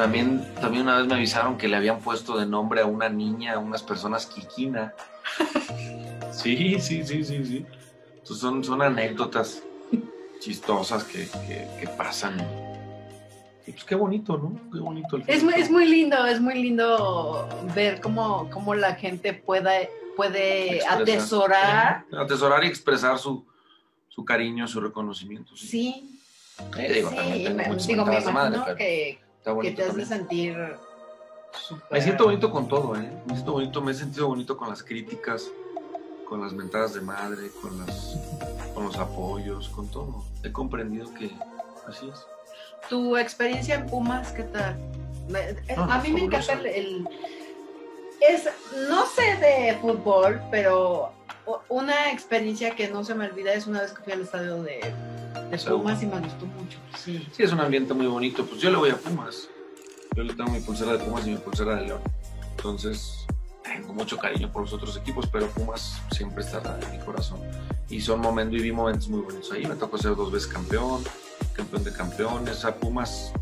También, 0.04 0.42
también 0.62 0.84
una 0.84 0.96
vez 0.96 1.06
me 1.06 1.14
avisaron 1.16 1.58
que 1.58 1.68
le 1.68 1.76
habían 1.76 2.00
puesto 2.00 2.38
de 2.38 2.46
nombre 2.46 2.80
a 2.80 2.86
una 2.86 3.10
niña, 3.10 3.52
a 3.52 3.58
unas 3.58 3.82
personas 3.82 4.24
Kikina. 4.24 4.94
Sí, 6.32 6.80
sí, 6.80 7.04
sí, 7.04 7.22
sí, 7.22 7.44
sí. 7.44 7.66
Entonces 8.12 8.38
son, 8.38 8.64
son 8.64 8.80
anécdotas 8.80 9.62
chistosas 10.38 11.04
que, 11.04 11.28
que- 11.46 11.68
que 11.80 11.86
pasan. 11.98 12.36
Y 13.66 13.72
pues 13.72 13.84
qué 13.84 13.94
bonito, 13.94 14.38
¿no? 14.38 14.58
Qué 14.72 14.78
bonito 14.78 15.16
el 15.16 15.24
Es 15.26 15.42
muy, 15.42 15.52
es 15.54 15.70
muy 15.70 15.86
lindo, 15.86 16.24
es 16.26 16.40
muy 16.40 16.54
lindo 16.54 17.46
ver 17.74 18.00
cómo, 18.00 18.48
cómo 18.50 18.74
la 18.74 18.94
gente 18.94 19.34
puede, 19.34 19.90
puede 20.16 20.76
Expresar. 20.76 21.02
atesorar. 21.02 22.04
Atesorar 22.16 22.64
y 22.64 22.68
expresar 22.68 23.18
su, 23.18 23.44
su 24.08 24.24
cariño, 24.24 24.66
su 24.66 24.80
reconocimiento. 24.80 25.54
Sí. 25.56 25.66
Sí, 25.68 26.62
Eh, 26.78 26.92
digo, 26.94 27.10
sí, 27.10 27.16
también 27.16 27.44
tengo 27.44 27.56
me, 27.58 27.68
muchas 27.68 27.86
digo, 27.86 28.04
me 28.06 28.12
mentadas 28.12 28.24
de 28.24 28.32
madre, 28.32 28.56
imagino 28.56 28.76
que, 28.76 29.18
está 29.40 29.58
que 29.60 29.70
te 29.72 29.82
hace 29.84 30.04
sentir 30.06 30.56
súper... 31.52 31.86
Me 31.90 32.00
siento 32.00 32.24
bonito 32.24 32.50
con 32.50 32.68
todo, 32.68 32.96
¿eh? 32.96 33.10
Me 33.26 33.34
siento 33.34 33.52
bonito, 33.52 33.80
me 33.82 33.92
he 33.92 33.94
sentido 33.94 34.28
bonito 34.28 34.56
con 34.56 34.68
las 34.68 34.82
críticas, 34.82 35.50
con 36.28 36.40
las 36.42 36.52
mentadas 36.52 36.94
de 36.94 37.00
madre, 37.00 37.50
con, 37.62 37.78
las, 37.84 38.16
con 38.74 38.84
los 38.84 38.96
apoyos, 38.98 39.68
con 39.70 39.88
todo. 39.88 40.24
He 40.44 40.52
comprendido 40.52 41.12
que 41.14 41.30
así 41.88 42.08
es. 42.08 42.20
¿Tu 42.88 43.16
experiencia 43.16 43.76
en 43.76 43.86
Pumas 43.86 44.32
qué 44.32 44.44
tal? 44.44 44.76
Eh, 45.34 45.56
Ah, 45.76 45.96
a 45.98 46.02
mí 46.02 46.10
me 46.10 46.24
encanta 46.24 46.52
el, 46.54 46.66
el- 46.66 47.08
Es, 48.20 48.48
no 48.88 49.06
sé 49.06 49.36
de 49.36 49.78
fútbol, 49.80 50.40
pero 50.50 51.12
una 51.68 52.12
experiencia 52.12 52.74
que 52.74 52.88
no 52.88 53.04
se 53.04 53.14
me 53.14 53.26
olvida 53.26 53.52
es 53.52 53.66
una 53.66 53.80
vez 53.80 53.92
que 53.92 54.02
fui 54.02 54.12
al 54.12 54.22
estadio 54.22 54.62
de, 54.62 54.80
de. 55.50 55.58
Pumas 55.58 56.02
y 56.02 56.06
me 56.06 56.20
gustó 56.20 56.46
mucho. 56.46 56.78
Sí. 56.96 57.26
Sí, 57.32 57.42
es 57.42 57.52
un 57.52 57.60
ambiente 57.60 57.94
muy 57.94 58.06
bonito. 58.06 58.44
Pues 58.44 58.60
yo 58.60 58.70
le 58.70 58.76
voy 58.76 58.90
a 58.90 58.96
Pumas. 58.96 59.48
Yo 60.16 60.22
le 60.22 60.34
tengo 60.34 60.50
mi 60.50 60.60
pulsera 60.60 60.92
de 60.92 60.98
Pumas 60.98 61.26
y 61.26 61.30
mi 61.30 61.36
pulsera 61.36 61.76
de 61.76 61.86
León. 61.86 62.02
Entonces, 62.56 63.26
tengo 63.62 63.94
mucho 63.94 64.18
cariño 64.18 64.52
por 64.52 64.62
los 64.62 64.72
otros 64.72 64.96
equipos, 64.96 65.26
pero 65.30 65.46
Pumas 65.48 66.00
siempre 66.10 66.42
estará 66.42 66.78
en 66.82 66.90
mi 66.98 67.04
corazón. 67.04 67.40
Y 67.88 68.00
son 68.00 68.20
momentos, 68.20 68.54
viví 68.54 68.72
momentos 68.72 69.08
muy 69.08 69.20
bonitos 69.20 69.50
ahí. 69.52 69.66
Me 69.66 69.76
tocó 69.76 69.98
ser 69.98 70.14
dos 70.14 70.30
veces 70.30 70.48
campeón, 70.48 71.02
campeón 71.54 71.84
de 71.84 71.92
campeones. 71.92 72.64
A 72.64 72.74
Pumas, 72.74 73.32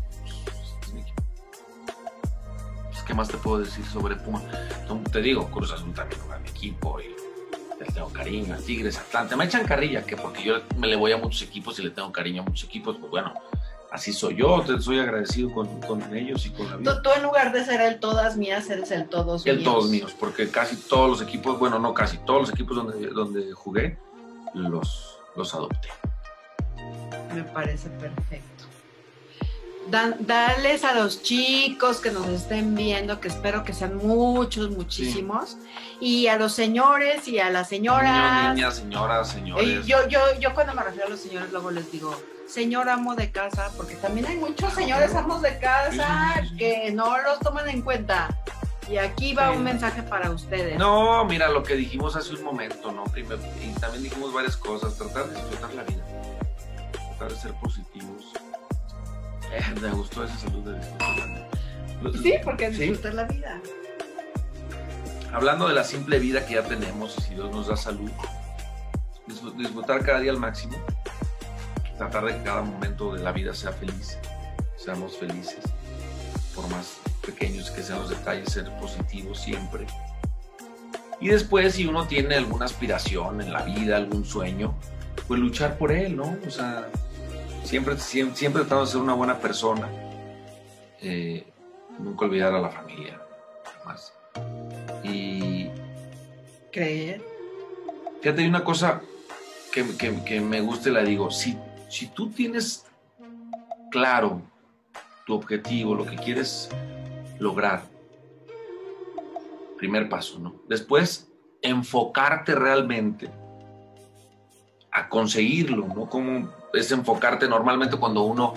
¿Qué 3.09 3.15
más 3.15 3.27
te 3.27 3.37
puedo 3.37 3.57
decir 3.57 3.83
sobre 3.87 4.15
Pumas? 4.17 4.43
No, 4.87 5.01
Te 5.11 5.19
digo, 5.19 5.49
Cruz 5.49 5.71
Azul 5.71 5.91
también 5.95 6.21
juega 6.21 6.37
mi 6.37 6.49
equipo 6.49 6.99
y 7.01 7.07
le 7.79 7.85
tengo 7.91 8.07
cariño. 8.09 8.53
A 8.53 8.57
Tigres, 8.57 8.99
Atlante. 8.99 9.35
Me 9.35 9.45
echan 9.45 9.65
carrilla, 9.65 10.03
que 10.05 10.15
porque 10.15 10.43
yo 10.43 10.57
me 10.77 10.85
le 10.85 10.95
voy 10.95 11.11
a 11.11 11.17
muchos 11.17 11.41
equipos 11.41 11.79
y 11.79 11.81
le 11.81 11.89
tengo 11.89 12.11
cariño 12.11 12.43
a 12.43 12.45
muchos 12.45 12.69
equipos, 12.69 12.97
pues 12.99 13.09
bueno, 13.09 13.33
así 13.91 14.13
soy 14.13 14.35
yo, 14.35 14.63
soy 14.79 14.99
agradecido 14.99 15.51
con, 15.51 15.81
con 15.81 16.15
ellos 16.15 16.45
y 16.45 16.51
con 16.51 16.69
la 16.69 16.75
vida. 16.75 16.97
Tú, 16.97 17.01
tú 17.01 17.09
en 17.17 17.23
lugar 17.23 17.51
de 17.51 17.65
ser 17.65 17.81
el 17.81 17.99
todas 17.99 18.37
mías, 18.37 18.69
eres 18.69 18.91
el 18.91 19.09
todos 19.09 19.43
El 19.47 19.57
míos. 19.57 19.73
todos 19.73 19.89
míos, 19.89 20.15
porque 20.19 20.51
casi 20.51 20.75
todos 20.75 21.09
los 21.09 21.21
equipos, 21.27 21.57
bueno, 21.57 21.79
no 21.79 21.95
casi, 21.95 22.19
todos 22.19 22.41
los 22.41 22.49
equipos 22.51 22.77
donde, 22.77 23.07
donde 23.07 23.51
jugué, 23.53 23.97
los, 24.53 25.17
los 25.35 25.51
adopté. 25.55 25.89
Me 27.33 27.41
parece 27.41 27.89
perfecto. 27.89 28.65
Darles 29.87 30.83
a 30.83 30.93
los 30.93 31.23
chicos 31.23 31.99
que 31.99 32.11
nos 32.11 32.27
estén 32.27 32.75
viendo, 32.75 33.19
que 33.19 33.27
espero 33.27 33.63
que 33.63 33.73
sean 33.73 33.97
muchos, 33.97 34.69
muchísimos, 34.71 35.57
y 35.99 36.27
a 36.27 36.37
los 36.37 36.53
señores 36.53 37.27
y 37.27 37.39
a 37.39 37.49
las 37.49 37.69
señoras. 37.69 38.55
niñas, 38.55 38.77
señoras, 38.77 39.29
señores. 39.29 39.85
yo, 39.85 40.07
yo, 40.07 40.19
yo 40.39 40.53
cuando 40.53 40.73
me 40.73 40.83
refiero 40.83 41.07
a 41.07 41.09
los 41.09 41.19
señores, 41.19 41.51
luego 41.51 41.71
les 41.71 41.91
digo, 41.91 42.15
señor 42.47 42.89
amo 42.89 43.15
de 43.15 43.31
casa, 43.31 43.71
porque 43.77 43.95
también 43.95 44.27
hay 44.27 44.37
muchos 44.37 44.73
señores 44.73 45.15
amos 45.15 45.41
de 45.41 45.57
casa 45.59 46.43
que 46.57 46.91
no 46.91 47.17
los 47.21 47.39
toman 47.39 47.69
en 47.69 47.81
cuenta. 47.81 48.29
Y 48.89 48.97
aquí 48.97 49.35
va 49.35 49.51
un 49.51 49.63
mensaje 49.63 50.01
para 50.01 50.31
ustedes. 50.31 50.79
No, 50.79 51.23
mira 51.25 51.47
lo 51.49 51.61
que 51.61 51.75
dijimos 51.75 52.15
hace 52.15 52.33
un 52.33 52.43
momento, 52.43 52.91
¿no? 52.91 53.03
Primero, 53.03 53.39
y 53.63 53.79
también 53.79 54.03
dijimos 54.03 54.33
varias 54.33 54.57
cosas, 54.57 54.97
tratar 54.97 55.27
de 55.27 55.35
disfrutar 55.35 55.73
la 55.75 55.83
vida, 55.83 56.03
tratar 56.91 57.31
de 57.31 57.35
ser 57.39 57.53
positivos. 57.61 58.33
Eh, 59.53 59.79
me 59.81 59.89
gustó 59.89 60.23
esa 60.23 60.37
salud 60.37 60.63
de 60.63 60.77
disfrutar 60.77 61.17
la 61.17 61.25
vida. 61.25 62.21
Sí, 62.21 62.33
porque 62.43 62.69
disfrutar 62.69 63.13
la 63.15 63.23
vida. 63.23 63.61
Hablando 65.33 65.67
de 65.67 65.73
la 65.73 65.83
simple 65.83 66.19
vida 66.19 66.45
que 66.45 66.55
ya 66.55 66.63
tenemos, 66.63 67.13
si 67.15 67.35
Dios 67.35 67.51
nos 67.51 67.67
da 67.67 67.75
salud, 67.75 68.11
disfrutar 69.57 70.03
cada 70.03 70.19
día 70.19 70.31
al 70.31 70.39
máximo, 70.39 70.77
tratar 71.97 72.25
de 72.25 72.37
que 72.37 72.43
cada 72.43 72.61
momento 72.61 73.13
de 73.13 73.23
la 73.23 73.31
vida 73.31 73.53
sea 73.53 73.71
feliz, 73.71 74.17
seamos 74.77 75.17
felices, 75.17 75.63
por 76.55 76.67
más 76.69 76.97
pequeños 77.25 77.69
que 77.69 77.83
sean 77.83 77.99
los 77.99 78.09
detalles, 78.09 78.51
ser 78.51 78.71
positivos 78.79 79.39
siempre. 79.39 79.85
Y 81.21 81.27
después, 81.27 81.75
si 81.75 81.85
uno 81.85 82.07
tiene 82.07 82.35
alguna 82.35 82.65
aspiración 82.65 83.41
en 83.41 83.51
la 83.51 83.63
vida, 83.63 83.97
algún 83.97 84.25
sueño, 84.25 84.73
pues 85.27 85.39
luchar 85.39 85.77
por 85.77 85.91
él, 85.91 86.15
¿no? 86.15 86.37
O 86.47 86.49
sea, 86.49 86.87
siempre, 87.63 87.97
siempre, 87.97 88.35
siempre 88.35 88.61
tratando 88.61 88.85
de 88.85 88.91
ser 88.91 89.01
una 89.01 89.13
buena 89.13 89.39
persona. 89.39 89.89
Eh, 91.01 91.45
nunca 91.97 92.25
olvidar 92.25 92.53
a 92.53 92.59
la 92.59 92.69
familia, 92.69 93.21
más. 93.85 94.13
Y. 95.03 95.69
Creer. 96.71 97.21
Fíjate, 98.21 98.41
hay 98.41 98.47
una 98.47 98.63
cosa 98.63 99.01
que, 99.71 99.95
que, 99.97 100.23
que 100.23 100.41
me 100.41 100.61
gusta 100.61 100.89
y 100.89 100.91
la 100.91 101.03
digo: 101.03 101.31
si 101.31 101.57
si 101.89 102.07
tú 102.07 102.29
tienes 102.29 102.85
claro 103.89 104.41
tu 105.25 105.33
objetivo, 105.33 105.95
lo 105.95 106.05
que 106.05 106.15
quieres 106.15 106.69
lograr, 107.39 107.83
primer 109.77 110.07
paso, 110.07 110.39
¿no? 110.39 110.55
Después, 110.69 111.27
enfocarte 111.61 112.55
realmente 112.55 113.29
a 114.91 115.09
conseguirlo, 115.09 115.87
¿no? 115.87 116.07
Como 116.07 116.49
es 116.73 116.91
enfocarte 116.91 117.47
normalmente 117.47 117.97
cuando 117.97 118.23
uno 118.23 118.53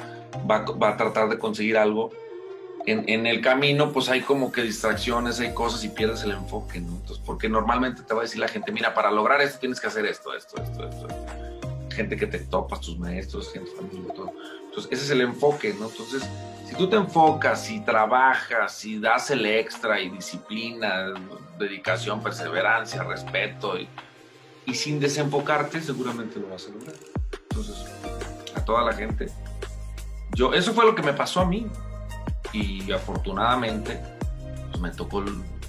va, 0.51 0.89
a 0.89 0.97
tratar 0.97 1.29
de 1.29 1.39
conseguir 1.39 1.77
algo. 1.77 2.11
En, 2.85 3.09
en, 3.09 3.27
el 3.27 3.41
camino, 3.41 3.93
pues 3.93 4.09
hay 4.09 4.23
como 4.23 4.51
que 4.51 4.63
distracciones, 4.63 5.39
hay 5.39 5.55
cosas 5.55 5.85
y 5.85 5.89
pierdes 5.89 6.25
el 6.25 6.33
enfoque, 6.33 6.81
¿no? 6.81 6.91
Entonces, 6.97 7.23
porque 7.25 7.49
normalmente 7.49 8.03
te 8.03 8.13
va 8.13 8.21
a 8.21 8.23
decir 8.25 8.41
la 8.41 8.49
gente, 8.49 8.73
mira, 8.73 8.93
para 8.93 9.13
lograr 9.13 9.41
esto 9.41 9.61
tienes 9.61 9.79
que 9.79 9.87
hacer 9.87 10.05
esto, 10.05 10.35
esto, 10.35 10.61
esto, 10.61 10.89
esto. 10.89 11.07
gente 11.91 12.17
que 12.17 12.27
te 12.27 12.41
topas, 12.41 12.81
tus 12.81 12.99
maestros, 12.99 13.53
gente, 13.53 13.71
familia, 13.71 14.13
todo. 14.13 14.33
Entonces, 14.65 14.91
ese 14.91 15.05
es 15.05 15.11
el 15.11 15.21
enfoque, 15.21 15.73
¿no? 15.79 15.89
Entonces, 15.91 16.29
si 16.69 16.75
tú 16.75 16.89
te 16.89 16.97
enfocas 16.97 17.71
y 17.71 17.81
trabajas 17.81 18.85
y 18.85 18.99
das 18.99 19.31
el 19.31 19.47
extra 19.47 20.01
y 20.01 20.09
disciplina, 20.09 21.15
dedicación, 21.59 22.21
perseverancia, 22.21 23.05
respeto 23.05 23.79
y, 23.79 23.89
y 24.67 24.75
sin 24.75 24.99
desenfocarte, 24.99 25.81
seguramente 25.81 26.41
lo 26.41 26.49
vas 26.49 26.67
a 26.67 26.71
lograr. 26.71 27.12
Entonces, 27.53 27.85
a 28.55 28.65
toda 28.65 28.83
la 28.83 28.95
gente, 28.95 29.31
yo, 30.35 30.55
eso 30.55 30.73
fue 30.73 30.87
lo 30.87 30.95
que 30.95 31.03
me 31.03 31.13
pasó 31.13 31.41
a 31.41 31.45
mí 31.45 31.67
y 32.53 32.91
afortunadamente, 32.91 34.01
pues 34.71 34.81
me 34.81 34.91
tocó 34.91 35.23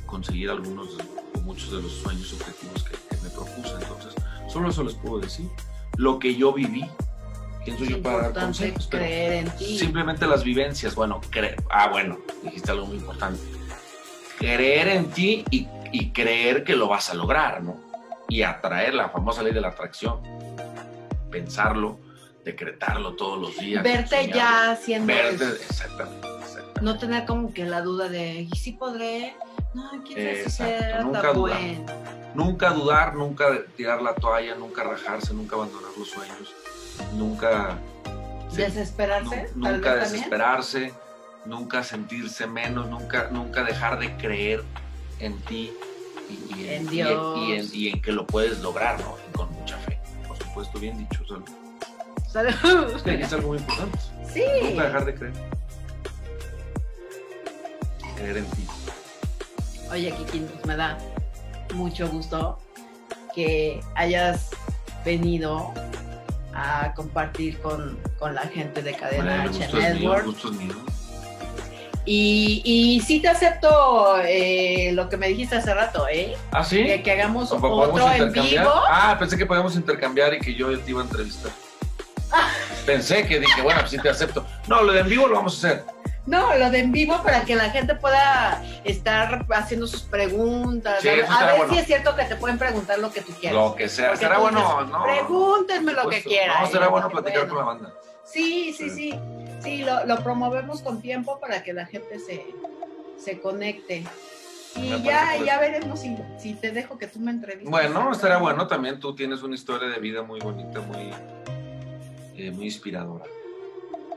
conseguir 0.05 0.49
algunos, 0.49 0.97
muchos 1.43 1.71
de 1.71 1.81
los 1.81 1.91
sueños, 1.91 2.31
objetivos 2.31 2.83
que, 2.83 2.91
que 2.91 3.21
me 3.21 3.29
propuse. 3.29 3.73
Entonces, 3.73 4.13
solo 4.47 4.69
eso 4.69 4.83
les 4.83 4.93
puedo 4.93 5.19
decir 5.19 5.49
lo 5.97 6.19
que 6.19 6.35
yo 6.35 6.53
viví. 6.53 6.85
Pienso 7.65 7.85
yo 7.85 8.01
para 8.01 8.29
dar 8.29 8.45
consejos. 8.45 8.87
Creer 8.89 9.33
en 9.33 9.51
ti. 9.57 9.77
Simplemente 9.77 10.25
las 10.25 10.43
vivencias. 10.43 10.95
Bueno, 10.95 11.21
creer. 11.29 11.61
Ah, 11.69 11.89
bueno, 11.89 12.17
dijiste 12.43 12.71
algo 12.71 12.85
muy 12.85 12.97
importante. 12.97 13.41
Creer 14.37 14.89
en 14.89 15.09
ti 15.11 15.45
y, 15.49 15.67
y 15.91 16.11
creer 16.11 16.63
que 16.63 16.75
lo 16.75 16.87
vas 16.87 17.09
a 17.09 17.13
lograr, 17.13 17.63
¿no? 17.63 17.77
Y 18.27 18.41
atraer 18.41 18.93
la 18.93 19.09
famosa 19.09 19.43
ley 19.43 19.53
de 19.53 19.61
la 19.61 19.69
atracción. 19.69 20.19
Pensarlo, 21.33 21.97
decretarlo 22.45 23.15
todos 23.15 23.41
los 23.41 23.57
días. 23.57 23.83
Verte 23.83 24.29
ya 24.31 24.69
haciendo 24.69 25.07
Verte, 25.07 25.45
exactamente, 25.67 26.27
No 26.79 26.99
tener 26.99 27.25
como 27.25 27.51
que 27.51 27.65
la 27.65 27.81
duda 27.81 28.07
de, 28.07 28.41
¿y 28.41 28.55
si 28.55 28.73
podré? 28.73 29.35
No, 29.73 29.89
quién 30.05 30.47
sabe 30.47 31.01
Nunca 31.01 31.33
dudar. 31.33 31.59
Nunca 32.35 32.69
dudar, 32.69 33.15
nunca 33.15 33.45
tirar 33.75 34.03
la 34.03 34.13
toalla, 34.13 34.53
nunca 34.53 34.83
rajarse, 34.83 35.33
nunca 35.33 35.55
abandonar 35.55 35.89
los 35.97 36.07
sueños, 36.07 36.53
nunca... 37.15 37.79
¿Desesperarse? 38.55 39.49
nunca 39.55 39.95
desesperarse, 39.95 40.93
nunca 41.45 41.83
sentirse 41.83 42.45
menos, 42.45 42.87
nunca, 42.91 43.29
nunca 43.31 43.63
dejar 43.63 43.97
de 43.97 44.15
creer 44.17 44.63
en 45.19 45.39
ti 45.41 45.73
y, 46.29 46.67
en, 46.67 46.87
Dios. 46.87 47.73
Y, 47.73 47.89
en, 47.89 48.01
que 48.03 48.11
lo 48.11 48.27
puedes 48.27 48.59
lograr, 48.59 48.99
¿no? 48.99 49.17
con 49.33 49.51
mucha 49.53 49.77
supuesto, 50.53 50.79
bien 50.79 50.97
dicho, 50.99 51.25
Salud. 51.25 51.45
Salud. 52.61 52.95
Es, 52.95 53.07
es 53.07 53.33
algo 53.33 53.49
muy 53.49 53.57
importante. 53.57 53.97
Sí. 54.31 54.43
Nunca 54.63 54.83
dejar 54.83 55.05
de 55.05 55.15
creer. 55.15 55.33
Creer 58.15 58.37
en 58.37 58.45
ti. 58.45 58.67
Oye, 59.91 60.11
Kiki, 60.11 60.39
pues 60.39 60.65
me 60.65 60.75
da 60.75 60.97
mucho 61.73 62.07
gusto 62.07 62.59
que 63.33 63.81
hayas 63.95 64.51
venido 65.03 65.73
a 66.53 66.93
compartir 66.95 67.59
con, 67.59 67.97
la 68.21 68.41
gente 68.41 68.83
de 68.83 68.93
Cadena 68.93 69.43
H 69.43 69.73
Network. 69.73 70.35
Y, 72.05 72.61
y 72.65 73.01
sí 73.01 73.21
te 73.21 73.29
acepto 73.29 74.17
eh, 74.25 74.91
lo 74.93 75.07
que 75.07 75.15
me 75.15 75.29
dijiste 75.29 75.55
hace 75.55 75.73
rato, 75.73 76.05
¿eh? 76.11 76.35
¿Ah, 76.51 76.63
sí? 76.63 76.83
Que, 77.01 77.11
hagamos 77.11 77.51
otro 77.51 78.11
en 78.11 78.31
vivo. 78.31 78.71
Ah, 78.89 79.15
pensé 79.17 79.37
que 79.37 79.45
podíamos 79.45 79.75
intercambiar 79.75 80.33
y 80.33 80.39
que 80.39 80.53
yo 80.53 80.77
te 80.77 80.91
iba 80.91 81.01
a 81.01 81.05
entrevistar. 81.05 81.51
pensé 82.85 83.25
que 83.25 83.39
dije, 83.39 83.61
bueno, 83.61 83.79
pues 83.81 83.91
sí 83.91 83.97
te 83.99 84.09
acepto. 84.09 84.45
No, 84.67 84.81
lo 84.81 84.91
de 84.91 85.01
en 85.01 85.09
vivo 85.09 85.27
lo 85.27 85.35
vamos 85.35 85.63
a 85.63 85.67
hacer. 85.67 85.85
No, 86.25 86.55
lo 86.55 86.69
de 86.69 86.79
en 86.79 86.91
vivo 86.91 87.21
para 87.21 87.43
que 87.43 87.55
la 87.55 87.69
gente 87.69 87.95
pueda 87.95 88.63
estar 88.85 89.45
haciendo 89.49 89.87
sus 89.87 90.03
preguntas. 90.03 91.03
a 91.05 91.45
ver, 91.45 91.69
si 91.69 91.77
es 91.77 91.85
cierto 91.85 92.15
que 92.15 92.23
te 92.23 92.35
pueden 92.35 92.57
preguntar 92.57 92.99
lo 92.99 93.11
que 93.11 93.21
tú 93.21 93.33
quieras. 93.33 93.57
Lo 93.57 93.75
que 93.75 93.89
sea. 93.89 94.15
será 94.15 94.39
bueno, 94.39 94.85
¿no? 94.85 95.03
Pregúntenme 95.03 95.93
lo 95.93 96.07
que 96.09 96.23
quieran. 96.23 96.63
No, 96.63 96.69
será 96.69 96.87
bueno 96.87 97.09
platicar 97.09 97.47
con 97.47 97.57
la 97.57 97.63
banda. 97.63 97.93
Sí, 98.25 98.73
sí, 98.77 98.89
sí. 98.89 99.11
Sí, 99.11 99.19
lo, 99.83 100.23
promovemos 100.23 100.81
con 100.81 101.01
tiempo 101.01 101.39
para 101.39 101.63
que 101.63 101.73
la 101.73 101.85
gente 101.85 102.19
se, 102.19 102.45
se 103.17 103.39
conecte. 103.39 104.03
Y 104.75 105.01
ya, 105.03 105.37
ya 105.37 105.59
veremos 105.59 105.99
si, 105.99 106.17
si, 106.39 106.55
te 106.55 106.71
dejo 106.71 106.97
que 106.97 107.07
tú 107.07 107.19
me 107.19 107.31
entrevistes. 107.31 107.69
Bueno, 107.69 108.11
estará 108.11 108.37
bueno. 108.37 108.67
También 108.67 108.99
tú 108.99 109.13
tienes 109.13 109.43
una 109.43 109.55
historia 109.55 109.87
de 109.87 109.99
vida 109.99 110.23
muy 110.23 110.39
bonita, 110.39 110.81
muy, 110.81 111.11
eh, 112.35 112.51
muy 112.51 112.65
inspiradora. 112.65 113.25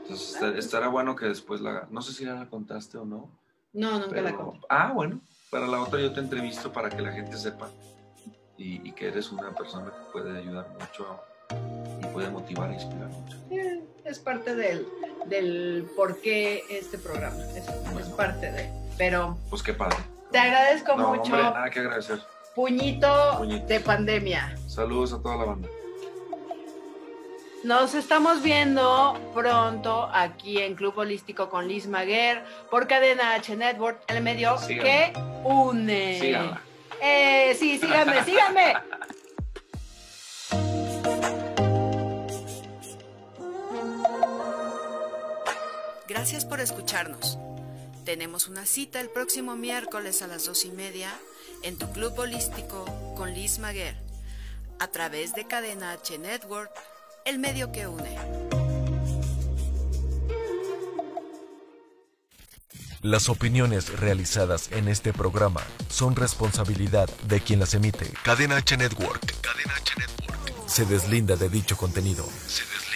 Entonces 0.01 0.41
estará 0.57 0.87
bueno 0.87 1.15
que 1.15 1.27
después 1.27 1.61
la... 1.61 1.87
No 1.91 2.01
sé 2.01 2.13
si 2.13 2.25
ya 2.25 2.33
la 2.33 2.49
contaste 2.49 2.97
o 2.97 3.05
no. 3.05 3.29
No, 3.73 3.99
nunca 3.99 4.21
la 4.21 4.33
conté. 4.33 4.65
Ah, 4.69 4.91
bueno. 4.93 5.19
Para 5.51 5.67
la 5.67 5.81
otra 5.81 5.99
yo 5.99 6.11
te 6.11 6.19
entrevisto 6.19 6.71
para 6.73 6.89
que 6.89 7.01
la 7.01 7.11
gente 7.11 7.37
sepa 7.37 7.69
y, 8.57 8.91
que 8.93 9.07
eres 9.07 9.31
una 9.31 9.53
persona 9.53 9.85
que 9.85 10.11
puede 10.11 10.37
ayudar 10.37 10.67
mucho 10.79 11.19
y 12.01 12.05
puede 12.07 12.29
motivar 12.29 12.71
e 12.71 12.73
inspirar 12.73 13.09
mucho. 13.09 13.37
Eh, 13.51 13.83
es 14.03 14.19
parte 14.19 14.55
del, 14.55 14.87
del 15.29 15.89
por 15.95 16.19
qué 16.21 16.63
este 16.69 16.97
programa. 16.97 17.37
Es, 17.55 17.65
parte 18.09 18.51
de... 18.51 18.69
Pero... 18.97 19.37
Pues 19.49 19.61
qué 19.61 19.73
padre. 19.73 19.97
Te 20.31 20.39
agradezco 20.39 20.97
mucho. 20.97 21.33
Hombre, 21.33 21.43
nada 21.43 21.69
que 21.69 21.79
agradecer. 21.79 22.19
Puñito 22.55 23.45
de 23.45 23.79
pandemia. 23.79 24.57
Saludos 24.67 25.13
a 25.13 25.21
toda 25.21 25.37
la 25.37 25.45
banda. 25.45 25.67
Nos 27.63 27.95
estamos 27.95 28.41
viendo 28.41 29.19
pronto 29.33 30.09
aquí 30.13 30.59
en 30.59 30.75
Club 30.75 30.97
Holístico 30.97 31.49
con 31.49 31.67
Liz 31.67 31.87
Maguer 31.87 32.43
por 32.71 32.87
Cadena 32.87 33.33
H 33.33 33.55
Network, 33.55 34.03
el 34.07 34.23
medio 34.23 34.55
que 34.67 35.11
une. 35.43 36.19
Síganla. 36.19 36.61
Eh, 37.01 37.55
sí, 37.59 37.77
síganme, 37.77 38.23
síganme. 38.23 38.73
Gracias 46.17 46.45
por 46.45 46.59
escucharnos. 46.59 47.37
Tenemos 48.03 48.47
una 48.47 48.65
cita 48.65 48.99
el 49.01 49.09
próximo 49.11 49.55
miércoles 49.55 50.23
a 50.23 50.27
las 50.27 50.45
dos 50.45 50.65
y 50.65 50.71
media 50.71 51.13
en 51.61 51.77
tu 51.77 51.91
Club 51.91 52.17
Holístico 52.17 52.85
con 53.15 53.35
Liz 53.35 53.59
Maguer 53.59 53.95
a 54.79 54.87
través 54.87 55.35
de 55.35 55.45
Cadena 55.45 55.91
H 55.91 56.17
Network 56.17 56.71
el 57.23 57.37
medio 57.37 57.71
que 57.71 57.85
une. 57.85 58.17
Las 63.03 63.29
opiniones 63.29 63.99
realizadas 63.99 64.71
en 64.71 64.87
este 64.87 65.13
programa 65.13 65.61
son 65.87 66.15
responsabilidad 66.15 67.07
de 67.27 67.41
quien 67.41 67.59
las 67.59 67.75
emite. 67.75 68.11
Cadena 68.23 68.55
H 68.55 68.75
Network. 68.75 69.21
Cadena 69.41 69.75
H 69.75 69.93
Network. 69.95 70.67
Se 70.67 70.83
deslinda 70.85 71.35
de 71.35 71.47
dicho 71.47 71.77
contenido. 71.77 72.27
Se 72.47 72.63
deslinda 72.63 72.86